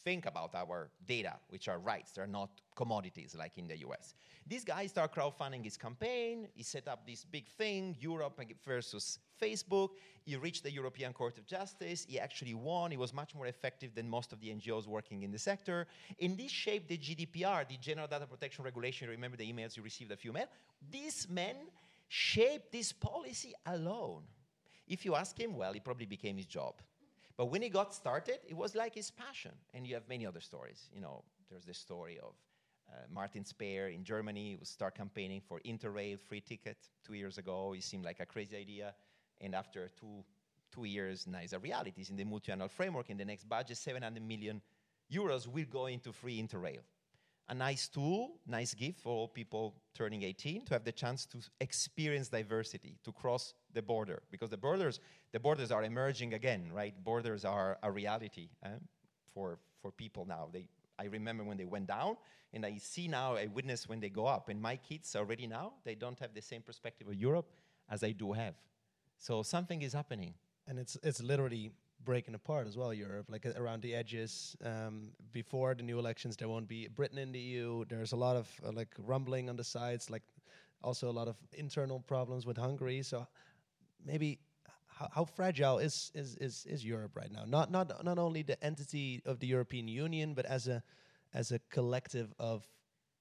think 0.05 0.27
about 0.27 0.55
our 0.55 0.91
data, 1.07 1.35
which 1.49 1.69
are 1.69 1.79
rights, 1.79 2.13
they're 2.13 2.27
not 2.27 2.51
commodities 2.77 3.35
like 3.39 3.59
in 3.59 3.67
the 3.67 3.79
US. 3.79 4.15
This 4.47 4.65
guy 4.65 4.87
started 4.87 5.15
crowdfunding 5.15 5.65
his 5.65 5.77
campaign. 5.77 6.49
He 6.55 6.63
set 6.63 6.89
up 6.89 7.07
this 7.07 7.25
big 7.25 7.47
thing, 7.47 7.97
Europe 8.01 8.41
versus 8.65 9.19
Facebook. 9.41 9.91
He 10.25 10.37
reached 10.37 10.63
the 10.65 10.73
European 10.73 11.13
Court 11.13 11.39
of 11.39 11.47
Justice. 11.47 12.07
He 12.09 12.19
actually 12.19 12.55
won. 12.55 12.91
He 12.91 12.97
was 12.97 13.13
much 13.13 13.35
more 13.35 13.47
effective 13.47 13.95
than 13.95 14.09
most 14.09 14.33
of 14.33 14.41
the 14.41 14.49
NGOs 14.49 14.87
working 14.87 15.23
in 15.23 15.31
the 15.31 15.39
sector. 15.39 15.87
And 16.21 16.37
this 16.37 16.51
shaped 16.51 16.89
the 16.89 16.99
GDPR, 16.99 17.69
the 17.69 17.77
General 17.77 18.09
Data 18.09 18.27
Protection 18.27 18.65
Regulation. 18.65 19.09
Remember 19.09 19.37
the 19.37 19.51
emails 19.51 19.77
you 19.77 19.83
received 19.83 20.11
a 20.13 20.17
few 20.17 20.33
men? 20.33 20.47
This 20.91 21.29
man 21.29 21.57
shaped 22.09 22.73
this 22.73 22.93
policy 22.93 23.55
alone. 23.67 24.23
If 24.87 25.05
you 25.05 25.15
ask 25.15 25.39
him, 25.39 25.57
well, 25.57 25.73
it 25.73 25.85
probably 25.85 26.07
became 26.07 26.37
his 26.37 26.47
job. 26.47 26.75
But 27.37 27.47
when 27.47 27.63
he 27.63 27.69
got 27.69 27.95
started, 27.95 28.39
it 28.47 28.57
was 28.57 28.75
like 28.75 28.95
his 28.95 29.11
passion. 29.11 29.53
And 29.75 29.87
you 29.87 29.95
have 29.95 30.09
many 30.09 30.27
other 30.27 30.41
stories. 30.41 30.89
You 30.95 31.01
know, 31.01 31.25
there's 31.51 31.65
the 31.65 31.75
story 31.75 32.19
of 32.19 32.35
uh, 32.89 32.97
Martin 33.11 33.45
Speer 33.45 33.89
in 33.89 34.05
Germany 34.05 34.57
who 34.59 34.65
started 34.65 34.97
campaigning 34.97 35.41
for 35.41 35.61
Interrail 35.61 36.19
free 36.21 36.41
ticket 36.41 36.77
two 37.05 37.15
years 37.15 37.39
ago. 37.39 37.75
It 37.77 37.83
seemed 37.83 38.05
like 38.05 38.21
a 38.21 38.27
crazy 38.27 38.57
idea. 38.57 38.95
And 39.41 39.55
after 39.55 39.89
two, 39.89 40.25
two 40.71 40.85
years, 40.85 41.27
now 41.27 41.39
it's 41.43 41.53
a 41.53 41.59
reality. 41.59 41.93
It's 41.97 42.11
in 42.11 42.17
the 42.17 42.25
multi-annual 42.25 42.69
framework. 42.69 43.11
In 43.11 43.17
the 43.17 43.25
next 43.25 43.49
budget, 43.49 43.77
700 43.77 44.23
million 44.23 44.61
euros 45.11 45.47
will 45.47 45.67
go 45.71 45.87
into 45.87 46.13
free 46.13 46.43
Interrail. 46.43 46.81
A 47.49 47.55
nice 47.55 47.89
tool, 47.89 48.41
nice 48.47 48.73
gift 48.75 49.01
for 49.01 49.13
all 49.13 49.29
people 49.29 49.75
turning 49.95 50.23
18 50.23 50.65
to 50.67 50.75
have 50.75 50.85
the 50.85 50.93
chance 50.93 51.27
to 51.27 51.39
experience 51.61 52.29
diversity, 52.29 52.97
to 53.05 53.13
cross 53.13 53.55
the 53.75 53.83
border, 53.83 54.23
because 54.31 54.49
the 54.49 54.57
borders, 54.57 55.01
the 55.33 55.41
borders 55.41 55.71
are 55.71 55.85
emerging 55.85 56.35
again, 56.35 56.71
right? 56.73 56.95
Borders 57.05 57.45
are 57.45 57.79
a 57.83 57.91
reality 57.91 58.49
eh, 58.65 58.69
for 59.35 59.59
for 59.83 59.91
people 59.91 60.25
now. 60.25 60.49
They, 60.53 60.69
I 60.99 61.07
remember 61.07 61.45
when 61.45 61.57
they 61.57 61.65
went 61.65 61.89
down, 61.89 62.17
and 62.53 62.65
I 62.65 62.79
see 62.79 63.09
now, 63.09 63.35
I 63.35 63.47
witness 63.47 63.89
when 63.89 64.01
they 64.01 64.09
go 64.11 64.27
up. 64.27 64.49
And 64.49 64.61
my 64.63 64.77
kids 64.77 65.17
already 65.17 65.47
now, 65.47 65.73
they 65.85 65.97
don't 65.97 66.19
have 66.21 66.35
the 66.35 66.43
same 66.43 66.63
perspective 66.63 67.09
of 67.09 67.15
Europe 67.15 67.51
as 67.91 68.05
I 68.05 68.13
do 68.13 68.33
have. 68.33 68.55
So 69.19 69.43
something 69.43 69.83
is 69.83 69.93
happening. 69.93 70.35
and 70.69 70.79
it's 70.79 70.97
it's 71.03 71.21
literally 71.23 71.73
breaking 72.05 72.35
apart 72.35 72.67
as 72.67 72.77
well. 72.77 72.93
Europe, 72.93 73.27
like 73.29 73.47
uh, 73.47 73.53
around 73.57 73.83
the 73.83 73.95
edges. 73.95 74.57
Um, 74.65 75.09
before 75.33 75.75
the 75.75 75.83
new 75.83 75.99
elections, 75.99 76.37
there 76.37 76.49
won't 76.49 76.69
be 76.69 76.89
Britain 76.89 77.19
in 77.19 77.33
the 77.33 77.39
EU. 77.39 77.85
There's 77.89 78.13
a 78.13 78.17
lot 78.17 78.37
of 78.37 78.49
uh, 78.67 78.73
like 78.73 78.89
rumbling 78.99 79.49
on 79.49 79.57
the 79.57 79.65
sides, 79.65 80.11
like 80.11 80.23
also 80.83 81.11
a 81.11 81.13
lot 81.13 81.29
of 81.29 81.37
internal 81.53 82.01
problems 82.01 82.47
with 82.47 82.57
Hungary. 82.57 83.03
So 83.03 83.27
maybe 84.05 84.39
how, 84.87 85.09
how 85.13 85.25
fragile 85.25 85.79
is, 85.79 86.11
is 86.15 86.37
is 86.37 86.67
is 86.67 86.85
Europe 86.85 87.17
right 87.17 87.31
now? 87.31 87.45
Not 87.47 87.71
not 87.71 88.05
not 88.05 88.19
only 88.19 88.43
the 88.43 88.63
entity 88.65 89.23
of 89.25 89.39
the 89.39 89.47
European 89.47 89.89
Union, 89.89 90.35
but 90.35 90.47
as 90.47 90.69
a 90.69 90.83
as 91.35 91.53
a 91.53 91.59
collective 91.71 92.35
of 92.39 92.67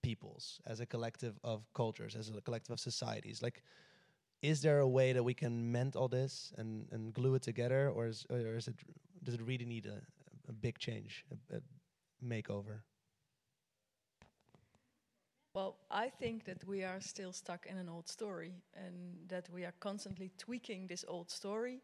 peoples, 0.01 0.59
as 0.65 0.79
a 0.79 0.85
collective 0.85 1.39
of 1.43 1.71
cultures, 1.73 2.15
as 2.15 2.29
a 2.29 2.41
collective 2.41 2.73
of 2.73 2.79
societies. 2.79 3.41
Like 3.41 3.63
is 4.41 4.61
there 4.61 4.79
a 4.79 4.87
way 4.87 5.13
that 5.13 5.23
we 5.23 5.33
can 5.33 5.71
mend 5.71 5.95
all 5.95 6.07
this 6.07 6.53
and, 6.57 6.87
and 6.91 7.13
glue 7.13 7.35
it 7.35 7.43
together, 7.43 7.89
or 7.89 8.07
is 8.07 8.25
or 8.29 8.57
is 8.57 8.67
it 8.67 8.75
does 9.23 9.35
it 9.35 9.41
really 9.41 9.65
need 9.65 9.85
a, 9.85 10.01
a 10.49 10.53
big 10.53 10.79
change, 10.79 11.25
a, 11.31 11.57
a 11.57 11.61
makeover? 12.23 12.81
Well, 15.53 15.75
I 15.91 16.07
think 16.07 16.45
that 16.45 16.65
we 16.65 16.83
are 16.83 17.01
still 17.01 17.33
stuck 17.33 17.65
in 17.65 17.77
an 17.77 17.89
old 17.89 18.07
story 18.07 18.53
and 18.73 19.17
that 19.27 19.49
we 19.49 19.65
are 19.65 19.73
constantly 19.81 20.31
tweaking 20.37 20.87
this 20.87 21.03
old 21.07 21.29
story, 21.29 21.81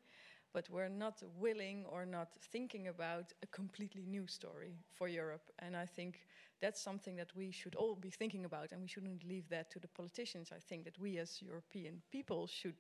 but 0.53 0.69
we're 0.69 0.87
not 0.87 1.21
willing 1.37 1.85
or 1.85 2.05
not 2.05 2.29
thinking 2.51 2.87
about 2.87 3.33
a 3.43 3.47
completely 3.47 4.05
new 4.05 4.25
story 4.25 4.77
for 4.93 5.09
Europe. 5.09 5.51
And 5.59 5.75
I 5.75 5.85
think 5.85 6.21
that's 6.61 6.81
something 6.81 7.15
that 7.17 7.31
we 7.35 7.51
should 7.51 7.75
all 7.75 7.95
be 7.95 8.09
thinking 8.09 8.45
about, 8.45 8.71
and 8.71 8.81
we 8.81 8.87
shouldn't 8.87 9.23
leave 9.23 9.49
that 9.49 9.69
to 9.71 9.79
the 9.79 9.87
politicians. 9.87 10.51
I 10.51 10.59
think 10.59 10.85
that 10.85 10.99
we 10.99 11.17
as 11.17 11.41
European 11.41 12.01
people 12.11 12.47
should 12.47 12.75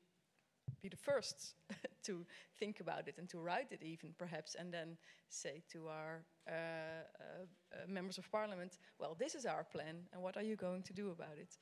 be 0.81 0.89
the 0.89 0.97
first 0.97 1.55
to 2.03 2.25
think 2.59 2.79
about 2.79 3.07
it 3.07 3.15
and 3.17 3.29
to 3.29 3.39
write 3.39 3.71
it 3.71 3.81
even 3.83 4.13
perhaps 4.17 4.55
and 4.55 4.73
then 4.73 4.97
say 5.29 5.61
to 5.71 5.87
our 5.87 6.23
uh, 6.47 6.51
uh, 6.51 7.43
uh, 7.73 7.87
members 7.87 8.17
of 8.17 8.29
parliament 8.31 8.79
well 8.99 9.15
this 9.17 9.35
is 9.35 9.45
our 9.45 9.63
plan 9.63 9.95
and 10.13 10.21
what 10.21 10.37
are 10.37 10.43
you 10.43 10.55
going 10.55 10.83
to 10.83 10.93
do 10.93 11.09
about 11.11 11.37
it 11.37 11.57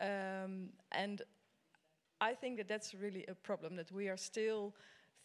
um, 0.00 0.68
and 0.92 1.22
i 2.20 2.34
think 2.34 2.56
that 2.56 2.68
that's 2.68 2.94
really 2.94 3.24
a 3.28 3.34
problem 3.34 3.76
that 3.76 3.90
we 3.92 4.08
are 4.08 4.16
still 4.16 4.74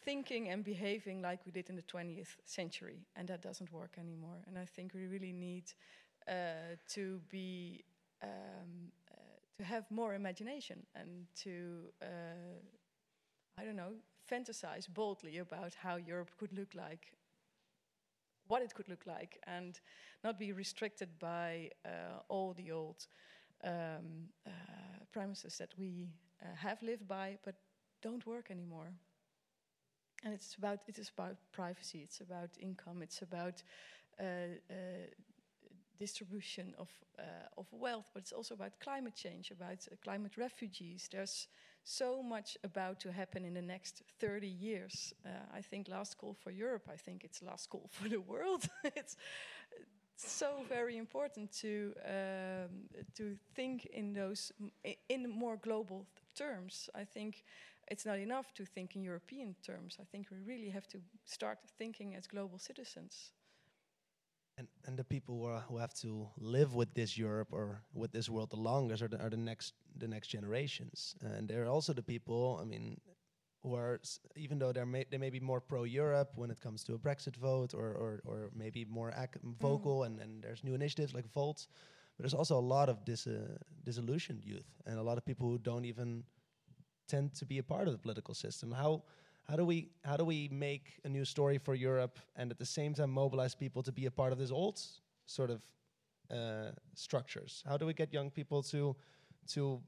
thinking 0.04 0.50
and 0.50 0.64
behaving 0.64 1.22
like 1.22 1.40
we 1.46 1.52
did 1.52 1.70
in 1.70 1.76
the 1.76 1.82
20th 1.84 2.36
century 2.46 3.06
and 3.16 3.28
that 3.28 3.42
doesn't 3.42 3.72
work 3.72 3.96
anymore 3.98 4.44
and 4.48 4.58
i 4.58 4.66
think 4.66 4.94
we 4.94 5.08
really 5.08 5.32
need 5.32 5.64
to 6.28 7.22
be 7.30 7.84
um, 8.22 8.92
uh, 9.12 9.16
to 9.58 9.64
have 9.64 9.86
more 9.92 10.14
imagination 10.14 10.86
and 10.96 11.28
to 11.36 11.92
uh, 12.02 12.60
I 13.58 13.64
don't 13.66 13.76
know, 13.76 13.94
fantasize 14.30 14.88
boldly 14.88 15.38
about 15.38 15.76
how 15.76 15.98
Europe 15.98 16.32
could 16.38 16.54
look 16.54 16.74
like, 16.74 17.14
what 18.48 18.62
it 18.62 18.74
could 18.74 18.90
look 18.90 19.06
like, 19.06 19.40
and 19.48 19.80
not 20.24 20.40
be 20.40 20.52
restricted 20.52 21.10
by 21.20 21.70
uh, 21.86 22.20
all 22.30 22.54
the 22.54 22.72
old 22.72 23.08
um, 23.64 24.30
uh, 24.46 24.50
premises 25.12 25.58
that 25.58 25.74
we 25.78 26.10
uh, 26.42 26.56
have 26.56 26.82
lived 26.82 27.08
by, 27.08 27.38
but 27.46 27.56
don't 28.02 28.26
work 28.26 28.50
anymore. 28.50 28.92
And 30.26 30.34
it's 30.34 30.56
about 30.56 30.80
it 30.88 30.98
is 30.98 31.12
about 31.18 31.36
privacy. 31.52 32.00
It's 32.02 32.22
about 32.22 32.50
income. 32.60 33.02
It's 33.02 33.22
about 33.22 33.62
uh, 34.20 34.24
uh, 34.70 34.76
distribution 36.06 36.76
of 36.78 36.90
uh, 37.20 37.62
of 37.62 37.68
wealth, 37.72 38.10
but 38.14 38.22
it's 38.24 38.34
also 38.34 38.54
about 38.56 38.72
climate 38.80 39.16
change, 39.16 39.52
about 39.52 39.88
uh, 39.88 39.96
climate 40.04 40.38
refugees. 40.38 41.10
There's 41.12 41.48
so 41.84 42.24
much 42.24 42.58
about 42.64 43.00
to 43.00 43.12
happen 43.12 43.46
in 43.46 43.54
the 43.54 43.62
next 43.62 44.04
30 44.20 44.48
years. 44.48 45.14
Uh, 45.26 45.30
I 45.60 45.62
think 45.62 45.88
last 45.88 46.18
call 46.18 46.34
for 46.34 46.52
Europe. 46.52 46.90
I 46.94 46.98
think 46.98 47.24
it's 47.24 47.42
last 47.42 47.70
call 47.70 47.90
for 47.92 48.10
the 48.10 48.22
world. 48.22 48.64
it's 48.84 49.16
so 50.16 50.66
very 50.70 50.98
important 50.98 51.52
to 51.62 51.94
um, 52.06 52.90
to 53.16 53.38
think 53.56 53.86
in 53.94 54.14
those 54.14 54.54
in 55.10 55.30
more 55.30 55.58
global 55.58 56.06
terms. 56.36 56.90
I 56.96 57.06
think 57.06 57.44
it's 57.92 58.06
not 58.06 58.20
enough 58.20 58.54
to 58.54 58.66
think 58.66 58.96
in 58.96 59.04
European 59.04 59.56
terms. 59.62 59.98
I 60.00 60.06
think 60.12 60.28
we 60.32 60.38
really 60.54 60.72
have 60.72 60.88
to 60.88 60.98
start 61.26 61.60
thinking 61.78 62.16
as 62.16 62.28
global 62.28 62.60
citizens. 62.60 63.34
And, 64.58 64.68
and 64.86 64.98
the 64.98 65.04
people 65.04 65.40
who, 65.40 65.46
are, 65.46 65.62
who 65.62 65.78
have 65.78 65.96
to 66.02 66.28
live 66.38 66.76
with 66.76 66.94
this 66.94 67.18
Europe 67.18 67.48
or 67.52 67.82
with 67.94 68.12
this 68.12 68.30
world 68.30 68.52
the 68.52 68.56
longest 68.58 69.02
are 69.02 69.08
the, 69.08 69.20
are 69.20 69.30
the 69.30 69.38
next 69.38 69.74
the 69.98 70.08
next 70.08 70.28
generations. 70.28 71.16
And 71.22 71.48
they're 71.48 71.68
also 71.68 71.92
the 71.94 72.04
people. 72.04 72.60
I 72.62 72.66
mean, 72.66 72.98
who 73.64 73.76
are 73.76 74.00
even 74.36 74.60
though 74.60 74.72
they're 74.72 74.86
may, 74.86 75.06
they 75.10 75.18
may 75.18 75.30
be 75.30 75.40
more 75.40 75.62
pro 75.62 75.86
Europe 75.86 76.32
when 76.36 76.52
it 76.52 76.60
comes 76.60 76.84
to 76.84 76.94
a 76.94 77.00
Brexit 77.00 77.36
vote 77.38 77.74
or 77.74 77.94
or, 77.94 78.22
or 78.26 78.50
maybe 78.56 78.86
more 78.86 79.12
mm. 79.12 79.56
vocal 79.60 80.00
mm. 80.00 80.08
and, 80.08 80.20
and 80.20 80.44
there's 80.44 80.64
new 80.64 80.76
initiatives 80.76 81.14
like 81.14 81.28
Volt, 81.34 81.68
but 82.16 82.24
there's 82.24 82.34
also 82.34 82.58
a 82.60 82.68
lot 82.76 82.90
of 82.90 83.06
dis 83.06 83.26
uh, 83.26 83.58
disillusioned 83.84 84.44
youth 84.44 84.70
and 84.86 85.00
a 85.00 85.04
lot 85.04 85.18
of 85.18 85.26
people 85.26 85.50
who 85.50 85.58
don't 85.58 85.86
even 85.86 86.24
tend 87.08 87.34
to 87.36 87.46
be 87.46 87.58
a 87.58 87.64
part 87.64 87.88
of 87.88 87.94
the 87.94 88.00
political 88.00 88.34
system. 88.34 88.72
How 88.72 89.04
how 89.50 89.56
do 89.56 89.66
we 89.66 89.90
how 90.04 90.18
do 90.18 90.26
we 90.26 90.50
make 90.52 91.00
a 91.04 91.10
new 91.10 91.26
story 91.26 91.58
for 91.58 91.76
Europe 91.76 92.20
and 92.36 92.52
at 92.52 92.58
the 92.58 92.66
same 92.66 92.94
time 92.94 93.12
mobilize 93.12 93.56
people 93.56 93.84
to 93.84 93.92
be 93.92 94.06
a 94.06 94.12
part 94.12 94.32
of 94.32 94.38
this 94.38 94.52
old 94.52 94.80
sort 95.26 95.50
of 95.50 95.62
uh, 96.32 96.72
structures? 96.94 97.64
How 97.68 97.78
do 97.78 97.86
we 97.86 97.94
get 97.94 98.14
young 98.14 98.30
people 98.30 98.64
to 98.64 98.96
to 99.54 99.82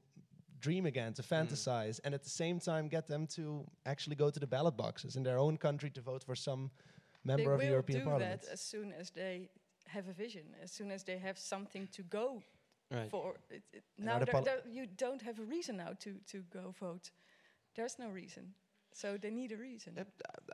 dream 0.60 0.86
again, 0.86 1.12
to 1.14 1.22
mm. 1.22 1.28
fantasize, 1.28 1.96
mm. 1.96 2.00
and 2.04 2.14
at 2.14 2.22
the 2.22 2.30
same 2.30 2.60
time 2.60 2.88
get 2.88 3.06
them 3.06 3.26
to 3.26 3.64
actually 3.84 4.16
go 4.16 4.30
to 4.30 4.40
the 4.40 4.46
ballot 4.46 4.76
boxes 4.76 5.16
in 5.16 5.22
their 5.22 5.38
own 5.38 5.56
country 5.56 5.90
to 5.90 6.00
vote 6.00 6.22
for 6.24 6.34
some 6.34 6.70
member 7.24 7.44
they 7.44 7.54
of 7.54 7.60
the 7.60 7.66
European 7.66 8.02
Parliament? 8.02 8.20
They 8.20 8.34
will 8.34 8.40
do 8.40 8.46
that 8.46 8.52
as 8.52 8.60
soon 8.60 8.92
as 8.92 9.10
they 9.10 9.48
have 9.86 10.08
a 10.08 10.12
vision, 10.12 10.42
as 10.62 10.70
soon 10.70 10.90
as 10.90 11.04
they 11.04 11.18
have 11.18 11.38
something 11.38 11.88
to 11.92 12.02
go 12.02 12.42
right. 12.90 13.10
for. 13.10 13.36
It, 13.50 13.62
it 13.72 13.84
now 13.98 14.18
there, 14.18 14.42
there 14.42 14.60
you 14.70 14.86
don't 14.96 15.22
have 15.22 15.38
a 15.38 15.44
reason 15.44 15.76
now 15.76 15.92
to 16.00 16.14
to 16.32 16.42
go 16.52 16.74
vote. 16.78 17.10
There's 17.74 17.98
no 17.98 18.08
reason. 18.08 18.54
So 18.96 19.18
they 19.18 19.30
need 19.30 19.52
a 19.52 19.58
reason. 19.58 19.92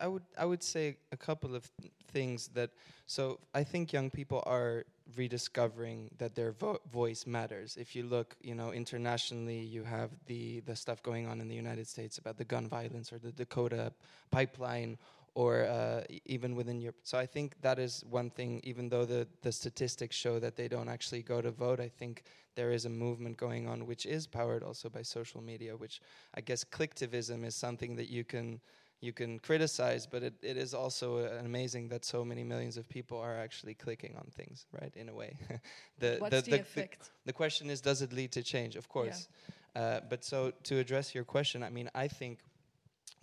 I 0.00 0.08
would 0.08 0.24
I 0.36 0.44
would 0.44 0.64
say 0.64 0.96
a 1.12 1.16
couple 1.16 1.54
of 1.54 1.70
th 1.80 1.92
things 2.12 2.48
that 2.58 2.70
so 3.06 3.38
I 3.54 3.62
think 3.64 3.92
young 3.92 4.10
people 4.10 4.42
are 4.46 4.84
rediscovering 5.16 6.10
that 6.18 6.34
their 6.34 6.50
vo 6.50 6.80
voice 6.90 7.24
matters. 7.24 7.76
If 7.76 7.94
you 7.96 8.02
look, 8.14 8.34
you 8.42 8.56
know, 8.56 8.72
internationally, 8.72 9.60
you 9.76 9.84
have 9.84 10.10
the 10.26 10.60
the 10.66 10.74
stuff 10.74 11.00
going 11.02 11.28
on 11.30 11.40
in 11.40 11.46
the 11.46 11.54
United 11.54 11.86
States 11.86 12.18
about 12.18 12.36
the 12.36 12.44
gun 12.54 12.66
violence 12.68 13.12
or 13.12 13.18
the 13.20 13.30
Dakota 13.30 13.92
pipeline 14.32 14.98
or 15.34 15.64
uh, 15.64 16.02
even 16.26 16.54
within 16.54 16.80
Europe. 16.80 16.96
So 17.02 17.18
I 17.18 17.26
think 17.26 17.54
that 17.62 17.78
is 17.78 18.04
one 18.08 18.30
thing, 18.30 18.60
even 18.64 18.88
though 18.88 19.04
the, 19.04 19.26
the 19.40 19.52
statistics 19.52 20.14
show 20.14 20.38
that 20.38 20.56
they 20.56 20.68
don't 20.68 20.88
actually 20.88 21.22
go 21.22 21.40
to 21.40 21.50
vote, 21.50 21.80
I 21.80 21.88
think 21.88 22.24
there 22.54 22.70
is 22.70 22.84
a 22.84 22.90
movement 22.90 23.38
going 23.38 23.66
on 23.66 23.86
which 23.86 24.04
is 24.04 24.26
powered 24.26 24.62
also 24.62 24.90
by 24.90 25.02
social 25.02 25.40
media, 25.40 25.76
which 25.76 26.00
I 26.34 26.42
guess 26.42 26.64
clicktivism 26.64 27.44
is 27.44 27.54
something 27.54 27.96
that 27.96 28.10
you 28.10 28.24
can 28.24 28.60
you 29.02 29.12
can 29.12 29.40
criticize, 29.40 30.06
but 30.06 30.22
it, 30.22 30.34
it 30.42 30.56
is 30.56 30.72
also 30.72 31.18
uh, 31.18 31.40
amazing 31.44 31.88
that 31.88 32.04
so 32.04 32.24
many 32.24 32.44
millions 32.44 32.76
of 32.76 32.88
people 32.88 33.18
are 33.18 33.36
actually 33.36 33.74
clicking 33.74 34.14
on 34.16 34.28
things, 34.30 34.66
right? 34.80 34.94
In 34.94 35.08
a 35.08 35.14
way, 35.14 35.36
the, 35.98 36.18
What's 36.20 36.36
the, 36.36 36.42
the, 36.42 36.50
the, 36.52 36.60
effect? 36.60 37.10
The, 37.26 37.32
question 37.32 37.68
is, 37.68 37.80
does 37.80 38.00
it 38.00 38.12
lead 38.12 38.30
to 38.32 38.44
change? 38.44 38.76
Of 38.76 38.88
course. 38.88 39.26
Yeah. 39.74 39.82
Uh, 39.82 40.00
but 40.08 40.24
so 40.24 40.52
to 40.64 40.78
address 40.78 41.16
your 41.16 41.24
question, 41.24 41.64
I 41.64 41.70
mean, 41.70 41.90
I 41.96 42.06
think 42.06 42.38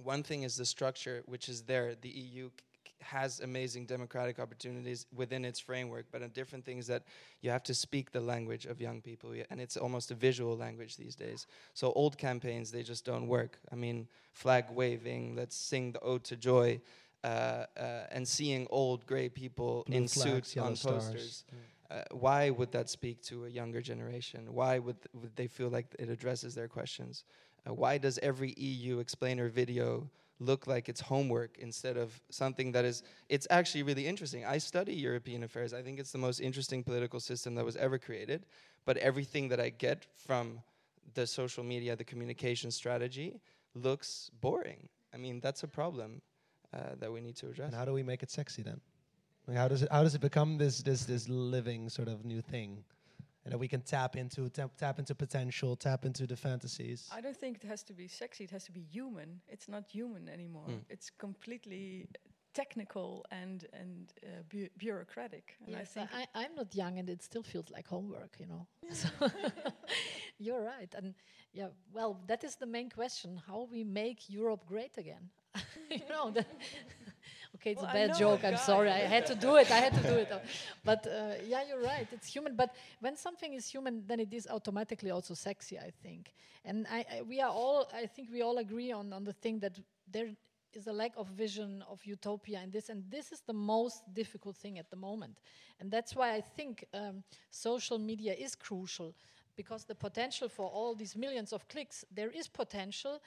one 0.03 0.23
thing 0.23 0.43
is 0.43 0.55
the 0.55 0.65
structure, 0.65 1.23
which 1.25 1.49
is 1.49 1.63
there. 1.63 1.95
The 1.95 2.09
EU 2.09 2.49
has 3.01 3.39
amazing 3.39 3.85
democratic 3.85 4.39
opportunities 4.39 5.05
within 5.15 5.45
its 5.45 5.59
framework, 5.59 6.05
but 6.11 6.21
a 6.21 6.27
different 6.27 6.65
thing 6.65 6.77
is 6.77 6.87
that 6.87 7.03
you 7.41 7.49
have 7.49 7.63
to 7.63 7.73
speak 7.73 8.11
the 8.11 8.19
language 8.19 8.65
of 8.65 8.81
young 8.81 9.01
people, 9.01 9.33
and 9.49 9.61
it's 9.61 9.77
almost 9.77 10.11
a 10.11 10.15
visual 10.15 10.57
language 10.57 10.97
these 10.97 11.15
days. 11.15 11.47
So 11.73 11.91
old 11.93 12.17
campaigns, 12.17 12.71
they 12.71 12.83
just 12.83 13.05
don't 13.05 13.27
work. 13.27 13.59
I 13.71 13.75
mean, 13.75 14.07
flag 14.33 14.65
waving, 14.71 15.35
let's 15.35 15.55
sing 15.55 15.93
the 15.93 15.99
ode 16.01 16.23
to 16.25 16.35
joy, 16.35 16.81
uh, 17.23 17.27
uh, 17.77 18.05
and 18.11 18.27
seeing 18.27 18.67
old 18.69 19.05
gray 19.05 19.29
people 19.29 19.83
Blue 19.87 19.97
in 19.97 20.07
suits 20.07 20.55
on 20.57 20.75
posters. 20.75 21.43
Uh, 21.91 22.03
why 22.11 22.51
would 22.51 22.71
that 22.71 22.87
speak 22.87 23.21
to 23.23 23.45
a 23.45 23.49
younger 23.49 23.81
generation? 23.81 24.53
Why 24.53 24.77
would, 24.77 25.01
th 25.01 25.07
would 25.13 25.35
they 25.35 25.47
feel 25.47 25.69
like 25.69 25.87
it 25.97 26.09
addresses 26.09 26.53
their 26.53 26.67
questions? 26.67 27.23
Why 27.73 27.97
does 27.97 28.19
every 28.21 28.53
EU 28.53 28.99
explainer 28.99 29.49
video 29.49 30.09
look 30.39 30.67
like 30.67 30.87
it's 30.87 31.01
homework 31.01 31.57
instead 31.57 31.97
of 31.97 32.21
something 32.29 32.71
that 32.71 32.85
is 32.85 33.03
it's 33.27 33.45
actually 33.49 33.83
really 33.83 34.07
interesting. 34.07 34.45
I 34.45 34.57
study 34.57 34.93
european 34.93 35.43
affairs. 35.43 35.73
I 35.73 35.81
think 35.81 35.99
it's 35.99 36.11
the 36.11 36.17
most 36.17 36.39
interesting 36.39 36.83
political 36.83 37.19
system 37.19 37.55
that 37.55 37.65
was 37.65 37.75
ever 37.75 37.97
created. 37.97 38.45
But 38.85 38.97
everything 38.97 39.49
that 39.49 39.59
i 39.59 39.69
get 39.69 40.05
from 40.15 40.61
the 41.13 41.27
social 41.27 41.63
media 41.63 41.95
the 41.95 42.03
communication 42.03 42.71
strategy 42.71 43.39
looks 43.75 44.31
boring. 44.39 44.87
I 45.13 45.17
mean 45.17 45.39
that's 45.41 45.63
a 45.63 45.67
problem 45.67 46.21
uh, 46.73 46.95
that 46.99 47.11
we 47.11 47.19
need 47.19 47.35
to 47.37 47.49
address. 47.49 47.67
And 47.67 47.75
how 47.75 47.85
do 47.85 47.93
we 47.93 48.03
make 48.03 48.23
it 48.23 48.31
sexy 48.31 48.61
then? 48.61 48.79
Like 49.47 49.57
how 49.57 49.67
does 49.67 49.81
it 49.83 49.91
how 49.91 50.03
does 50.03 50.15
it 50.15 50.21
become 50.21 50.57
this 50.57 50.81
this 50.81 51.03
this 51.05 51.27
living 51.27 51.89
sort 51.89 52.07
of 52.07 52.23
new 52.23 52.41
thing 52.41 52.83
and 53.43 53.53
that 53.53 53.57
we 53.57 53.67
can 53.67 53.81
tap 53.81 54.15
into 54.15 54.49
tap, 54.49 54.71
tap 54.77 54.99
into 54.99 55.15
potential, 55.15 55.75
tap 55.75 56.05
into 56.05 56.27
the 56.27 56.35
fantasies. 56.35 57.07
I 57.11 57.21
don't 57.21 57.37
think 57.37 57.63
it 57.63 57.67
has 57.67 57.83
to 57.83 57.93
be 57.93 58.07
sexy. 58.07 58.43
It 58.43 58.51
has 58.51 58.65
to 58.65 58.71
be 58.71 58.81
human. 58.81 59.41
It's 59.47 59.67
not 59.67 59.89
human 59.89 60.29
anymore. 60.29 60.67
Mm. 60.67 60.81
It's 60.89 61.09
completely 61.09 62.07
technical 62.53 63.25
and 63.31 63.65
and 63.73 64.13
uh, 64.23 64.43
bu 64.49 64.67
bureaucratic. 64.77 65.55
And 65.65 65.75
yes, 65.75 65.91
I 65.95 66.05
think 66.05 66.09
I, 66.35 66.43
am 66.45 66.55
not 66.55 66.75
young, 66.75 66.99
and 66.99 67.09
it 67.09 67.21
still 67.23 67.43
feels 67.43 67.69
like 67.69 67.87
homework. 67.87 68.35
You 68.39 68.47
know. 68.47 68.67
you're 70.39 70.63
right, 70.63 70.93
and 70.97 71.13
yeah. 71.53 71.69
Well, 71.93 72.19
that 72.27 72.43
is 72.43 72.55
the 72.55 72.65
main 72.65 72.89
question: 72.89 73.41
how 73.47 73.67
we 73.71 73.83
make 73.83 74.29
Europe 74.29 74.65
great 74.65 74.97
again. 74.97 75.29
you 75.89 76.07
know. 76.09 76.33
Okay, 77.59 77.71
it's 77.71 77.81
well, 77.81 77.91
a 77.91 77.93
bad 77.93 78.17
joke. 78.17 78.45
I'm 78.45 78.55
sorry. 78.55 78.89
I 78.89 78.99
had 78.99 79.25
to 79.25 79.35
do 79.35 79.57
it. 79.57 79.69
I 79.69 79.79
had 79.79 79.93
to 79.93 80.03
do 80.03 80.15
it. 80.15 80.31
But 80.85 81.05
uh, 81.05 81.33
yeah, 81.45 81.61
you're 81.67 81.81
right. 81.81 82.07
It's 82.11 82.27
human. 82.27 82.55
But 82.55 82.73
when 83.01 83.17
something 83.17 83.53
is 83.53 83.67
human, 83.67 84.03
then 84.07 84.19
it 84.21 84.33
is 84.33 84.47
automatically 84.47 85.11
also 85.11 85.33
sexy. 85.33 85.77
I 85.77 85.91
think. 86.01 86.33
And 86.63 86.87
I, 86.89 87.05
I, 87.13 87.21
we 87.21 87.41
are 87.41 87.51
all. 87.51 87.89
I 87.93 88.05
think 88.05 88.29
we 88.31 88.41
all 88.41 88.59
agree 88.59 88.93
on 88.93 89.11
on 89.11 89.25
the 89.25 89.33
thing 89.33 89.59
that 89.59 89.77
there 90.09 90.29
is 90.73 90.87
a 90.87 90.93
lack 90.93 91.11
of 91.17 91.27
vision 91.27 91.83
of 91.89 91.99
utopia 92.05 92.61
in 92.63 92.71
this, 92.71 92.89
and 92.89 93.03
this 93.09 93.31
is 93.31 93.41
the 93.41 93.53
most 93.53 94.03
difficult 94.13 94.55
thing 94.55 94.79
at 94.79 94.89
the 94.89 94.95
moment. 94.95 95.37
And 95.79 95.91
that's 95.91 96.15
why 96.15 96.35
I 96.35 96.41
think 96.41 96.85
um, 96.93 97.23
social 97.49 97.99
media 97.99 98.33
is 98.33 98.55
crucial 98.55 99.15
because 99.55 99.83
the 99.83 99.95
potential 99.95 100.47
for 100.47 100.67
all 100.69 100.95
these 100.95 101.17
millions 101.17 101.51
of 101.51 101.67
clicks, 101.67 102.05
there 102.09 102.29
is 102.29 102.47
potential, 102.47 103.19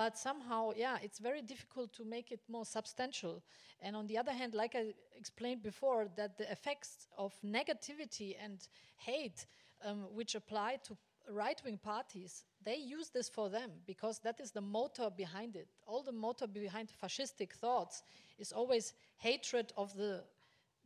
but 0.00 0.16
somehow, 0.16 0.72
yeah, 0.74 0.96
it's 1.02 1.18
very 1.18 1.42
difficult 1.42 1.92
to 1.92 2.06
make 2.06 2.32
it 2.32 2.40
more 2.48 2.64
substantial. 2.64 3.42
And 3.82 3.94
on 3.94 4.06
the 4.06 4.16
other 4.16 4.32
hand, 4.32 4.54
like 4.54 4.74
I 4.74 4.94
explained 5.14 5.62
before, 5.62 6.08
that 6.16 6.38
the 6.38 6.50
effects 6.50 7.06
of 7.18 7.34
negativity 7.44 8.34
and 8.42 8.66
hate, 8.96 9.44
um, 9.84 10.06
which 10.14 10.34
apply 10.34 10.78
to 10.84 10.96
right-wing 11.28 11.80
parties, 11.84 12.44
they 12.64 12.76
use 12.76 13.10
this 13.10 13.28
for 13.28 13.50
them 13.50 13.72
because 13.86 14.20
that 14.20 14.40
is 14.40 14.52
the 14.52 14.62
motor 14.62 15.10
behind 15.14 15.54
it. 15.54 15.68
All 15.86 16.02
the 16.02 16.12
motor 16.12 16.46
behind 16.46 16.88
fascistic 17.02 17.52
thoughts 17.52 18.02
is 18.38 18.52
always 18.52 18.94
hatred 19.18 19.70
of 19.76 19.94
the 19.94 20.24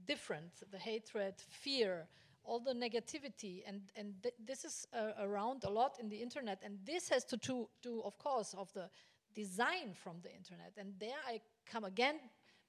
different, 0.08 0.50
the 0.72 0.78
hatred, 0.78 1.34
fear, 1.50 2.08
all 2.44 2.60
the 2.60 2.74
negativity 2.74 3.62
and 3.66 3.80
and 3.96 4.14
th 4.22 4.34
this 4.46 4.64
is 4.64 4.86
uh, 4.92 5.26
around 5.26 5.64
a 5.64 5.70
lot 5.70 5.98
in 6.00 6.08
the 6.08 6.16
internet 6.16 6.62
and 6.64 6.78
this 6.84 7.08
has 7.08 7.24
to 7.24 7.36
do, 7.36 7.68
do 7.82 8.02
of 8.02 8.18
course 8.18 8.56
of 8.56 8.72
the 8.72 8.88
design 9.34 9.94
from 9.94 10.20
the 10.22 10.32
internet. 10.32 10.72
And 10.76 10.94
there 10.98 11.20
i 11.26 11.40
come 11.72 11.84
again 11.84 12.16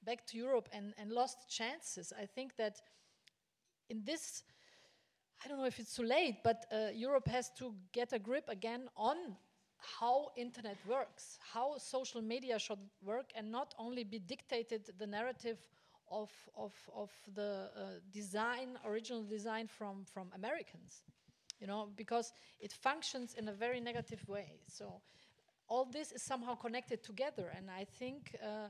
back 0.02 0.26
to 0.26 0.36
europe 0.36 0.68
and, 0.72 0.94
and 0.98 1.10
lost 1.12 1.38
chances. 1.48 2.12
I 2.12 2.26
think 2.26 2.56
that 2.56 2.80
in 3.88 4.04
this 4.04 4.42
i 5.44 5.48
don't 5.48 5.58
know 5.58 5.66
if 5.66 5.78
it's 5.78 5.94
too 5.94 6.06
late 6.06 6.36
but 6.42 6.66
uh, 6.72 6.90
europe 6.94 7.28
has 7.28 7.50
to 7.58 7.74
get 7.92 8.12
a 8.12 8.18
grip 8.18 8.48
again 8.48 8.88
on 8.96 9.16
how 9.98 10.30
internet 10.36 10.78
works 10.88 11.38
how 11.52 11.78
social 11.78 12.22
media 12.22 12.58
should 12.58 12.78
work 13.04 13.30
and 13.36 13.50
not 13.50 13.74
only 13.78 14.04
be 14.04 14.18
dictated 14.18 14.90
the 14.98 15.06
narrative 15.06 15.58
of, 16.10 16.30
of, 16.56 16.72
of 16.94 17.10
the 17.34 17.70
uh, 17.76 17.82
design, 18.12 18.78
original 18.86 19.22
design 19.22 19.66
from, 19.66 20.04
from 20.12 20.30
Americans, 20.34 21.02
you 21.60 21.66
know, 21.66 21.88
because 21.96 22.32
it 22.60 22.72
functions 22.72 23.34
in 23.34 23.48
a 23.48 23.52
very 23.52 23.80
negative 23.80 24.26
way. 24.28 24.60
So 24.68 25.00
all 25.68 25.84
this 25.84 26.12
is 26.12 26.22
somehow 26.22 26.54
connected 26.54 27.02
together, 27.02 27.52
and 27.56 27.70
I 27.70 27.84
think, 27.84 28.36
uh, 28.42 28.68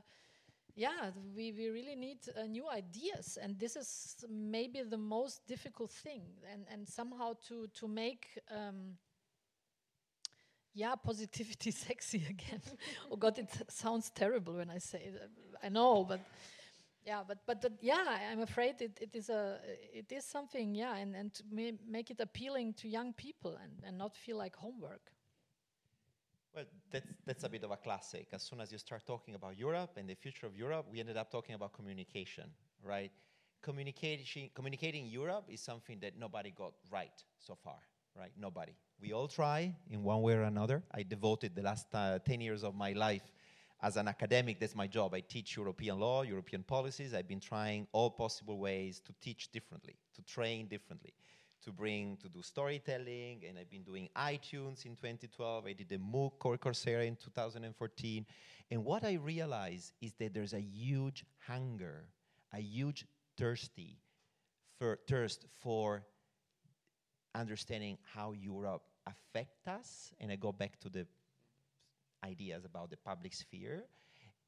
yeah, 0.75 1.11
we, 1.35 1.51
we 1.51 1.69
really 1.69 1.95
need 1.95 2.19
uh, 2.35 2.43
new 2.43 2.67
ideas, 2.69 3.37
and 3.41 3.57
this 3.59 3.75
is 3.75 4.15
maybe 4.29 4.81
the 4.83 4.97
most 4.97 5.45
difficult 5.47 5.91
thing, 5.91 6.23
and 6.51 6.65
and 6.71 6.87
somehow 6.87 7.33
to 7.47 7.67
to 7.79 7.87
make. 7.87 8.39
Um, 8.51 8.97
yeah, 10.73 10.93
positivity 10.95 11.71
sexy 11.87 12.23
again. 12.29 12.61
oh 13.11 13.15
God, 13.15 13.39
it 13.39 13.49
sounds 13.67 14.11
terrible 14.11 14.53
when 14.53 14.69
I 14.69 14.77
say 14.77 14.99
it. 14.99 15.29
I 15.63 15.69
know, 15.69 16.05
but 16.07 16.19
yeah, 17.07 17.23
but 17.25 17.37
but 17.45 17.61
the, 17.61 17.71
yeah, 17.81 18.03
I'm 18.31 18.41
afraid 18.41 18.81
it, 18.81 18.99
it 19.01 19.15
is 19.15 19.29
a 19.29 19.59
it 19.93 20.11
is 20.11 20.25
something. 20.25 20.75
Yeah, 20.75 20.97
and 20.97 21.15
and 21.15 21.33
to 21.35 21.43
ma 21.49 21.71
make 21.89 22.11
it 22.11 22.19
appealing 22.19 22.73
to 22.81 22.87
young 22.87 23.13
people 23.13 23.57
and 23.63 23.73
and 23.85 23.97
not 23.97 24.15
feel 24.15 24.37
like 24.37 24.55
homework. 24.55 25.11
Well, 26.53 26.65
that's, 26.91 27.05
that's 27.25 27.43
a 27.43 27.49
bit 27.49 27.63
of 27.63 27.71
a 27.71 27.77
classic. 27.77 28.27
As 28.33 28.41
soon 28.43 28.59
as 28.59 28.71
you 28.71 28.79
start 28.79 29.05
talking 29.05 29.35
about 29.35 29.57
Europe 29.57 29.91
and 29.97 30.09
the 30.09 30.15
future 30.15 30.47
of 30.47 30.55
Europe, 30.57 30.85
we 30.91 30.99
ended 30.99 31.15
up 31.15 31.29
talking 31.31 31.55
about 31.55 31.71
communication, 31.71 32.45
right? 32.83 33.11
Communication, 33.61 34.49
communicating 34.55 35.05
Europe 35.05 35.45
is 35.49 35.61
something 35.61 35.99
that 35.99 36.17
nobody 36.17 36.51
got 36.51 36.73
right 36.91 37.23
so 37.37 37.55
far, 37.55 37.79
right? 38.15 38.31
Nobody. 38.35 38.73
We 38.99 39.13
all 39.13 39.27
try 39.27 39.75
in 39.91 40.03
one 40.03 40.21
way 40.23 40.33
or 40.33 40.43
another. 40.43 40.81
I 40.91 41.03
devoted 41.03 41.55
the 41.55 41.61
last 41.61 41.93
uh, 41.93 42.17
10 42.19 42.41
years 42.41 42.63
of 42.63 42.73
my 42.73 42.93
life 42.93 43.31
as 43.81 43.95
an 43.97 44.07
academic, 44.07 44.59
that's 44.59 44.75
my 44.75 44.87
job. 44.87 45.13
I 45.13 45.19
teach 45.21 45.55
European 45.55 45.99
law, 45.99 46.23
European 46.23 46.63
policies. 46.63 47.13
I've 47.13 47.27
been 47.27 47.39
trying 47.39 47.87
all 47.91 48.09
possible 48.09 48.57
ways 48.57 48.99
to 49.01 49.13
teach 49.21 49.51
differently, 49.51 49.95
to 50.15 50.21
train 50.23 50.67
differently 50.67 51.13
to 51.63 51.71
bring 51.71 52.17
to 52.17 52.29
do 52.29 52.41
storytelling, 52.41 53.43
and 53.47 53.57
I've 53.59 53.69
been 53.69 53.83
doing 53.83 54.07
iTunes 54.15 54.85
in 54.85 54.95
2012. 54.95 55.65
I 55.65 55.73
did 55.73 55.89
the 55.89 55.97
MOOC 55.97 56.37
Coursera 56.39 57.05
in 57.05 57.15
2014. 57.15 58.25
And 58.71 58.85
what 58.85 59.03
I 59.03 59.13
realized 59.13 59.93
is 60.01 60.13
that 60.19 60.33
there's 60.33 60.53
a 60.53 60.61
huge 60.61 61.25
hunger, 61.45 62.05
a 62.53 62.59
huge 62.59 63.05
thirsty 63.37 63.97
for, 64.77 64.99
thirst 65.07 65.45
for 65.59 66.03
understanding 67.35 67.97
how 68.13 68.33
Europe 68.33 68.83
affect 69.05 69.67
us. 69.67 70.13
And 70.19 70.31
I 70.31 70.35
go 70.35 70.51
back 70.51 70.79
to 70.81 70.89
the 70.89 71.05
ideas 72.27 72.65
about 72.65 72.89
the 72.89 72.97
public 72.97 73.33
sphere 73.33 73.85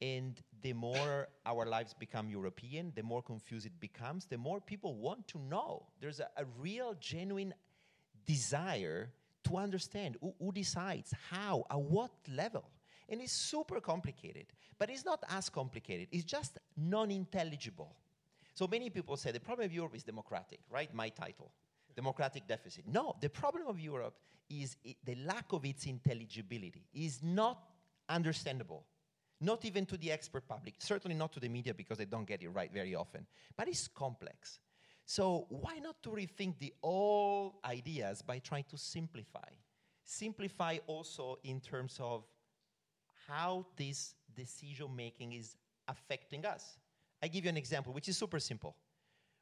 and 0.02 0.42
the 0.62 0.74
more 0.74 1.28
our 1.46 1.66
lives 1.66 1.94
become 1.94 2.30
European, 2.30 2.92
the 2.96 3.04
more 3.04 3.22
confused 3.22 3.66
it 3.66 3.80
becomes, 3.80 4.26
the 4.26 4.38
more 4.38 4.60
people 4.62 4.96
want 4.96 5.28
to 5.28 5.40
know. 5.40 5.86
There's 6.02 6.20
a, 6.20 6.30
a 6.38 6.46
real, 6.60 6.96
genuine 7.00 7.54
desire 8.26 9.12
to 9.46 9.58
understand 9.58 10.18
who, 10.22 10.34
who, 10.40 10.52
decides, 10.52 11.14
how, 11.30 11.66
at 11.70 11.80
what 11.80 12.12
level. 12.34 12.66
And 13.10 13.22
it's 13.22 13.32
super 13.32 13.80
complicated, 13.82 14.48
but 14.78 14.90
it's 14.90 15.06
not 15.06 15.24
as 15.30 15.50
complicated, 15.50 16.08
it's 16.12 16.26
just 16.26 16.60
non 16.78 17.10
intelligible. 17.12 17.96
So 18.54 18.68
many 18.68 18.90
people 18.90 19.16
say 19.18 19.32
the 19.32 19.40
problem 19.40 19.66
of 19.66 19.74
Europe 19.74 19.96
is 19.96 20.04
democratic, 20.04 20.60
right? 20.70 20.94
My 20.94 21.10
title. 21.10 21.52
Democratic 21.96 22.48
deficit. 22.48 22.86
No, 22.88 23.16
the 23.22 23.30
problem 23.30 23.68
of 23.68 23.80
Europe 23.80 24.16
is 24.50 24.78
the 25.04 25.16
lack 25.26 25.52
of 25.52 25.66
its 25.66 25.86
intelligibility, 25.86 26.86
is 26.94 27.22
not 27.22 27.64
understandable 28.08 28.86
not 29.42 29.64
even 29.66 29.86
to 29.86 29.98
the 29.98 30.12
expert 30.12 30.48
public, 30.48 30.76
certainly 30.80 31.16
not 31.16 31.32
to 31.34 31.40
the 31.40 31.48
media 31.48 31.74
because 31.74 31.98
they 31.98 32.06
don't 32.06 32.28
get 32.28 32.44
it 32.44 32.50
right 32.50 32.72
very 32.74 32.96
often. 32.96 33.26
But 33.56 33.68
it's 33.68 33.88
complex. 33.88 34.60
So 35.06 35.46
why 35.50 35.80
not 35.80 36.04
to 36.04 36.10
rethink 36.10 36.60
the 36.60 36.74
old 36.84 37.54
ideas 37.66 38.22
by 38.22 38.40
trying 38.40 38.66
to 38.70 38.78
simplify? 38.78 39.50
Simplify 40.04 40.78
also 40.88 41.38
in 41.44 41.62
terms 41.62 41.98
of 42.02 42.26
how 43.28 43.66
this 43.78 44.16
decision 44.36 44.96
making 44.96 45.34
is 45.34 45.56
affecting 45.88 46.46
us. 46.46 46.78
I 47.24 47.28
give 47.28 47.46
you 47.46 47.50
an 47.50 47.58
example, 47.58 47.94
which 47.94 48.10
is 48.10 48.18
super 48.18 48.40
simple. 48.40 48.76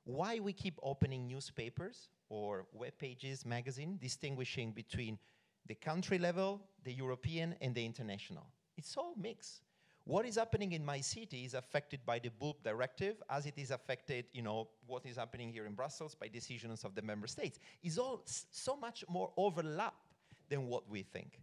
Why 0.04 0.40
we 0.40 0.54
keep 0.54 0.80
opening 0.84 1.28
newspapers 1.28 2.10
or 2.30 2.66
web 2.74 2.98
pages, 2.98 3.46
magazine, 3.46 3.98
distinguishing 4.02 4.72
between 4.72 5.18
the 5.66 5.76
country 5.76 6.18
level, 6.18 6.62
the 6.84 6.94
European, 6.94 7.56
and 7.62 7.76
the 7.76 7.86
international. 7.86 8.48
It's 8.78 8.96
all 8.96 9.14
mixed 9.18 9.62
what 10.08 10.26
is 10.26 10.38
happening 10.38 10.72
in 10.72 10.86
my 10.86 11.02
city 11.02 11.44
is 11.44 11.54
affected 11.54 12.00
by 12.06 12.18
the 12.18 12.30
bulk 12.30 12.64
directive 12.64 13.22
as 13.30 13.46
it 13.46 13.56
is 13.58 13.72
affected, 13.72 14.24
you 14.32 14.42
know, 14.42 14.70
what 14.86 15.06
is 15.06 15.18
happening 15.18 15.52
here 15.52 15.66
in 15.66 15.74
Brussels 15.74 16.16
by 16.16 16.30
decisions 16.30 16.86
of 16.86 16.96
the 16.96 17.02
member 17.02 17.28
states. 17.28 17.60
Is 17.84 17.98
all 17.98 18.24
so 18.26 18.78
much 18.78 19.04
more 19.10 19.32
overlap 19.36 19.96
than 20.48 20.68
what 20.68 20.90
we 20.90 21.04
think. 21.04 21.42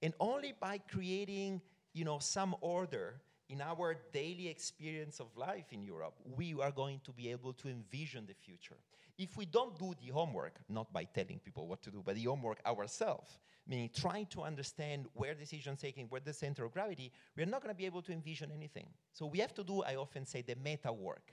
And 0.00 0.14
only 0.20 0.54
by 0.60 0.78
creating, 0.78 1.60
you 1.92 2.04
know, 2.04 2.20
some 2.20 2.54
order 2.60 3.20
in 3.48 3.60
our 3.60 3.96
daily 4.12 4.48
experience 4.48 5.20
of 5.20 5.26
life 5.36 5.66
in 5.72 5.82
Europe, 5.82 6.14
we 6.36 6.54
are 6.60 6.70
going 6.70 7.00
to 7.04 7.12
be 7.12 7.30
able 7.30 7.52
to 7.54 7.68
envision 7.68 8.26
the 8.26 8.34
future. 8.34 8.76
If 9.16 9.36
we 9.36 9.46
don't 9.46 9.78
do 9.78 9.94
the 10.04 10.12
homework, 10.12 10.58
not 10.68 10.92
by 10.92 11.04
telling 11.04 11.38
people 11.38 11.68
what 11.68 11.82
to 11.82 11.90
do, 11.90 12.02
but 12.04 12.16
the 12.16 12.24
homework 12.24 12.58
ourselves, 12.66 13.38
meaning 13.66 13.90
trying 13.94 14.26
to 14.26 14.42
understand 14.42 15.06
where 15.14 15.34
decision 15.34 15.76
taking, 15.76 16.06
where 16.06 16.20
the 16.20 16.32
center 16.32 16.64
of 16.64 16.72
gravity, 16.72 17.12
we're 17.36 17.46
not 17.46 17.62
going 17.62 17.72
to 17.72 17.78
be 17.78 17.86
able 17.86 18.02
to 18.02 18.12
envision 18.12 18.50
anything. 18.50 18.88
So 19.12 19.26
we 19.26 19.38
have 19.38 19.54
to 19.54 19.62
do, 19.62 19.82
I 19.82 19.96
often 19.96 20.26
say, 20.26 20.42
the 20.42 20.56
meta 20.56 20.92
work. 20.92 21.32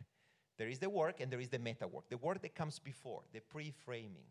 There 0.57 0.67
is 0.67 0.79
the 0.79 0.89
work 0.89 1.21
and 1.21 1.31
there 1.31 1.39
is 1.39 1.49
the 1.49 1.59
meta 1.59 1.87
work, 1.87 2.09
the 2.09 2.17
work 2.17 2.41
that 2.43 2.53
comes 2.53 2.77
before, 2.77 3.21
the 3.33 3.39
pre 3.39 3.71
framing. 3.71 4.25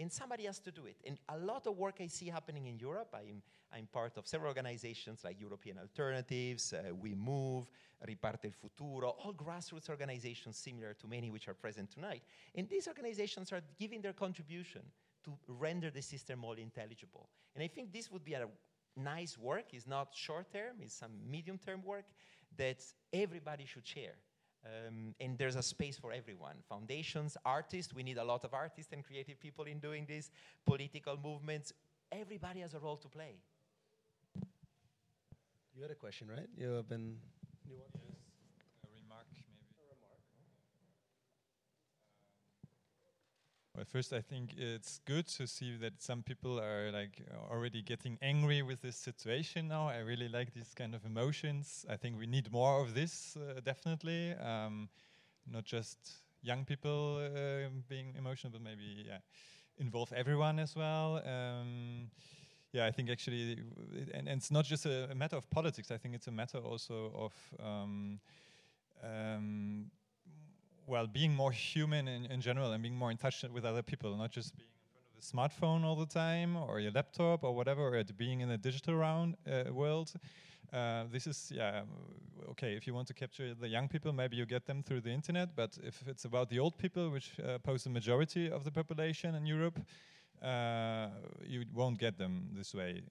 And 0.00 0.10
somebody 0.10 0.46
has 0.46 0.58
to 0.60 0.70
do 0.70 0.86
it. 0.86 0.96
And 1.06 1.18
a 1.28 1.36
lot 1.36 1.66
of 1.66 1.76
work 1.76 1.96
I 2.00 2.06
see 2.06 2.28
happening 2.28 2.66
in 2.66 2.78
Europe, 2.78 3.14
I'm, 3.14 3.42
I'm 3.70 3.86
part 3.86 4.16
of 4.16 4.26
several 4.26 4.48
organizations 4.48 5.22
like 5.24 5.38
European 5.38 5.78
Alternatives, 5.78 6.72
uh, 6.72 6.94
We 6.94 7.14
Move, 7.14 7.66
Riparte 8.08 8.46
il 8.46 8.52
Futuro, 8.52 9.10
all 9.10 9.34
grassroots 9.34 9.90
organizations 9.90 10.56
similar 10.56 10.94
to 10.94 11.06
many 11.06 11.30
which 11.30 11.48
are 11.48 11.54
present 11.54 11.90
tonight. 11.90 12.22
And 12.54 12.66
these 12.66 12.88
organizations 12.88 13.52
are 13.52 13.60
giving 13.78 14.00
their 14.00 14.14
contribution 14.14 14.80
to 15.24 15.36
render 15.46 15.90
the 15.90 16.00
system 16.00 16.38
more 16.38 16.56
intelligible. 16.56 17.28
And 17.54 17.62
I 17.62 17.68
think 17.68 17.92
this 17.92 18.10
would 18.10 18.24
be 18.24 18.32
a 18.32 18.48
nice 18.96 19.36
work. 19.36 19.74
It's 19.74 19.86
not 19.86 20.14
short 20.14 20.50
term, 20.50 20.76
it's 20.80 20.94
some 20.94 21.12
medium 21.30 21.58
term 21.58 21.82
work 21.84 22.06
that 22.56 22.82
everybody 23.12 23.66
should 23.66 23.86
share. 23.86 24.14
Um, 24.64 25.14
and 25.18 25.38
there's 25.38 25.56
a 25.56 25.62
space 25.62 25.96
for 25.96 26.12
everyone. 26.12 26.56
Foundations, 26.68 27.36
artists, 27.44 27.94
we 27.94 28.02
need 28.02 28.18
a 28.18 28.24
lot 28.24 28.44
of 28.44 28.52
artists 28.52 28.92
and 28.92 29.02
creative 29.02 29.40
people 29.40 29.64
in 29.64 29.78
doing 29.78 30.04
this, 30.06 30.30
political 30.66 31.16
movements, 31.22 31.72
everybody 32.12 32.60
has 32.60 32.74
a 32.74 32.78
role 32.78 32.96
to 32.98 33.08
play. 33.08 33.36
You 35.74 35.82
had 35.82 35.90
a 35.90 35.94
question, 35.94 36.28
right? 36.28 36.48
You 36.56 36.70
have 36.72 36.88
been 36.88 37.16
Well, 43.80 43.86
first, 43.90 44.12
I 44.12 44.20
think 44.20 44.56
it's 44.58 45.00
good 45.06 45.26
to 45.38 45.46
see 45.46 45.74
that 45.78 46.02
some 46.02 46.22
people 46.22 46.60
are 46.60 46.92
like 46.92 47.22
already 47.50 47.80
getting 47.80 48.18
angry 48.20 48.60
with 48.60 48.82
this 48.82 48.94
situation 48.94 49.68
now. 49.68 49.88
I 49.88 50.00
really 50.00 50.28
like 50.28 50.52
these 50.52 50.74
kind 50.74 50.94
of 50.94 51.06
emotions. 51.06 51.86
I 51.88 51.96
think 51.96 52.18
we 52.18 52.26
need 52.26 52.52
more 52.52 52.82
of 52.82 52.92
this, 52.92 53.38
uh, 53.38 53.58
definitely. 53.64 54.34
Um, 54.34 54.90
not 55.50 55.64
just 55.64 55.96
young 56.42 56.66
people 56.66 57.22
uh, 57.24 57.70
being 57.88 58.14
emotional, 58.18 58.52
but 58.52 58.60
maybe 58.60 59.06
yeah, 59.06 59.20
involve 59.78 60.12
everyone 60.12 60.58
as 60.58 60.76
well. 60.76 61.22
Um, 61.26 62.10
yeah, 62.74 62.84
I 62.84 62.90
think 62.90 63.08
actually, 63.08 63.60
and, 64.12 64.28
and, 64.28 64.36
it's 64.36 64.50
not 64.50 64.66
just 64.66 64.84
a, 64.84 65.08
matter 65.14 65.36
of 65.36 65.48
politics. 65.48 65.90
I 65.90 65.96
think 65.96 66.14
it's 66.14 66.26
a 66.26 66.32
matter 66.32 66.58
also 66.58 67.12
of 67.14 67.32
um, 67.66 68.20
um 69.02 69.90
well, 70.90 71.06
being 71.06 71.34
more 71.34 71.52
human 71.52 72.08
in, 72.08 72.26
in 72.26 72.40
general 72.40 72.72
and 72.72 72.82
being 72.82 72.96
more 72.96 73.12
in 73.12 73.16
touch 73.16 73.44
with 73.52 73.64
other 73.64 73.82
people, 73.82 74.16
not 74.16 74.32
just 74.32 74.56
being 74.56 74.68
in 74.68 74.90
front 74.92 75.06
of 75.12 75.22
a 75.22 75.64
smartphone 75.64 75.84
all 75.84 75.94
the 75.94 76.12
time 76.12 76.56
or 76.56 76.80
your 76.80 76.90
laptop 76.90 77.44
or 77.44 77.54
whatever, 77.54 77.96
or 77.96 78.04
being 78.18 78.40
in 78.40 78.50
a 78.50 78.58
digital 78.58 78.96
round, 78.96 79.36
uh, 79.46 79.72
world. 79.72 80.12
Uh, 80.72 81.04
this 81.12 81.26
is, 81.26 81.52
yeah, 81.54 81.82
okay, 82.50 82.74
if 82.74 82.86
you 82.86 82.94
want 82.94 83.06
to 83.06 83.14
capture 83.14 83.54
the 83.54 83.68
young 83.68 83.88
people, 83.88 84.12
maybe 84.12 84.36
you 84.36 84.46
get 84.46 84.66
them 84.66 84.82
through 84.82 85.00
the 85.00 85.10
internet, 85.10 85.54
but 85.54 85.78
if 85.82 86.02
it's 86.06 86.24
about 86.24 86.48
the 86.48 86.58
old 86.58 86.76
people, 86.76 87.10
which 87.10 87.32
uh, 87.40 87.58
pose 87.58 87.84
the 87.84 87.90
majority 87.90 88.50
of 88.50 88.64
the 88.64 88.70
population 88.70 89.34
in 89.36 89.46
Europe, 89.46 89.78
uh, 90.42 91.08
you 91.46 91.64
won't 91.74 91.98
get 91.98 92.18
them 92.18 92.48
this 92.52 92.74
way. 92.74 93.02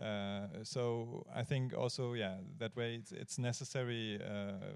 Uh, 0.00 0.46
so 0.62 1.24
I 1.34 1.44
think 1.44 1.72
also, 1.76 2.14
yeah, 2.14 2.36
that 2.58 2.76
way 2.76 2.96
it's, 2.96 3.12
it's 3.12 3.38
necessary 3.38 4.20
uh, 4.20 4.74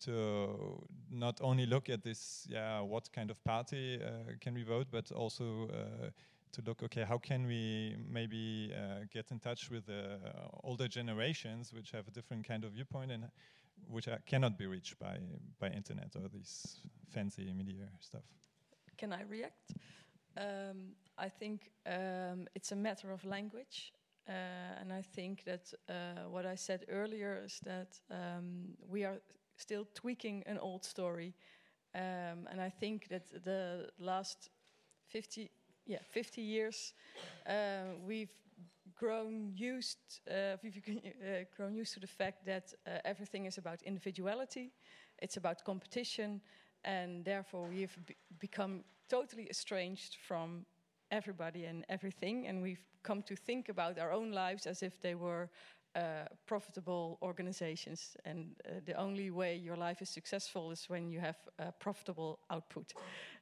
to 0.00 0.86
not 1.10 1.40
only 1.40 1.66
look 1.66 1.88
at 1.88 2.02
this, 2.02 2.46
yeah, 2.48 2.80
what 2.80 3.12
kind 3.12 3.30
of 3.30 3.42
party 3.44 4.00
uh, 4.02 4.32
can 4.40 4.54
we 4.54 4.62
vote, 4.62 4.86
but 4.90 5.10
also 5.12 5.68
uh, 5.68 6.10
to 6.52 6.62
look, 6.62 6.82
okay, 6.82 7.04
how 7.04 7.18
can 7.18 7.46
we 7.46 7.96
maybe 8.08 8.72
uh, 8.74 9.04
get 9.12 9.30
in 9.30 9.38
touch 9.38 9.70
with 9.70 9.86
the 9.86 10.18
older 10.62 10.88
generations, 10.88 11.72
which 11.72 11.90
have 11.90 12.08
a 12.08 12.10
different 12.10 12.46
kind 12.46 12.64
of 12.64 12.72
viewpoint 12.72 13.10
and 13.10 13.28
which 13.86 14.08
cannot 14.26 14.58
be 14.58 14.66
reached 14.66 14.98
by 14.98 15.18
by 15.58 15.68
internet 15.68 16.14
or 16.16 16.28
this 16.28 16.80
fancy 17.10 17.52
media 17.52 17.88
stuff. 18.00 18.24
Can 18.96 19.12
I 19.12 19.22
react? 19.22 19.72
Um, 20.36 20.94
I 21.16 21.28
think 21.28 21.70
um, 21.86 22.48
it's 22.54 22.72
a 22.72 22.76
matter 22.76 23.12
of 23.12 23.24
language. 23.24 23.92
Uh, 24.28 24.80
and 24.80 24.92
I 24.92 25.00
think 25.00 25.44
that 25.44 25.72
uh, 25.88 26.28
what 26.28 26.44
I 26.44 26.54
said 26.54 26.84
earlier 26.88 27.42
is 27.44 27.60
that 27.64 27.98
um, 28.10 28.76
we 28.86 29.04
are 29.04 29.22
still 29.58 29.86
tweaking 29.94 30.42
an 30.46 30.58
old 30.58 30.84
story. 30.84 31.34
Um, 31.94 32.48
and 32.50 32.60
I 32.60 32.70
think 32.70 33.08
that 33.08 33.44
the 33.44 33.88
last 33.98 34.50
50, 35.08 35.50
yeah, 35.86 35.98
50 36.10 36.40
years, 36.40 36.94
uh, 37.46 37.94
we've 38.06 38.32
grown 38.98 39.52
used, 39.54 39.98
uh, 40.30 40.56
we've 40.62 40.80
uh, 40.88 41.44
grown 41.56 41.74
used 41.74 41.94
to 41.94 42.00
the 42.00 42.06
fact 42.06 42.44
that 42.46 42.72
uh, 42.86 42.98
everything 43.04 43.46
is 43.46 43.58
about 43.58 43.82
individuality, 43.82 44.72
it's 45.18 45.36
about 45.36 45.64
competition, 45.64 46.40
and 46.84 47.24
therefore 47.24 47.66
we've 47.68 47.96
be 48.06 48.16
become 48.38 48.84
totally 49.08 49.48
estranged 49.50 50.16
from 50.26 50.66
everybody 51.10 51.64
and 51.64 51.84
everything, 51.88 52.46
and 52.46 52.62
we've 52.62 52.84
come 53.02 53.22
to 53.22 53.34
think 53.34 53.68
about 53.68 53.98
our 53.98 54.12
own 54.12 54.32
lives 54.32 54.66
as 54.66 54.82
if 54.82 55.00
they 55.00 55.14
were 55.14 55.48
uh, 55.94 56.24
profitable 56.46 57.18
organizations. 57.22 58.16
And 58.24 58.56
uh, 58.64 58.80
the 58.84 58.94
only 58.94 59.30
way 59.30 59.56
your 59.56 59.76
life 59.76 60.02
is 60.02 60.10
successful 60.10 60.70
is 60.70 60.88
when 60.88 61.10
you 61.10 61.20
have 61.20 61.36
a 61.58 61.72
profitable 61.72 62.38
output. 62.50 62.92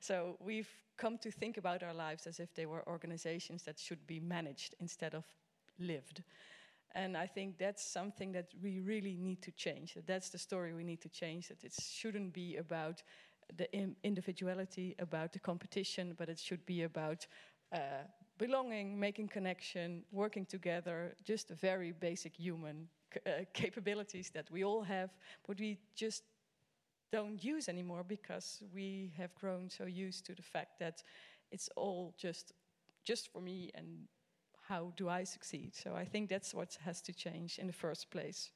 So 0.01 0.37
we've 0.41 0.71
come 0.97 1.19
to 1.19 1.31
think 1.31 1.59
about 1.59 1.83
our 1.83 1.95
lives 1.95 2.27
as 2.27 2.41
if 2.41 2.55
they 2.55 2.67
were 2.67 2.83
organizations 2.89 3.63
that 3.65 3.79
should 3.79 4.07
be 4.07 4.21
managed 4.21 4.75
instead 4.81 5.15
of 5.15 5.25
lived. 5.79 6.23
And 6.95 7.17
I 7.17 7.27
think 7.27 7.59
that's 7.59 7.85
something 7.85 8.33
that 8.33 8.55
we 8.63 8.81
really 8.81 9.17
need 9.17 9.43
to 9.43 9.51
change. 9.51 9.95
That 9.95 10.07
that's 10.07 10.31
the 10.31 10.39
story 10.39 10.73
we 10.73 10.85
need 10.85 11.03
to 11.03 11.11
change. 11.11 11.49
That 11.49 11.63
it 11.63 11.75
shouldn't 11.79 12.33
be 12.33 12.57
about 12.57 13.03
the 13.55 13.69
individuality, 14.03 14.95
about 14.99 15.33
the 15.33 15.39
competition, 15.39 16.15
but 16.17 16.29
it 16.29 16.39
should 16.39 16.65
be 16.65 16.85
about 16.85 17.27
uh, 17.73 18.05
belonging, 18.39 18.99
making 18.99 19.29
connection, 19.29 20.03
working 20.13 20.47
together, 20.47 21.15
just 21.25 21.49
very 21.51 21.93
basic 21.93 22.35
human 22.37 22.89
uh, 23.27 23.31
capabilities 23.53 24.31
that 24.31 24.51
we 24.51 24.65
all 24.65 24.83
have, 24.83 25.11
but 25.47 25.59
we 25.59 25.79
just 25.95 26.23
don't 27.13 27.43
use 27.43 27.69
anymore 27.69 28.05
because 28.07 28.63
we 28.75 29.13
have 29.17 29.35
grown 29.35 29.71
so 29.71 29.85
used 29.85 30.27
to 30.27 30.35
the 30.35 30.43
fact 30.43 30.79
that 30.79 31.03
it's 31.51 31.69
all 31.77 32.15
just 32.19 32.53
just 33.05 33.33
for 33.33 33.41
me 33.41 33.71
and 33.75 34.09
how 34.69 34.93
do 34.97 35.09
I 35.09 35.25
succeed? 35.25 35.77
So 35.77 35.95
I 35.95 36.05
think 36.05 36.29
that's 36.29 36.53
what 36.53 36.77
has 36.85 37.01
to 37.03 37.13
change 37.13 37.59
in 37.59 37.69
the 37.69 37.73
first 37.73 38.11
place. 38.11 38.51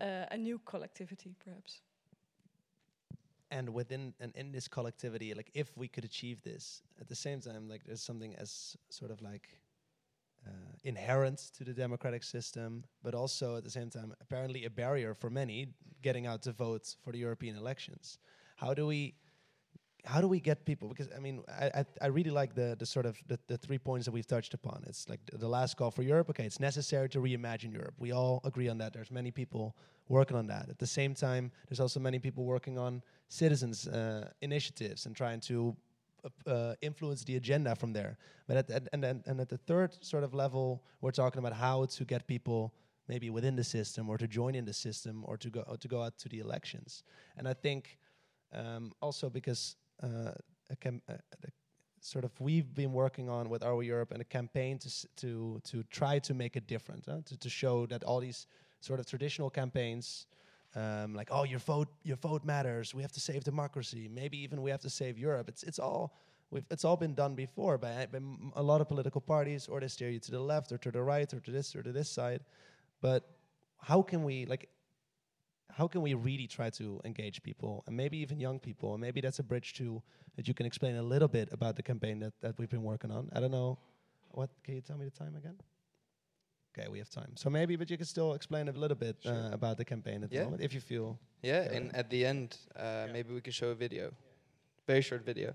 Uh, 0.00 0.26
a 0.30 0.36
new 0.36 0.58
collectivity, 0.58 1.36
perhaps 1.44 1.82
and 3.52 3.68
within 3.68 4.14
and 4.18 4.34
in 4.34 4.50
this 4.50 4.66
collectivity 4.66 5.34
like 5.34 5.50
if 5.54 5.76
we 5.76 5.86
could 5.86 6.04
achieve 6.04 6.42
this 6.42 6.82
at 7.00 7.06
the 7.08 7.14
same 7.14 7.40
time 7.40 7.68
like 7.68 7.82
there's 7.84 8.02
something 8.02 8.34
as 8.36 8.76
sort 8.88 9.10
of 9.10 9.20
like 9.20 9.46
uh, 10.48 10.72
inherent 10.82 11.38
to 11.56 11.62
the 11.62 11.72
democratic 11.72 12.24
system 12.24 12.82
but 13.04 13.14
also 13.14 13.56
at 13.56 13.62
the 13.62 13.70
same 13.70 13.90
time 13.90 14.12
apparently 14.20 14.64
a 14.64 14.70
barrier 14.70 15.14
for 15.14 15.30
many 15.30 15.68
getting 16.02 16.26
out 16.26 16.42
to 16.42 16.50
vote 16.50 16.96
for 17.04 17.12
the 17.12 17.18
european 17.18 17.56
elections. 17.56 18.18
How 18.56 18.74
do 18.74 18.86
we 18.86 19.14
how 20.04 20.20
do 20.20 20.26
we 20.26 20.40
get 20.40 20.64
people? 20.64 20.88
Because 20.88 21.08
i 21.16 21.20
mean 21.20 21.42
i 21.48 21.66
i, 21.80 21.84
I 22.02 22.06
really 22.08 22.30
like 22.30 22.54
the 22.54 22.76
the 22.78 22.86
sort 22.86 23.06
of 23.06 23.16
the, 23.28 23.38
the 23.46 23.56
three 23.56 23.78
points 23.78 24.04
that 24.06 24.12
we've 24.12 24.26
touched 24.26 24.54
upon. 24.54 24.84
It's 24.86 25.08
like 25.08 25.20
the, 25.32 25.48
last 25.48 25.76
call 25.76 25.90
for 25.90 26.02
europe. 26.02 26.28
Okay 26.30 26.44
it's 26.44 26.60
necessary 26.60 27.08
to 27.10 27.18
reimagine 27.20 27.72
europe. 27.72 27.94
We 27.98 28.12
all 28.12 28.40
agree 28.44 28.68
on 28.68 28.78
that. 28.78 28.92
There's 28.92 29.10
many 29.10 29.30
people 29.30 29.76
working 30.08 30.36
on 30.36 30.46
that. 30.48 30.68
At 30.68 30.78
the 30.78 30.86
same 30.86 31.14
time 31.14 31.52
there's 31.68 31.80
also 31.80 32.00
many 32.00 32.18
people 32.18 32.44
working 32.44 32.78
on 32.78 33.02
citizens 33.28 33.86
uh, 33.86 34.28
initiatives 34.40 35.06
and 35.06 35.14
trying 35.14 35.40
to 35.40 35.76
uh, 36.24 36.50
uh, 36.50 36.74
influence 36.80 37.24
the 37.24 37.36
agenda 37.36 37.74
from 37.76 37.92
there. 37.92 38.18
But 38.46 38.56
at, 38.56 38.70
at 38.70 38.88
and, 38.92 39.04
and 39.04 39.22
and 39.26 39.40
at 39.40 39.48
the 39.48 39.58
third 39.58 40.04
sort 40.04 40.24
of 40.24 40.34
level 40.34 40.82
we're 41.00 41.12
talking 41.12 41.38
about 41.38 41.52
how 41.52 41.84
to 41.84 42.04
get 42.04 42.26
people 42.26 42.74
maybe 43.08 43.30
within 43.30 43.56
the 43.56 43.64
system 43.64 44.08
or 44.08 44.16
to 44.18 44.26
join 44.26 44.54
in 44.54 44.64
the 44.64 44.72
system 44.72 45.24
or 45.28 45.36
to 45.36 45.50
go 45.50 45.62
or 45.68 45.76
to 45.76 45.88
go 45.88 46.02
out 46.02 46.18
to 46.18 46.28
the 46.28 46.40
elections. 46.40 47.04
And 47.36 47.46
i 47.46 47.54
think 47.54 47.98
um, 48.52 48.92
also 49.00 49.30
because 49.30 49.76
uh, 50.02 50.32
a 50.70 50.76
cam- 50.76 51.02
uh, 51.08 51.14
sort 52.00 52.24
of 52.24 52.32
we've 52.40 52.74
been 52.74 52.92
working 52.92 53.28
on 53.28 53.48
with 53.48 53.62
our 53.62 53.82
Europe 53.82 54.10
and 54.12 54.20
a 54.20 54.24
campaign 54.24 54.78
to 54.78 54.90
to 55.16 55.60
to 55.64 55.82
try 55.84 56.18
to 56.18 56.34
make 56.34 56.56
it 56.56 56.66
different, 56.66 57.04
huh? 57.06 57.20
to 57.24 57.36
to 57.36 57.48
show 57.48 57.86
that 57.86 58.02
all 58.04 58.20
these 58.20 58.46
sort 58.80 59.00
of 59.00 59.06
traditional 59.06 59.50
campaigns. 59.50 60.26
Um, 60.74 61.14
like 61.14 61.28
oh 61.30 61.44
your 61.44 61.58
vote 61.58 61.88
your 62.02 62.16
vote 62.16 62.46
matters 62.46 62.94
we 62.94 63.02
have 63.02 63.12
to 63.12 63.20
save 63.20 63.44
democracy 63.44 64.08
maybe 64.08 64.38
even 64.38 64.62
we 64.62 64.70
have 64.70 64.80
to 64.80 64.88
save 64.88 65.18
Europe 65.18 65.50
it's 65.50 65.62
it's 65.64 65.78
all 65.78 66.16
we've 66.50 66.64
it's 66.70 66.82
all 66.82 66.96
been 66.96 67.14
done 67.14 67.34
before 67.34 67.76
by, 67.76 68.06
by 68.10 68.20
a 68.56 68.62
lot 68.62 68.80
of 68.80 68.88
political 68.88 69.20
parties 69.20 69.68
or 69.68 69.80
they 69.80 69.88
steer 69.88 70.08
you 70.08 70.18
to 70.18 70.30
the 70.30 70.40
left 70.40 70.72
or 70.72 70.78
to 70.78 70.90
the 70.90 71.02
right 71.02 71.34
or 71.34 71.40
to 71.40 71.50
this 71.50 71.76
or 71.76 71.82
to 71.82 71.92
this 71.92 72.08
side 72.08 72.40
but 73.02 73.22
how 73.82 74.00
can 74.00 74.24
we 74.24 74.46
like 74.46 74.70
how 75.76 75.88
can 75.88 76.02
we 76.02 76.14
really 76.14 76.46
try 76.46 76.70
to 76.70 77.00
engage 77.04 77.42
people 77.42 77.82
and 77.86 77.96
maybe 77.96 78.18
even 78.18 78.38
young 78.38 78.58
people? 78.58 78.94
And 78.94 79.00
maybe 79.00 79.20
that's 79.20 79.38
a 79.38 79.42
bridge 79.42 79.74
to 79.74 80.02
that 80.36 80.46
you 80.48 80.54
can 80.54 80.66
explain 80.66 80.96
a 80.96 81.02
little 81.02 81.28
bit 81.28 81.48
about 81.52 81.76
the 81.76 81.82
campaign 81.82 82.20
that, 82.20 82.34
that 82.40 82.58
we've 82.58 82.70
been 82.70 82.82
working 82.82 83.10
on. 83.10 83.28
I 83.32 83.40
don't 83.40 83.50
know. 83.50 83.78
What 84.30 84.50
can 84.64 84.74
you 84.74 84.80
tell 84.80 84.96
me 84.96 85.04
the 85.04 85.10
time 85.10 85.36
again? 85.36 85.56
Okay 86.72 86.88
we 86.88 86.98
have 86.98 87.10
time. 87.10 87.32
So 87.34 87.50
maybe 87.50 87.76
but 87.76 87.90
you 87.90 87.96
can 87.96 88.06
still 88.06 88.32
explain 88.34 88.68
a 88.68 88.72
little 88.72 88.96
bit 88.96 89.16
sure. 89.22 89.32
uh, 89.32 89.50
about 89.52 89.76
the 89.76 89.84
campaign 89.84 90.24
at 90.24 90.32
yeah. 90.32 90.40
the 90.40 90.44
moment 90.46 90.62
if 90.62 90.72
you 90.72 90.80
feel 90.80 91.18
yeah 91.42 91.70
and 91.70 91.94
at 91.94 92.08
the 92.08 92.24
end 92.24 92.56
uh, 92.76 93.04
yeah. 93.06 93.12
maybe 93.12 93.34
we 93.34 93.40
can 93.40 93.52
show 93.52 93.68
a 93.68 93.74
video. 93.74 94.12
Very 94.86 95.02
short 95.02 95.24
video 95.24 95.54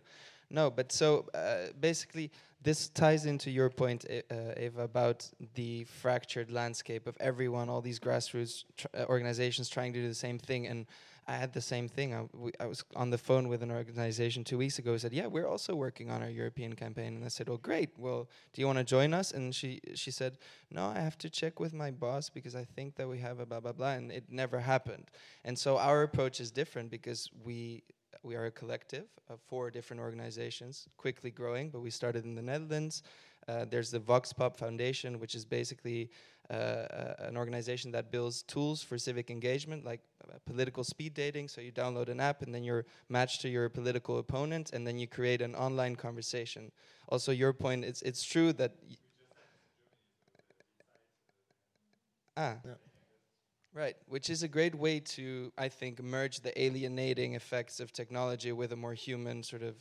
no 0.49 0.69
but 0.69 0.91
so 0.91 1.27
uh, 1.33 1.71
basically 1.79 2.31
this 2.63 2.89
ties 2.89 3.25
into 3.25 3.49
your 3.51 3.69
point, 3.69 4.05
uh, 4.09 4.35
Eva, 4.57 4.81
about 4.81 5.29
the 5.53 5.83
fractured 5.85 6.51
landscape 6.51 7.07
of 7.07 7.15
everyone, 7.19 7.69
all 7.69 7.81
these 7.81 7.99
grassroots 7.99 8.65
tr 8.75 8.87
uh, 8.93 9.05
organizations 9.05 9.69
trying 9.69 9.93
to 9.93 10.01
do 10.01 10.07
the 10.07 10.15
same 10.27 10.39
thing. 10.39 10.67
And 10.67 10.85
I 11.27 11.35
had 11.35 11.53
the 11.53 11.61
same 11.61 11.87
thing. 11.87 12.13
I, 12.13 12.23
I, 12.63 12.65
was 12.65 12.83
on 12.95 13.09
the 13.09 13.17
phone 13.17 13.47
with 13.47 13.61
an 13.61 13.71
organization 13.71 14.43
two 14.43 14.57
weeks 14.57 14.79
ago. 14.79 14.91
Who 14.93 14.99
said, 14.99 15.13
"Yeah, 15.13 15.27
we're 15.27 15.47
also 15.47 15.75
working 15.75 16.09
on 16.09 16.21
our 16.21 16.29
European 16.29 16.73
campaign." 16.73 17.15
And 17.15 17.23
I 17.23 17.27
said, 17.27 17.47
"Well, 17.47 17.57
great. 17.57 17.89
Well, 17.97 18.29
do 18.53 18.61
you 18.61 18.67
want 18.67 18.79
to 18.79 18.85
join 18.85 19.13
us?" 19.13 19.31
And 19.31 19.53
she 19.53 19.81
she 19.93 20.11
said, 20.11 20.37
"No, 20.71 20.85
I 20.85 20.99
have 20.99 21.17
to 21.19 21.29
check 21.29 21.59
with 21.59 21.73
my 21.73 21.91
boss 21.91 22.29
because 22.29 22.55
I 22.55 22.65
think 22.75 22.95
that 22.95 23.07
we 23.07 23.19
have 23.19 23.39
a 23.39 23.45
blah 23.45 23.59
blah 23.59 23.73
blah." 23.73 23.93
And 23.99 24.11
it 24.11 24.25
never 24.29 24.59
happened. 24.59 25.11
And 25.43 25.59
so 25.59 25.77
our 25.77 26.03
approach 26.03 26.39
is 26.39 26.49
different 26.49 26.89
because 26.89 27.29
we 27.43 27.83
we 28.23 28.35
are 28.35 28.45
a 28.45 28.51
collective 28.51 29.05
of 29.29 29.39
four 29.47 29.71
different 29.71 30.01
organizations, 30.01 30.87
quickly 30.97 31.31
growing, 31.31 31.69
but 31.69 31.81
we 31.81 31.89
started 31.89 32.25
in 32.25 32.35
the 32.35 32.41
Netherlands. 32.41 33.03
Uh, 33.47 33.65
there's 33.69 33.91
the 33.91 33.99
Vox 33.99 34.33
Pop 34.33 34.57
Foundation, 34.57 35.19
which 35.19 35.33
is 35.33 35.45
basically 35.45 36.09
uh, 36.49 36.53
uh, 36.53 37.15
an 37.19 37.37
organization 37.37 37.91
that 37.91 38.11
builds 38.11 38.43
tools 38.43 38.83
for 38.83 38.97
civic 38.97 39.29
engagement, 39.29 39.85
like 39.85 40.01
uh, 40.29 40.37
political 40.45 40.83
speed 40.83 41.13
dating. 41.13 41.47
So 41.47 41.61
you 41.61 41.71
download 41.71 42.09
an 42.09 42.19
app 42.19 42.41
and 42.41 42.53
then 42.53 42.63
you're 42.63 42.85
matched 43.09 43.41
to 43.41 43.49
your 43.49 43.69
political 43.69 44.17
opponent, 44.17 44.71
and 44.73 44.85
then 44.85 44.97
you 44.97 45.07
create 45.07 45.41
an 45.41 45.55
online 45.55 45.95
conversation. 45.95 46.71
Also, 47.09 47.31
your 47.31 47.53
point, 47.53 47.85
it's, 47.85 48.01
it's 48.01 48.23
true 48.23 48.51
that. 48.53 48.73
ah. 52.35 52.55
Yeah. 52.65 52.86
Right, 53.77 53.95
which 54.07 54.31
is 54.31 54.41
a 54.41 54.47
great 54.47 54.73
way 54.73 54.99
to, 54.99 55.51
I 55.55 55.69
think, 55.69 56.01
merge 56.01 56.39
the 56.39 56.59
alienating 56.59 57.35
effects 57.35 57.79
of 57.79 57.93
technology 57.93 58.51
with 58.51 58.71
a 58.71 58.75
more 58.75 58.95
human 58.95 59.43
sort 59.43 59.61
of 59.61 59.75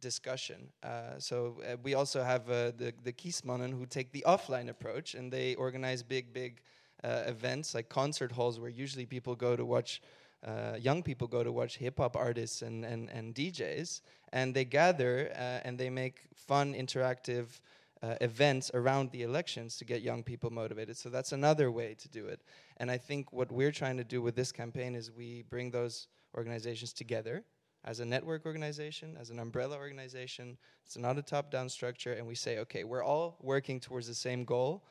discussion. 0.00 0.72
Uh, 0.82 1.16
so 1.18 1.62
uh, 1.62 1.76
we 1.84 1.94
also 1.94 2.24
have 2.24 2.50
uh, 2.50 2.72
the 2.76 2.92
the 3.04 3.12
Kiesmannen 3.12 3.70
who 3.70 3.86
take 3.86 4.10
the 4.10 4.24
offline 4.26 4.68
approach, 4.68 5.14
and 5.14 5.32
they 5.32 5.54
organize 5.54 6.02
big, 6.02 6.32
big 6.32 6.60
uh, 7.04 7.22
events 7.26 7.72
like 7.72 7.88
concert 7.88 8.32
halls 8.32 8.58
where 8.58 8.68
usually 8.68 9.06
people 9.06 9.36
go 9.36 9.54
to 9.54 9.64
watch. 9.64 10.02
Uh, 10.44 10.76
young 10.76 11.04
people 11.04 11.28
go 11.28 11.44
to 11.44 11.52
watch 11.52 11.76
hip 11.78 11.98
hop 11.98 12.16
artists 12.16 12.62
and, 12.62 12.84
and, 12.84 13.08
and 13.10 13.32
DJs, 13.32 14.00
and 14.32 14.56
they 14.56 14.64
gather 14.64 15.30
uh, 15.36 15.60
and 15.64 15.78
they 15.78 15.88
make 15.88 16.22
fun, 16.34 16.74
interactive 16.74 17.60
uh, 18.02 18.14
events 18.20 18.70
around 18.74 19.10
the 19.12 19.22
elections 19.22 19.76
to 19.76 19.84
get 19.84 20.02
young 20.02 20.22
people 20.22 20.50
motivated. 20.50 20.96
So 20.96 21.08
that's 21.08 21.32
another 21.32 21.70
way 21.70 21.94
to 21.94 22.08
do 22.08 22.26
it. 22.26 22.42
And 22.78 22.90
I 22.90 22.98
think 22.98 23.32
what 23.32 23.52
we're 23.52 23.72
trying 23.72 23.96
to 23.98 24.04
do 24.04 24.20
with 24.20 24.34
this 24.34 24.50
campaign 24.50 24.94
is 24.94 25.10
we 25.10 25.44
bring 25.48 25.70
those 25.70 26.08
organizations 26.36 26.92
together 26.92 27.44
as 27.84 28.00
a 28.00 28.04
network 28.04 28.46
organization, 28.46 29.16
as 29.20 29.30
an 29.30 29.38
umbrella 29.38 29.76
organization. 29.76 30.56
It's 30.84 30.96
not 30.96 31.18
a 31.18 31.22
top 31.22 31.50
down 31.50 31.68
structure. 31.68 32.12
And 32.12 32.26
we 32.26 32.34
say, 32.34 32.58
okay, 32.58 32.84
we're 32.84 33.04
all 33.04 33.38
working 33.40 33.80
towards 33.80 34.08
the 34.08 34.14
same 34.14 34.44
goal. 34.44 34.84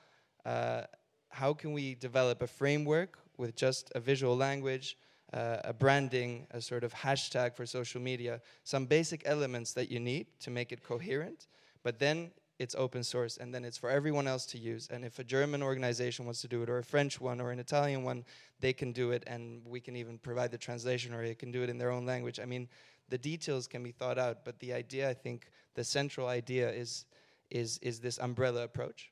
Uh, 0.45 0.83
how 1.29 1.53
can 1.53 1.73
we 1.73 1.95
develop 1.95 2.41
a 2.41 2.47
framework 2.47 3.17
with 3.37 3.55
just 3.55 3.91
a 3.95 3.99
visual 3.99 4.35
language? 4.35 4.97
Uh, 5.33 5.61
a 5.63 5.71
branding, 5.71 6.45
a 6.51 6.59
sort 6.59 6.83
of 6.83 6.93
hashtag 6.93 7.55
for 7.55 7.65
social 7.65 8.01
media, 8.01 8.41
some 8.65 8.85
basic 8.85 9.21
elements 9.25 9.71
that 9.71 9.89
you 9.89 9.97
need 9.97 10.27
to 10.41 10.51
make 10.51 10.73
it 10.73 10.83
coherent. 10.83 11.47
But 11.83 11.99
then 11.99 12.31
it's 12.61 12.75
open 12.75 13.03
source 13.03 13.37
and 13.37 13.51
then 13.53 13.65
it's 13.65 13.77
for 13.77 13.89
everyone 13.89 14.27
else 14.27 14.45
to 14.45 14.57
use. 14.57 14.87
And 14.91 15.03
if 15.03 15.17
a 15.17 15.23
German 15.23 15.63
organization 15.63 16.25
wants 16.25 16.41
to 16.41 16.47
do 16.47 16.61
it, 16.61 16.69
or 16.69 16.77
a 16.77 16.83
French 16.83 17.19
one, 17.19 17.41
or 17.41 17.49
an 17.49 17.59
Italian 17.59 18.03
one, 18.03 18.23
they 18.59 18.71
can 18.71 18.91
do 18.91 19.11
it, 19.11 19.23
and 19.25 19.65
we 19.65 19.79
can 19.79 19.95
even 19.95 20.19
provide 20.19 20.51
the 20.51 20.59
translation, 20.59 21.11
or 21.13 21.23
they 21.23 21.33
can 21.33 21.51
do 21.51 21.63
it 21.63 21.69
in 21.69 21.79
their 21.79 21.89
own 21.89 22.05
language. 22.05 22.39
I 22.39 22.45
mean, 22.45 22.69
the 23.09 23.17
details 23.17 23.67
can 23.67 23.81
be 23.83 23.91
thought 23.91 24.19
out, 24.19 24.45
but 24.45 24.59
the 24.59 24.73
idea, 24.73 25.09
I 25.09 25.15
think, 25.15 25.49
the 25.73 25.83
central 25.83 26.27
idea 26.27 26.69
is 26.69 27.05
is 27.49 27.79
is 27.79 27.99
this 27.99 28.19
umbrella 28.19 28.63
approach. 28.63 29.11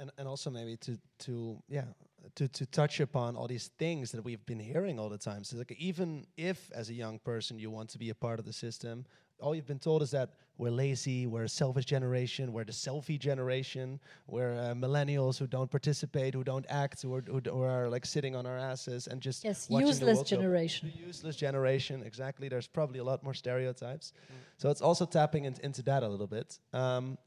And 0.00 0.10
and 0.18 0.26
also 0.26 0.50
maybe 0.50 0.76
to 0.78 0.98
to 1.20 1.62
yeah 1.68 1.84
to 2.34 2.48
to 2.48 2.66
touch 2.66 3.00
upon 3.00 3.36
all 3.36 3.46
these 3.46 3.70
things 3.78 4.10
that 4.12 4.24
we've 4.24 4.44
been 4.46 4.60
hearing 4.60 4.98
all 4.98 5.08
the 5.08 5.18
time. 5.30 5.44
So 5.44 5.56
like 5.56 5.72
even 5.78 6.26
if 6.36 6.70
as 6.72 6.90
a 6.90 6.94
young 6.94 7.18
person 7.18 7.58
you 7.58 7.70
want 7.70 7.90
to 7.90 7.98
be 7.98 8.10
a 8.10 8.14
part 8.14 8.38
of 8.40 8.44
the 8.44 8.52
system, 8.52 9.04
all 9.42 9.54
you've 9.54 9.66
been 9.66 9.78
told 9.78 10.02
is 10.02 10.10
that 10.12 10.30
we're 10.58 10.70
lazy, 10.70 11.26
we're 11.26 11.44
a 11.44 11.48
selfish 11.48 11.84
generation, 11.86 12.52
we're 12.52 12.64
the 12.64 12.72
selfie 12.72 13.18
generation, 13.18 13.98
we're 14.28 14.54
uh, 14.54 14.74
millennials 14.74 15.38
who 15.38 15.46
don't 15.46 15.70
participate, 15.70 16.34
who 16.34 16.44
don't 16.44 16.66
act, 16.68 17.02
who 17.02 17.14
are, 17.14 17.22
who, 17.26 17.40
d- 17.40 17.50
who 17.50 17.62
are 17.62 17.88
like 17.88 18.06
sitting 18.06 18.36
on 18.36 18.46
our 18.46 18.56
asses 18.58 19.08
and 19.08 19.20
just 19.20 19.44
Yes, 19.44 19.68
watching 19.68 19.86
the 19.86 19.92
useless 19.92 20.16
World 20.16 20.26
Cup. 20.30 20.38
generation. 20.38 20.92
The 20.94 21.06
useless 21.06 21.36
generation, 21.36 22.02
exactly. 22.04 22.48
There's 22.48 22.68
probably 22.68 23.00
a 23.00 23.04
lot 23.04 23.22
more 23.24 23.34
stereotypes. 23.34 24.12
So 24.58 24.70
it's 24.70 24.82
also 24.82 25.04
tapping 25.06 25.44
in, 25.46 25.56
into 25.62 25.82
that 25.82 26.02
a 26.02 26.08
little 26.08 26.28
bit. 26.28 26.58
Um, 26.72 27.18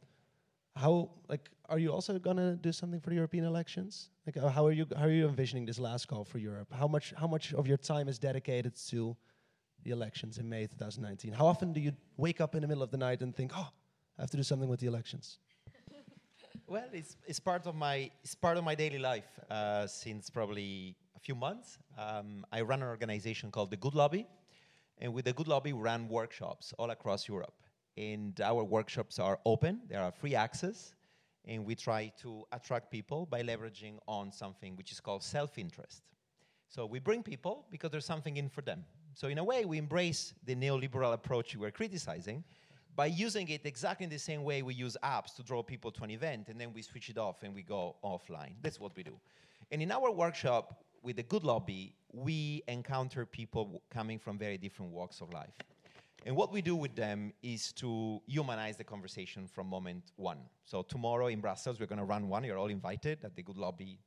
how 0.76 1.10
like 1.30 1.50
are 1.70 1.80
you 1.80 1.92
also 1.92 2.20
gonna 2.20 2.56
do 2.56 2.72
something 2.72 3.00
for 3.00 3.10
the 3.10 3.16
European 3.16 3.46
elections? 3.46 4.10
Like 4.26 4.38
uh, 4.38 4.50
how 4.50 4.66
are 4.66 4.72
you 4.72 4.86
how 4.96 5.06
are 5.06 5.10
you 5.12 5.28
envisioning 5.28 5.66
this 5.66 5.80
last 5.80 6.08
call 6.08 6.24
for 6.26 6.38
Europe? 6.38 6.68
How 6.74 6.88
much 6.88 7.14
how 7.18 7.28
much 7.28 7.54
of 7.54 7.66
your 7.68 7.78
time 7.78 8.08
is 8.10 8.20
dedicated 8.20 8.74
to 8.90 9.16
the 9.86 9.92
elections 9.92 10.38
in 10.40 10.50
May 10.50 10.66
2019? 10.68 11.32
How 11.32 11.46
often 11.46 11.72
do 11.72 11.80
you 11.80 11.94
wake 12.18 12.42
up 12.42 12.56
in 12.56 12.62
the 12.62 12.68
middle 12.68 12.84
of 12.84 12.92
the 12.92 12.98
night 12.98 13.22
and 13.22 13.34
think, 13.34 13.52
oh, 13.56 13.70
I 14.18 14.24
have 14.24 14.32
to 14.32 14.38
do 14.38 14.44
something 14.44 14.68
with 14.68 14.82
the 14.82 14.88
elections? 14.88 15.40
Well, 16.68 16.90
it's, 16.94 17.16
it's 17.28 17.40
part 17.40 17.68
of 17.68 17.76
my 17.76 18.10
it's 18.24 18.34
part 18.34 18.58
of 18.58 18.64
my 18.64 18.74
daily 18.74 18.98
life 18.98 19.30
uh, 19.52 19.86
since 19.86 20.32
probably 20.32 20.96
a 21.16 21.20
few 21.20 21.36
months. 21.36 21.78
Um, 21.96 22.44
I 22.52 22.62
run 22.62 22.82
an 22.82 22.88
organization 22.88 23.52
called 23.52 23.70
the 23.70 23.78
Good 23.78 23.94
Lobby, 23.94 24.26
and 24.98 25.14
with 25.14 25.26
the 25.26 25.34
Good 25.34 25.48
Lobby, 25.48 25.74
we 25.74 25.82
run 25.82 26.10
workshops 26.10 26.74
all 26.80 26.90
across 26.90 27.28
Europe. 27.28 27.54
And 27.98 28.42
our 28.42 28.64
workshops 28.64 29.20
are 29.20 29.38
open; 29.46 29.82
they 29.90 29.96
are 29.96 30.12
free 30.12 30.34
access, 30.34 30.96
and 31.46 31.66
we 31.66 31.76
try 31.76 32.12
to 32.24 32.46
attract 32.52 32.90
people 32.90 33.28
by 33.28 33.44
leveraging 33.44 34.00
on 34.08 34.32
something 34.32 34.76
which 34.76 34.92
is 34.92 35.00
called 35.00 35.22
self-interest. 35.22 36.02
So 36.68 36.88
we 36.88 36.98
bring 36.98 37.22
people 37.22 37.68
because 37.70 37.92
there's 37.92 38.06
something 38.06 38.38
in 38.38 38.50
for 38.50 38.62
them. 38.62 38.86
So 39.16 39.30
in 39.30 39.38
a 39.38 39.44
way, 39.44 39.64
we 39.64 39.78
embrace 39.78 40.34
the 40.46 40.56
neoliberal 40.56 41.14
approach 41.14 41.56
we're 41.56 41.72
criticizing 41.72 42.44
by 42.98 43.06
using 43.06 43.48
it 43.48 43.62
exactly 43.66 44.04
in 44.04 44.10
the 44.10 44.20
same 44.20 44.44
way 44.44 44.62
we 44.62 44.74
use 44.74 44.98
apps 45.04 45.34
to 45.38 45.44
draw 45.44 45.64
people 45.64 45.90
to 45.92 46.04
an 46.04 46.12
event 46.12 46.50
and 46.50 46.60
then 46.60 46.74
we 46.74 46.82
switch 46.82 47.10
it 47.10 47.18
off 47.18 47.44
and 47.44 47.56
we 47.56 47.64
go 47.64 47.96
offline. 48.04 48.56
That's 48.62 48.78
what 48.78 48.94
we 48.96 49.04
do. 49.04 49.18
And 49.72 49.82
in 49.82 49.90
our 49.94 50.12
workshop 50.12 50.84
with 51.02 51.16
the 51.16 51.24
Good 51.24 51.46
Lobby, 51.46 51.96
we 52.12 52.62
encounter 52.68 53.26
people 53.26 53.82
coming 53.90 54.20
from 54.20 54.38
very 54.38 54.58
different 54.58 54.92
walks 54.92 55.22
of 55.22 55.34
life. 55.34 55.54
And 56.26 56.36
what 56.36 56.52
we 56.52 56.62
do 56.62 56.76
with 56.76 56.94
them 56.96 57.32
is 57.42 57.72
to 57.74 58.22
humanize 58.28 58.76
the 58.76 58.84
conversation 58.84 59.48
from 59.48 59.68
moment 59.68 60.12
one. 60.18 60.40
So 60.66 60.82
tomorrow 60.82 61.28
in 61.28 61.40
Brussels, 61.40 61.80
we're 61.80 61.86
going 61.86 62.00
to 62.00 62.06
run 62.06 62.28
one. 62.28 62.44
You're 62.44 62.58
all 62.58 62.68
invited 62.68 63.20
at 63.24 63.34
the 63.36 63.44
Good 63.44 63.58
Lobby 63.58 64.00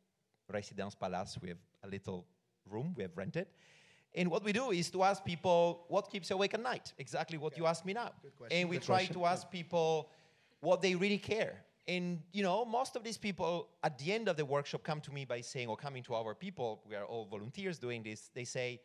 Residence 0.53 0.95
Palace. 0.95 1.39
We 1.41 1.49
have 1.49 1.59
a 1.83 1.89
little 1.89 2.27
room 2.69 2.93
we 2.95 3.05
have 3.05 3.17
rented. 3.17 3.47
And 4.15 4.31
what 4.31 4.43
we 4.43 4.53
do 4.53 4.71
is 4.71 4.91
to 4.91 5.03
ask 5.03 5.25
people 5.25 5.85
what 5.89 6.11
keeps 6.11 6.31
you 6.31 6.37
awake 6.37 6.55
at 6.55 6.63
night. 6.63 6.93
Exactly 6.99 7.39
what 7.39 7.57
you 7.57 7.67
asked 7.67 7.85
me 7.85 7.93
now. 7.93 8.11
question, 8.37 8.59
And 8.59 8.69
we 8.69 8.77
good 8.77 8.87
try 8.87 8.97
question. 8.99 9.15
to 9.15 9.27
ask 9.27 9.51
people 9.51 10.11
what 10.61 10.83
they 10.83 10.95
really 10.95 11.19
care. 11.19 11.63
And 11.87 12.21
you 12.33 12.43
know, 12.43 12.65
most 12.65 12.97
of 12.97 13.05
these 13.05 13.19
people 13.19 13.69
at 13.83 13.99
the 13.99 14.13
end 14.13 14.29
of 14.29 14.37
the 14.37 14.45
workshop 14.45 14.83
come 14.83 15.01
to 15.03 15.13
me 15.13 15.25
by 15.25 15.41
saying, 15.41 15.69
or 15.69 15.77
coming 15.77 16.03
to 16.05 16.15
our 16.15 16.35
people, 16.35 16.83
we 16.89 16.95
are 16.97 17.05
all 17.05 17.27
volunteers 17.27 17.79
doing 17.79 18.03
this, 18.03 18.31
they 18.35 18.45
say, 18.45 18.81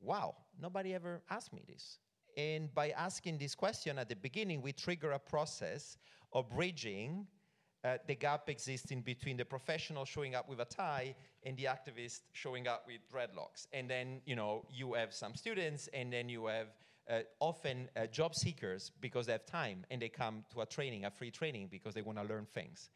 Wow, 0.00 0.34
nobody 0.60 0.94
ever 0.94 1.22
asked 1.30 1.52
me 1.52 1.62
this. 1.68 1.98
And 2.36 2.74
by 2.74 2.90
asking 2.90 3.38
this 3.38 3.54
question 3.54 3.98
at 3.98 4.08
the 4.08 4.16
beginning, 4.16 4.62
we 4.62 4.72
trigger 4.72 5.12
a 5.12 5.18
process 5.18 5.96
of 6.32 6.50
bridging 6.50 7.26
uh, 7.84 7.96
the 8.06 8.14
gap 8.14 8.48
existing 8.48 9.02
between 9.02 9.36
the 9.36 9.44
professional 9.44 10.04
showing 10.04 10.34
up 10.34 10.48
with 10.48 10.60
a 10.60 10.64
tie 10.64 11.14
and 11.44 11.56
the 11.56 11.64
activist 11.64 12.20
showing 12.32 12.68
up 12.68 12.86
with 12.86 13.00
dreadlocks. 13.12 13.66
And 13.72 13.90
then, 13.90 14.20
you 14.24 14.36
know, 14.36 14.64
you 14.70 14.94
have 14.94 15.12
some 15.12 15.34
students, 15.34 15.88
and 15.92 16.12
then 16.12 16.28
you 16.28 16.46
have 16.46 16.68
uh, 17.10 17.20
often 17.40 17.88
uh, 17.96 18.06
job 18.06 18.34
seekers 18.34 18.92
because 19.00 19.26
they 19.26 19.32
have 19.32 19.46
time 19.46 19.84
and 19.90 20.00
they 20.00 20.08
come 20.08 20.44
to 20.52 20.60
a 20.60 20.66
training, 20.66 21.04
a 21.04 21.10
free 21.10 21.30
training, 21.30 21.68
because 21.70 21.94
they 21.94 22.02
want 22.02 22.18
to 22.18 22.24
learn 22.24 22.46
things. 22.54 22.90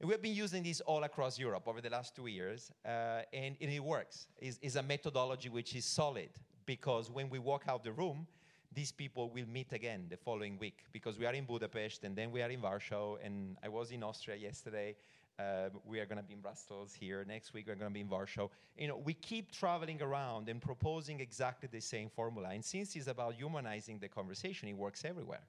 And 0.00 0.08
we've 0.08 0.20
been 0.20 0.34
using 0.34 0.64
this 0.64 0.80
all 0.80 1.04
across 1.04 1.38
Europe 1.38 1.68
over 1.68 1.80
the 1.80 1.90
last 1.90 2.16
two 2.16 2.26
years, 2.26 2.72
uh, 2.84 3.22
and, 3.32 3.56
and 3.60 3.70
it 3.70 3.78
works. 3.78 4.26
It's, 4.38 4.58
it's 4.60 4.74
a 4.74 4.82
methodology 4.82 5.48
which 5.48 5.76
is 5.76 5.84
solid 5.84 6.30
because 6.66 7.08
when 7.08 7.30
we 7.30 7.38
walk 7.38 7.64
out 7.68 7.84
the 7.84 7.92
room, 7.92 8.26
these 8.74 8.92
people 8.92 9.30
will 9.30 9.46
meet 9.46 9.72
again 9.72 10.06
the 10.08 10.16
following 10.16 10.58
week 10.58 10.84
because 10.92 11.18
we 11.18 11.26
are 11.26 11.34
in 11.34 11.44
Budapest 11.44 12.04
and 12.04 12.16
then 12.16 12.30
we 12.30 12.42
are 12.42 12.50
in 12.50 12.60
Warsaw 12.60 13.16
and 13.22 13.56
I 13.62 13.68
was 13.68 13.90
in 13.90 14.02
Austria 14.02 14.36
yesterday. 14.36 14.96
Uh, 15.38 15.70
we 15.84 15.98
are 15.98 16.06
going 16.06 16.18
to 16.18 16.22
be 16.22 16.34
in 16.34 16.40
Brussels 16.40 16.94
here 16.94 17.24
next 17.26 17.54
week. 17.54 17.66
We're 17.66 17.74
going 17.74 17.90
to 17.90 17.94
be 17.94 18.00
in 18.00 18.08
Warsaw. 18.08 18.48
You 18.76 18.88
know, 18.88 18.96
we 18.96 19.14
keep 19.14 19.50
traveling 19.50 20.00
around 20.00 20.48
and 20.48 20.60
proposing 20.60 21.20
exactly 21.20 21.68
the 21.72 21.80
same 21.80 22.08
formula. 22.10 22.50
And 22.50 22.64
since 22.64 22.94
it's 22.96 23.06
about 23.06 23.34
humanizing 23.34 23.98
the 23.98 24.08
conversation, 24.08 24.68
it 24.68 24.76
works 24.76 25.04
everywhere. 25.04 25.42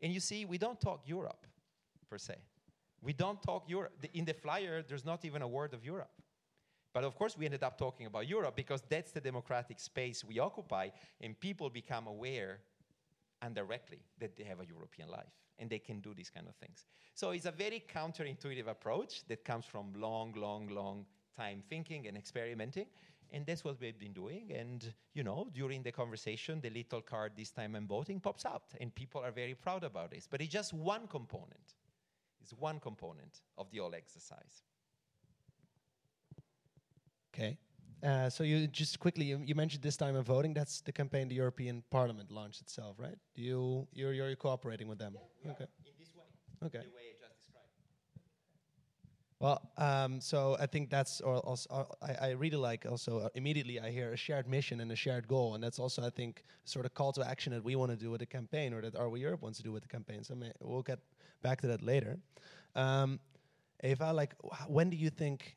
And 0.00 0.12
you 0.12 0.20
see, 0.20 0.44
we 0.44 0.58
don't 0.58 0.80
talk 0.80 1.02
Europe 1.06 1.46
per 2.10 2.18
se. 2.18 2.36
We 3.02 3.12
don't 3.12 3.42
talk 3.42 3.68
Europe. 3.68 3.92
In 4.14 4.24
the 4.24 4.34
flyer, 4.34 4.82
there's 4.82 5.04
not 5.04 5.24
even 5.24 5.42
a 5.42 5.48
word 5.48 5.74
of 5.74 5.84
Europe. 5.84 6.10
But 6.94 7.04
of 7.04 7.16
course, 7.16 7.36
we 7.36 7.44
ended 7.44 7.64
up 7.64 7.76
talking 7.76 8.06
about 8.06 8.28
Europe 8.28 8.54
because 8.56 8.82
that's 8.88 9.10
the 9.10 9.20
democratic 9.20 9.80
space 9.80 10.24
we 10.24 10.38
occupy, 10.38 10.88
and 11.20 11.38
people 11.38 11.68
become 11.68 12.06
aware 12.06 12.60
indirectly 13.44 13.98
that 14.20 14.36
they 14.36 14.44
have 14.44 14.60
a 14.60 14.66
European 14.66 15.10
life 15.10 15.34
and 15.58 15.68
they 15.68 15.78
can 15.78 16.00
do 16.00 16.14
these 16.14 16.30
kind 16.30 16.46
of 16.48 16.54
things. 16.56 16.86
So 17.14 17.30
it's 17.30 17.46
a 17.46 17.52
very 17.52 17.84
counterintuitive 17.92 18.68
approach 18.68 19.26
that 19.28 19.44
comes 19.44 19.66
from 19.66 19.92
long, 19.96 20.32
long, 20.36 20.68
long 20.68 21.04
time 21.36 21.62
thinking 21.68 22.06
and 22.06 22.16
experimenting. 22.16 22.86
And 23.32 23.44
that's 23.44 23.64
what 23.64 23.80
we've 23.80 23.98
been 23.98 24.12
doing. 24.12 24.52
And, 24.52 24.92
you 25.14 25.24
know, 25.24 25.48
during 25.52 25.82
the 25.82 25.90
conversation, 25.90 26.60
the 26.60 26.70
little 26.70 27.00
card, 27.00 27.32
this 27.36 27.50
time 27.50 27.74
I'm 27.74 27.88
voting, 27.88 28.20
pops 28.20 28.46
out. 28.46 28.62
And 28.80 28.94
people 28.94 29.20
are 29.20 29.32
very 29.32 29.54
proud 29.54 29.82
about 29.82 30.12
this. 30.12 30.28
But 30.30 30.40
it's 30.40 30.52
just 30.52 30.72
one 30.72 31.08
component. 31.08 31.74
It's 32.40 32.52
one 32.52 32.78
component 32.78 33.40
of 33.58 33.70
the 33.70 33.78
whole 33.78 33.94
exercise. 33.94 34.62
Okay. 37.34 37.58
Uh, 38.02 38.28
so 38.28 38.44
you 38.44 38.66
just 38.66 38.98
quickly 39.00 39.24
you, 39.24 39.40
you 39.44 39.54
mentioned 39.54 39.82
this 39.82 39.96
time 39.96 40.14
of 40.14 40.26
voting. 40.26 40.54
That's 40.54 40.82
the 40.82 40.92
campaign 40.92 41.28
the 41.28 41.34
European 41.34 41.82
Parliament 41.90 42.30
launched 42.30 42.60
itself, 42.60 42.96
right? 42.98 43.16
Do 43.34 43.42
you 43.42 43.88
you're 43.92 44.12
you're 44.12 44.36
cooperating 44.36 44.88
with 44.88 44.98
them? 44.98 45.16
Okay. 45.50 45.64
In 45.86 45.92
this 45.98 46.14
way, 46.14 46.24
Okay. 46.66 46.78
the 46.78 46.94
way 46.94 47.06
I 47.10 47.16
just 47.18 47.38
described. 47.38 47.70
Well, 49.40 49.70
um, 49.78 50.20
so 50.20 50.56
I 50.60 50.66
think 50.66 50.90
that's 50.90 51.22
or 51.22 51.38
also 51.38 51.68
uh, 51.70 51.84
I, 52.06 52.28
I 52.28 52.30
really 52.32 52.58
like 52.58 52.84
also 52.86 53.20
uh, 53.20 53.28
immediately 53.34 53.80
I 53.80 53.90
hear 53.90 54.12
a 54.12 54.16
shared 54.16 54.46
mission 54.48 54.80
and 54.80 54.92
a 54.92 54.96
shared 54.96 55.26
goal, 55.26 55.54
and 55.54 55.64
that's 55.64 55.78
also 55.78 56.02
I 56.06 56.10
think 56.10 56.44
sort 56.64 56.84
of 56.86 56.92
call 56.94 57.12
to 57.12 57.26
action 57.26 57.52
that 57.54 57.64
we 57.64 57.74
want 57.74 57.90
to 57.90 57.96
do 57.96 58.10
with 58.10 58.20
the 58.20 58.26
campaign 58.26 58.74
or 58.74 58.82
that 58.82 58.94
Are 58.96 59.08
We 59.08 59.20
Europe 59.20 59.42
wants 59.42 59.58
to 59.58 59.64
do 59.64 59.72
with 59.72 59.82
the 59.82 59.88
campaign. 59.88 60.22
So 60.24 60.34
may, 60.34 60.52
we'll 60.60 60.82
get 60.82 60.98
back 61.42 61.60
to 61.62 61.66
that 61.68 61.82
later. 61.82 62.18
Um, 62.76 63.18
Eva, 63.82 64.12
like 64.12 64.34
wh- 64.44 64.70
when 64.70 64.90
do 64.90 64.96
you 64.96 65.10
think? 65.10 65.56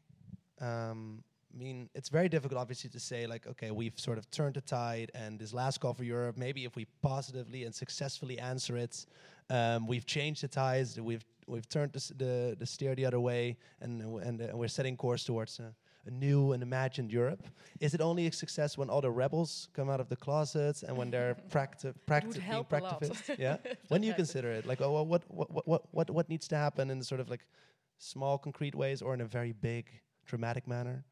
Um, 0.61 1.23
I 1.53 1.57
mean, 1.57 1.89
it's 1.95 2.09
very 2.09 2.29
difficult, 2.29 2.59
obviously, 2.59 2.89
to 2.91 2.99
say 2.99 3.25
like, 3.25 3.47
okay, 3.47 3.71
we've 3.71 3.97
sort 3.97 4.17
of 4.17 4.29
turned 4.29 4.55
the 4.55 4.61
tide, 4.61 5.11
and 5.15 5.39
this 5.39 5.53
last 5.53 5.79
call 5.79 5.93
for 5.93 6.03
Europe, 6.03 6.37
maybe 6.37 6.65
if 6.65 6.75
we 6.75 6.85
positively 7.01 7.63
and 7.63 7.73
successfully 7.73 8.37
answer 8.37 8.77
it, 8.77 9.05
um, 9.49 9.87
we've 9.87 10.05
changed 10.05 10.43
the 10.43 10.47
tides, 10.47 10.99
we've 10.99 11.25
we've 11.47 11.67
turned 11.69 11.93
the, 11.93 12.13
the, 12.17 12.55
the 12.59 12.65
steer 12.65 12.95
the 12.95 13.05
other 13.05 13.19
way, 13.19 13.57
and 13.81 14.01
and, 14.21 14.41
uh, 14.41 14.47
we're 14.53 14.67
setting 14.67 14.97
course 14.97 15.23
towards 15.23 15.59
a, 15.59 15.73
a 16.05 16.11
new 16.11 16.51
and 16.51 16.61
imagined 16.61 17.11
Europe. 17.11 17.47
Is 17.79 17.93
it 17.93 18.01
only 18.01 18.27
a 18.27 18.31
success 18.31 18.77
when 18.77 18.89
all 18.89 19.01
the 19.01 19.09
rebels 19.09 19.69
come 19.73 19.89
out 19.89 20.01
of 20.01 20.09
the 20.09 20.17
closets 20.17 20.83
and 20.83 20.97
when 20.97 21.09
they're 21.09 21.35
practi- 21.49 21.93
practi- 22.05 22.33
being 22.33 22.65
yeah. 23.39 23.57
When 23.87 24.01
do 24.01 24.07
you 24.07 24.13
consider 24.13 24.51
it? 24.51 24.65
Like, 24.65 24.81
oh, 24.81 25.01
what 25.03 25.23
what 25.29 25.67
what 25.67 25.83
what 25.91 26.09
what 26.09 26.29
needs 26.29 26.47
to 26.49 26.57
happen 26.57 26.91
in 26.91 27.01
sort 27.01 27.21
of 27.21 27.29
like 27.29 27.45
small, 27.99 28.37
concrete 28.37 28.75
ways, 28.75 29.01
or 29.01 29.13
in 29.13 29.21
a 29.21 29.25
very 29.25 29.53
big, 29.53 29.89
dramatic 30.25 30.67
manner? 30.67 31.05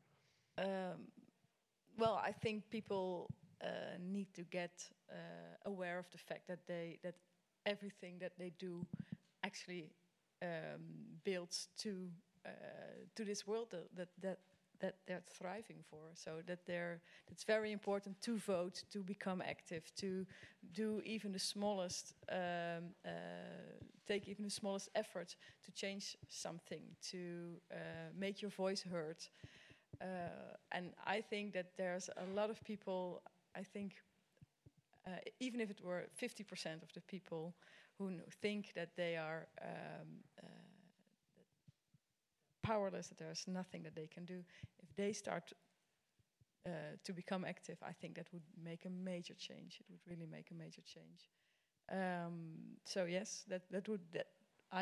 Um, 0.57 1.11
well, 1.97 2.21
I 2.23 2.31
think 2.31 2.69
people 2.69 3.29
uh, 3.63 3.97
need 3.99 4.33
to 4.35 4.43
get 4.43 4.89
uh, 5.11 5.15
aware 5.65 5.99
of 5.99 6.09
the 6.11 6.17
fact 6.17 6.47
that 6.47 6.67
they 6.67 6.99
that 7.03 7.15
everything 7.65 8.19
that 8.19 8.33
they 8.37 8.51
do 8.59 8.85
actually 9.43 9.89
um, 10.41 10.81
builds 11.23 11.69
to 11.77 12.09
uh, 12.45 12.49
to 13.15 13.25
this 13.25 13.47
world 13.47 13.67
that, 13.95 14.09
that 14.21 14.39
that 14.79 14.95
they're 15.07 15.23
thriving 15.29 15.77
for. 15.89 16.11
So 16.15 16.41
that 16.47 16.65
they're 16.65 17.01
it's 17.31 17.43
very 17.43 17.71
important 17.71 18.21
to 18.23 18.37
vote, 18.37 18.83
to 18.91 18.99
become 18.99 19.41
active, 19.41 19.91
to 19.97 20.25
do 20.73 21.01
even 21.05 21.31
the 21.31 21.39
smallest 21.39 22.13
um, 22.31 22.93
uh, 23.05 23.09
take 24.07 24.27
even 24.27 24.43
the 24.45 24.51
smallest 24.51 24.89
effort 24.95 25.35
to 25.63 25.71
change 25.71 26.17
something, 26.27 26.83
to 27.11 27.55
uh, 27.71 27.75
make 28.17 28.41
your 28.41 28.51
voice 28.51 28.83
heard. 28.83 29.17
Uh, 30.01 30.55
and 30.71 30.93
I 31.05 31.21
think 31.21 31.53
that 31.53 31.77
there's 31.77 32.09
a 32.17 32.25
lot 32.33 32.49
of 32.49 32.63
people, 32.63 33.21
I 33.55 33.63
think, 33.63 33.95
uh, 35.07 35.11
even 35.39 35.61
if 35.61 35.69
it 35.69 35.81
were 35.83 36.05
50% 36.15 36.83
of 36.83 36.91
the 36.93 37.01
people 37.01 37.55
who 37.97 38.11
think 38.41 38.73
that 38.75 38.95
they 38.95 39.15
are 39.17 39.47
um, 39.61 40.23
uh, 40.41 40.47
powerless, 42.63 43.07
that 43.07 43.17
there's 43.17 43.47
nothing 43.47 43.83
that 43.83 43.95
they 43.95 44.07
can 44.07 44.25
do. 44.25 44.43
If 44.79 44.93
they 44.95 45.13
start 45.13 45.53
uh, 46.65 46.97
to 47.03 47.13
become 47.13 47.45
active, 47.45 47.77
I 47.83 47.91
think 47.93 48.15
that 48.15 48.27
would 48.33 48.43
make 48.63 48.85
a 48.85 48.89
major 48.89 49.33
change. 49.35 49.79
It 49.79 49.85
would 49.89 50.01
really 50.09 50.25
make 50.25 50.51
a 50.51 50.55
major 50.55 50.81
change. 50.81 51.29
Um, 51.91 52.77
so 52.85 53.05
yes, 53.05 53.45
that 53.49 53.63
that 53.71 53.89
would 53.89 54.01
that 54.13 54.27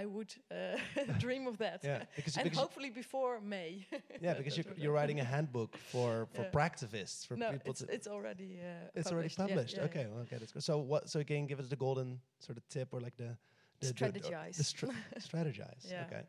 I 0.01 0.05
would 0.05 0.33
uh, 0.51 0.77
dream 1.19 1.47
of 1.47 1.57
that. 1.57 1.79
Yeah, 1.83 2.03
because, 2.15 2.35
and 2.37 2.43
because 2.45 2.59
howefully 2.59 2.89
before 2.93 3.39
May. 3.41 3.85
yeah, 4.21 4.33
because 4.33 4.57
you're, 4.57 4.65
you're 4.77 4.91
writing 4.99 5.19
a 5.19 5.23
handbook 5.23 5.77
for 5.91 6.27
for 6.35 6.43
Yeah. 6.43 6.51
practivists 6.51 7.25
for 7.27 7.37
no, 7.37 7.51
people 7.51 7.71
it's, 7.71 7.81
to. 7.81 7.93
it's 7.93 8.07
already 8.07 8.59
uh, 8.61 8.99
it's 8.99 9.11
already 9.11 9.29
published. 9.29 9.77
yeah, 9.77 9.83
okay, 9.89 10.05
well, 10.09 10.21
okay, 10.23 10.37
that's 10.39 10.51
good. 10.53 10.63
So 10.63 10.77
what? 10.79 11.09
So 11.09 11.19
again, 11.19 11.45
give 11.47 11.59
us 11.59 11.67
the 11.69 11.75
golden 11.75 12.19
sort 12.39 12.57
of 12.57 12.63
tip 12.69 12.87
or 12.93 12.99
like 13.01 13.15
the, 13.17 13.37
the 13.79 13.87
the- 13.87 13.93
the- 13.93 14.19
Strategize. 14.19 14.55
The, 14.57 14.63
stra- 14.63 14.95
strategize. 15.19 15.83
Yeah. 15.91 16.05
Okay. 16.07 16.23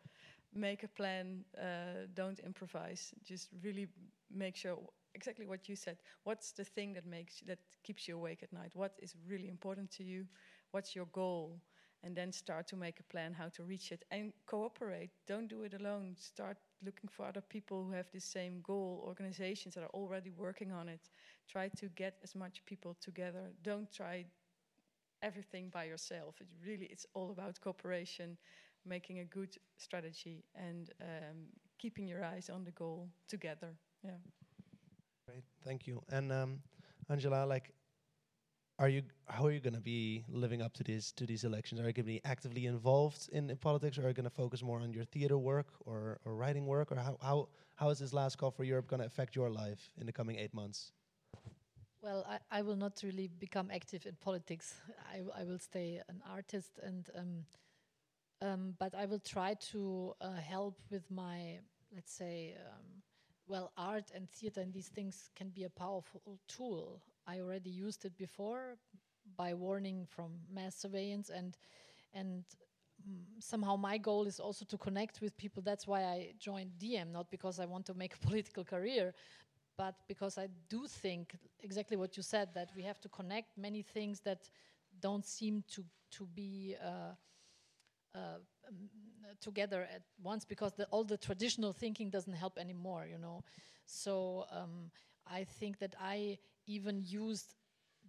Make 0.55 0.85
a 0.85 0.89
plan. 0.89 1.45
Uh, 1.59 2.07
don't 2.15 2.39
improvise. 2.41 3.12
Just 3.31 3.49
really 3.65 3.87
make 4.31 4.57
sure 4.57 4.77
exactly 5.15 5.47
what 5.47 5.69
you 5.69 5.77
said. 5.77 5.97
What's 6.25 6.53
the 6.53 6.65
thing 6.65 6.95
that 6.95 7.07
makes 7.07 7.41
that 7.47 7.59
keeps 7.83 8.07
you 8.09 8.17
awake 8.17 8.43
at 8.43 8.53
night? 8.53 8.73
What 8.75 8.93
is 8.99 9.15
really 9.31 9.49
important 9.49 9.91
to 9.97 10.03
you? 10.05 10.27
What's 10.73 10.95
your 10.95 11.07
goal? 11.12 11.61
And 12.05 12.14
then 12.16 12.32
start 12.32 12.68
to 12.68 12.76
make 12.76 13.00
a 13.00 13.05
plan 13.05 13.32
how 13.32 13.48
to 13.50 13.64
reach 13.64 13.90
it 13.90 14.05
and 14.11 14.32
cooperate. 14.46 15.11
Don't 15.26 15.48
do 15.48 15.62
it 15.62 15.74
alone. 15.74 16.16
Start 16.18 16.59
looking 16.84 17.09
for 17.09 17.26
other 17.26 17.40
people 17.40 17.84
who 17.84 17.92
have 17.92 18.11
the 18.12 18.20
same 18.20 18.61
goal, 18.62 19.02
organizations 19.07 19.74
that 19.74 19.84
are 19.84 19.94
already 19.94 20.30
working 20.30 20.70
on 20.72 20.88
it. 20.88 21.09
Try 21.48 21.68
to 21.68 21.88
get 21.88 22.18
as 22.22 22.34
much 22.34 22.64
people 22.66 22.94
together. 23.00 23.52
Don't 23.62 23.90
try 23.92 24.26
everything 25.22 25.70
by 25.70 25.84
yourself. 25.84 26.40
It 26.40 26.48
really 26.66 26.86
it's 26.86 27.07
all 27.14 27.30
about 27.30 27.61
cooperation, 27.61 28.36
making 28.84 29.20
a 29.20 29.24
good 29.24 29.57
strategy, 29.78 30.44
and 30.55 30.90
um, 31.00 31.38
keeping 31.78 32.07
your 32.07 32.24
eyes 32.24 32.50
on 32.50 32.64
the 32.64 32.72
goal 32.72 33.09
together. 33.28 33.70
Yeah. 34.05 34.18
Great. 35.26 35.44
Thank 35.64 35.86
you. 35.86 36.02
And 36.11 36.32
um, 36.32 36.61
Angela, 37.09 37.44
like, 37.46 37.72
are 38.79 38.89
you? 38.89 39.03
How 39.27 39.47
are 39.47 39.53
you 39.53 39.61
going 39.61 39.75
to 39.75 39.81
be 39.81 40.25
living 40.29 40.61
up 40.62 40.75
to 40.75 40.85
these 40.85 41.12
to 41.12 41.27
these 41.27 41.45
elections? 41.45 41.81
Are 41.81 41.87
you 41.87 41.93
going 41.93 42.07
to 42.07 42.12
be 42.12 42.20
actively 42.25 42.66
involved 42.66 43.29
in, 43.33 43.51
in 43.51 43.57
politics, 43.57 43.99
or 43.99 44.05
are 44.05 44.09
you 44.09 44.14
going 44.14 44.25
to 44.25 44.31
focus 44.31 44.62
more 44.62 44.81
on 44.81 44.93
your 44.93 45.05
theater 45.05 45.39
work 45.39 45.68
or, 45.87 46.18
or 46.25 46.35
writing 46.35 46.66
work, 46.66 46.91
or 46.91 46.97
how 46.97 47.16
how 47.22 47.49
how 47.77 47.91
is 47.91 47.99
this 47.99 48.12
last 48.12 48.37
call 48.39 48.51
for 48.51 48.64
Europe 48.64 48.87
going 48.89 49.01
to 49.01 49.07
affect 49.07 49.37
your 49.37 49.51
life 49.51 49.91
in 49.99 50.07
the 50.07 50.12
coming 50.12 50.39
eight 50.39 50.53
months? 50.55 50.93
Well, 52.03 52.27
I, 52.29 52.59
I 52.59 52.62
will 52.62 52.77
not 52.77 53.01
really 53.03 53.29
become 53.39 53.70
active 53.70 54.05
in 54.05 54.16
politics. 54.20 54.75
I, 55.11 55.41
I 55.41 55.45
will 55.45 55.59
stay 55.59 56.03
an 56.09 56.20
artist, 56.31 56.79
and 56.83 57.09
um, 57.16 57.45
um, 58.43 58.75
but 58.79 58.95
I 58.95 59.07
will 59.07 59.20
try 59.20 59.55
to 59.72 60.14
uh, 60.20 60.35
help 60.35 60.79
with 60.91 61.11
my, 61.11 61.61
let's 61.95 62.12
say, 62.12 62.55
um, 62.66 63.03
well, 63.47 63.72
art 63.77 64.11
and 64.14 64.29
theater 64.29 64.61
and 64.61 64.72
these 64.72 64.89
things 64.89 65.31
can 65.37 65.49
be 65.49 65.64
a 65.64 65.70
powerful 65.70 66.39
tool. 66.49 67.01
I 67.27 67.41
already 67.41 67.70
used 67.70 68.05
it 68.05 68.16
before 68.16 68.77
by 69.37 69.55
warning 69.55 70.07
from 70.07 70.33
mass 70.53 70.77
surveillance, 70.77 71.31
and 71.31 71.57
and 72.12 72.45
mm, 73.09 73.25
somehow 73.41 73.77
my 73.77 73.99
goal 73.99 74.27
is 74.27 74.41
also 74.41 74.64
to 74.66 74.79
connect 74.79 75.20
with 75.20 75.37
people. 75.37 75.62
That's 75.62 75.87
why 75.87 76.05
I 76.05 76.35
joined 76.39 76.72
DiEM, 76.79 77.12
not 77.12 77.31
because 77.31 77.59
I 77.61 77.66
want 77.66 77.87
to 77.87 77.95
make 77.95 78.14
a 78.14 78.18
political 78.27 78.64
career, 78.64 79.14
but 79.77 79.95
because 80.09 80.39
I 80.39 80.49
do 80.68 80.87
think 80.87 81.37
exactly 81.61 81.97
what 81.97 82.16
you 82.16 82.22
said 82.22 82.51
that 82.55 82.70
we 82.77 82.83
have 82.83 83.01
to 83.03 83.09
connect 83.09 83.57
many 83.59 83.83
things 83.83 84.20
that 84.20 84.49
don't 85.01 85.27
seem 85.27 85.64
to 85.75 85.85
to 86.12 86.27
be 86.27 86.77
uh, 86.83 87.14
uh, 88.14 88.39
um, 88.68 88.75
together 89.41 89.83
at 89.93 90.03
once 90.22 90.45
because 90.45 90.72
the, 90.75 90.87
all 90.87 91.05
the 91.05 91.16
traditional 91.16 91.72
thinking 91.72 92.11
doesn't 92.11 92.35
help 92.35 92.59
anymore, 92.59 93.07
you 93.11 93.18
know. 93.18 93.43
So 93.87 94.47
um, 94.51 94.91
I 95.27 95.45
think 95.45 95.79
that 95.79 95.95
I 96.01 96.39
even 96.67 97.03
used 97.05 97.55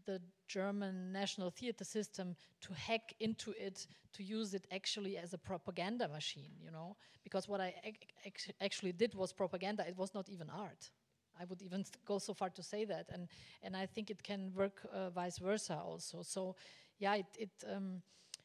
the 0.06 0.22
German 0.48 1.12
national 1.12 1.50
theater 1.50 1.84
system 1.84 2.36
to 2.62 2.74
hack 2.74 3.14
into 3.20 3.52
it 3.58 3.88
to 4.14 4.24
use 4.24 4.54
it 4.54 4.68
actually 4.72 5.18
as 5.18 5.34
a 5.34 5.38
propaganda 5.38 6.08
machine, 6.08 6.52
you 6.62 6.72
know. 6.72 6.96
Because 7.24 7.48
what 7.48 7.60
I 7.62 7.74
ac- 7.84 7.98
ac- 8.26 8.54
actually 8.62 8.92
did 8.92 9.16
was 9.16 9.34
propaganda; 9.34 9.88
it 9.88 9.98
was 9.98 10.14
not 10.14 10.30
even 10.30 10.50
art. 10.50 10.92
I 11.40 11.46
would 11.46 11.62
even 11.62 11.84
go 12.06 12.18
so 12.20 12.34
far 12.34 12.50
to 12.52 12.64
say 12.64 12.86
that, 12.86 13.08
and 13.12 13.28
and 13.64 13.76
I 13.76 13.86
think 13.88 14.10
it 14.10 14.24
can 14.24 14.54
work 14.54 14.86
uh, 14.94 15.10
vice 15.10 15.40
versa 15.40 15.82
also. 15.84 16.22
So, 16.22 16.56
yeah, 17.00 17.16
it, 17.16 17.26
it 17.38 17.52
um, 17.74 18.02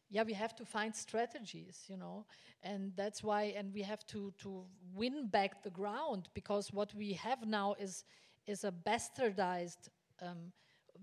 yeah, 0.08 0.24
we 0.24 0.32
have 0.32 0.56
to 0.56 0.64
find 0.64 0.94
strategies, 0.94 1.84
you 1.88 1.96
know, 1.96 2.26
and 2.62 2.92
that's 2.96 3.22
why, 3.22 3.54
and 3.56 3.72
we 3.72 3.82
have 3.82 4.04
to 4.08 4.32
to 4.38 4.64
win 4.94 5.28
back 5.28 5.62
the 5.62 5.70
ground 5.70 6.28
because 6.34 6.72
what 6.72 6.94
we 6.94 7.12
have 7.12 7.46
now 7.46 7.74
is 7.78 8.04
is 8.46 8.64
a 8.64 8.72
bastardized 8.72 9.88
um, 10.22 10.52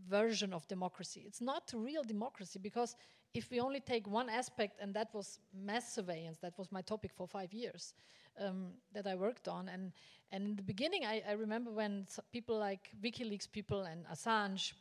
version 0.09 0.53
of 0.53 0.67
democracy. 0.67 1.23
It's 1.25 1.41
not 1.41 1.71
real 1.73 2.03
democracy 2.03 2.59
because 2.59 2.95
if 3.33 3.51
we 3.51 3.59
only 3.59 3.79
take 3.79 4.07
one 4.07 4.29
aspect, 4.29 4.79
and 4.81 4.93
that 4.93 5.13
was 5.13 5.39
mass 5.53 5.93
surveillance, 5.93 6.37
that 6.39 6.57
was 6.57 6.71
my 6.71 6.81
topic 6.81 7.11
for 7.13 7.27
five 7.27 7.53
years 7.53 7.93
um, 8.39 8.71
that 8.93 9.05
I 9.05 9.15
worked 9.15 9.47
on, 9.47 9.69
and 9.69 9.91
and 10.31 10.45
in 10.45 10.55
the 10.55 10.63
beginning, 10.63 11.05
I, 11.05 11.21
I 11.27 11.33
remember 11.33 11.71
when 11.71 12.05
people 12.31 12.57
like 12.57 12.89
WikiLeaks 13.01 13.49
people 13.49 13.83
and 13.83 14.05
Assange, 14.07 14.73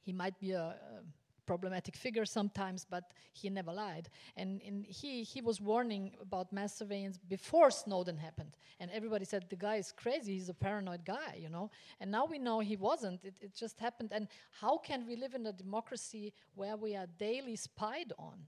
he 0.00 0.12
might 0.12 0.38
be 0.40 0.52
a, 0.52 0.60
a 0.60 1.02
problematic 1.46 1.96
figure 1.96 2.24
sometimes, 2.24 2.84
but 2.88 3.12
he 3.32 3.48
never 3.48 3.72
lied. 3.72 4.08
And 4.36 4.60
in, 4.62 4.84
he, 4.88 5.22
he 5.22 5.40
was 5.40 5.60
warning 5.60 6.12
about 6.20 6.52
mass 6.52 6.76
surveillance 6.76 7.18
before 7.18 7.70
Snowden 7.70 8.16
happened. 8.16 8.56
And 8.80 8.90
everybody 8.90 9.24
said, 9.24 9.46
the 9.48 9.56
guy 9.56 9.76
is 9.76 9.92
crazy, 9.92 10.34
he's 10.34 10.48
a 10.48 10.54
paranoid 10.54 11.04
guy, 11.04 11.38
you 11.40 11.48
know. 11.48 11.70
And 12.00 12.10
now 12.10 12.26
we 12.26 12.38
know 12.38 12.60
he 12.60 12.76
wasn't, 12.76 13.24
it, 13.24 13.34
it 13.40 13.54
just 13.54 13.78
happened. 13.78 14.10
And 14.12 14.28
how 14.60 14.78
can 14.78 15.06
we 15.06 15.16
live 15.16 15.34
in 15.34 15.46
a 15.46 15.52
democracy 15.52 16.32
where 16.54 16.76
we 16.76 16.96
are 16.96 17.06
daily 17.18 17.56
spied 17.56 18.12
on, 18.18 18.38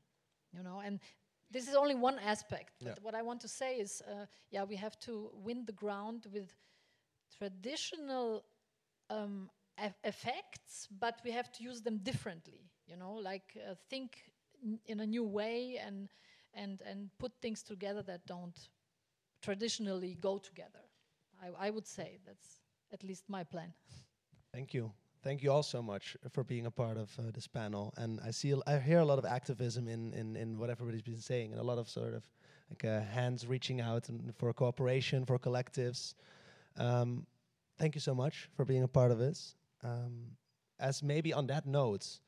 you 0.53 0.62
know? 0.62 0.82
And 0.84 1.01
this 1.51 1.68
is 1.68 1.74
only 1.74 1.94
one 1.94 2.18
aspect. 2.18 2.72
Yeah. 2.80 2.90
But 2.94 3.03
what 3.03 3.14
I 3.14 3.22
want 3.22 3.40
to 3.40 3.49
say 3.49 3.76
is, 3.76 4.03
uh, 4.07 4.26
yeah, 4.51 4.64
we 4.64 4.76
have 4.76 4.99
to 5.01 5.30
win 5.32 5.64
the 5.64 5.72
ground 5.72 6.26
with 6.32 6.55
traditional 7.38 8.44
um, 9.11 9.49
effects, 10.05 10.88
but 10.99 11.20
we 11.24 11.30
have 11.30 11.51
to 11.53 11.62
use 11.62 11.80
them 11.80 11.99
differently. 11.99 12.67
You 12.89 12.97
know, 12.97 13.14
like 13.14 13.57
uh, 13.57 13.74
think 13.91 14.32
in 14.86 15.01
a 15.01 15.07
new 15.07 15.24
way 15.24 15.78
and 15.84 16.09
and 16.55 16.82
and 16.82 17.11
put 17.18 17.32
things 17.41 17.62
together 17.62 18.03
that 18.03 18.26
don't 18.26 18.59
traditionally 19.43 20.16
go 20.20 20.39
together. 20.39 20.84
I, 21.43 21.66
I 21.66 21.70
would 21.70 21.86
say 21.86 22.18
that's 22.26 22.61
at 22.93 23.05
least 23.05 23.24
my 23.28 23.45
plan. 23.45 23.72
Thank 24.53 24.74
you. 24.74 24.93
Thank 25.22 25.43
you 25.43 25.53
all 25.53 25.62
so 25.62 25.82
much 25.82 26.16
for 26.30 26.45
being 26.45 26.66
a 26.66 26.70
part 26.70 26.97
of 26.97 27.11
uh, 27.18 27.22
this 27.34 27.47
panel. 27.47 27.93
And 27.97 28.20
I 28.24 28.30
see, 28.30 28.55
I 28.66 28.78
hear 28.78 29.01
a 29.01 29.05
lot 29.05 29.18
of 29.18 29.24
activism 29.24 29.89
in, 29.89 30.14
in, 30.14 30.36
in 30.36 30.59
what 30.59 30.70
everybody's 30.70 31.03
been 31.03 31.20
saying, 31.20 31.51
and 31.53 31.61
a 31.61 31.64
lot 31.64 31.78
of 31.78 31.89
sort 31.89 32.14
of 32.14 32.24
like 32.70 32.84
uh, 32.84 33.01
hands 33.01 33.47
reaching 33.47 33.80
out 33.80 34.09
and 34.09 34.32
for 34.36 34.53
cooperation, 34.53 35.26
for 35.26 35.39
collectives. 35.39 36.14
Um, 36.76 37.26
thank 37.78 37.95
you 37.95 38.01
so 38.01 38.14
much 38.14 38.49
for 38.57 38.64
being 38.64 38.84
a 38.84 38.89
part 38.89 39.11
of 39.11 39.18
this. 39.18 39.57
Um, 39.82 40.36
as 40.78 41.03
maybe 41.03 41.32
on 41.32 41.47
that 41.49 41.66
note, 41.66 42.20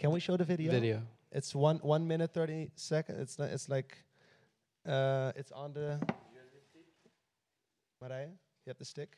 can 0.00 0.10
we 0.10 0.18
show 0.18 0.36
the 0.36 0.44
video? 0.44 0.72
Video. 0.72 1.02
It's 1.30 1.54
one 1.54 1.76
one 1.82 2.08
minute 2.08 2.32
thirty 2.32 2.70
seconds. 2.74 3.20
It's 3.20 3.38
not, 3.38 3.50
it's 3.50 3.68
like 3.68 4.02
uh, 4.88 5.32
it's 5.36 5.52
on 5.52 5.74
the. 5.74 6.00
Marije, 8.02 8.30
you 8.64 8.68
have 8.68 8.78
the 8.78 8.84
stick. 8.86 9.10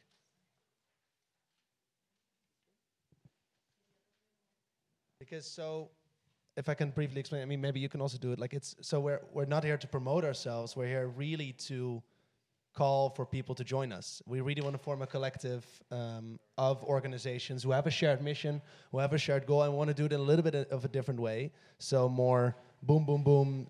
Because 5.20 5.46
so, 5.46 5.90
if 6.56 6.68
I 6.68 6.74
can 6.74 6.90
briefly 6.90 7.20
explain, 7.20 7.42
I 7.42 7.44
mean 7.44 7.60
maybe 7.60 7.78
you 7.78 7.88
can 7.88 8.00
also 8.00 8.18
do 8.18 8.32
it. 8.32 8.40
Like 8.40 8.52
it's 8.52 8.74
so 8.80 8.98
we're 8.98 9.22
we're 9.32 9.44
not 9.44 9.62
here 9.62 9.78
to 9.78 9.86
promote 9.86 10.24
ourselves. 10.24 10.74
We're 10.74 10.88
here 10.88 11.06
really 11.06 11.52
to 11.68 12.02
call 12.74 13.10
for 13.10 13.26
people 13.26 13.54
to 13.54 13.64
join 13.64 13.92
us. 13.92 14.22
We 14.26 14.40
really 14.40 14.62
want 14.62 14.74
to 14.74 14.82
form 14.82 15.02
a 15.02 15.06
collective 15.06 15.64
um, 15.90 16.38
of 16.56 16.82
organizations 16.84 17.62
who 17.62 17.70
have 17.70 17.86
a 17.86 17.90
shared 17.90 18.22
mission, 18.22 18.62
who 18.90 18.98
have 18.98 19.12
a 19.12 19.18
shared 19.18 19.46
goal, 19.46 19.62
and 19.62 19.74
want 19.74 19.88
to 19.88 19.94
do 19.94 20.06
it 20.06 20.12
in 20.12 20.20
a 20.20 20.22
little 20.22 20.42
bit 20.42 20.54
of 20.54 20.84
a 20.84 20.88
different 20.88 21.20
way. 21.20 21.52
So 21.78 22.08
more 22.08 22.56
boom, 22.82 23.04
boom, 23.04 23.22
boom, 23.22 23.66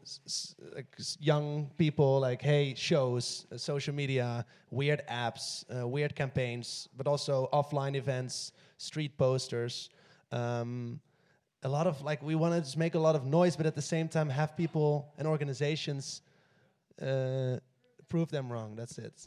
like 0.74 0.86
young 1.20 1.70
people, 1.76 2.20
like 2.20 2.40
hey, 2.40 2.74
shows, 2.76 3.46
uh, 3.52 3.56
social 3.58 3.94
media, 3.94 4.46
weird 4.70 5.02
apps, 5.10 5.64
uh, 5.74 5.86
weird 5.86 6.14
campaigns, 6.14 6.88
but 6.96 7.06
also 7.06 7.48
offline 7.52 7.94
events, 7.96 8.52
street 8.78 9.18
posters. 9.18 9.90
Um, 10.30 11.00
a 11.64 11.68
lot 11.68 11.86
of 11.86 12.02
like 12.02 12.22
we 12.22 12.34
want 12.34 12.54
to 12.54 12.60
just 12.60 12.76
make 12.76 12.94
a 12.94 12.98
lot 12.98 13.14
of 13.14 13.26
noise, 13.26 13.56
but 13.56 13.66
at 13.66 13.74
the 13.74 13.82
same 13.82 14.08
time 14.08 14.28
have 14.28 14.56
people 14.56 15.12
and 15.18 15.28
organizations 15.28 16.22
uh, 17.00 17.58
prove 18.12 18.30
them 18.30 18.52
wrong. 18.52 18.76
That's 18.76 18.98
it. 18.98 19.26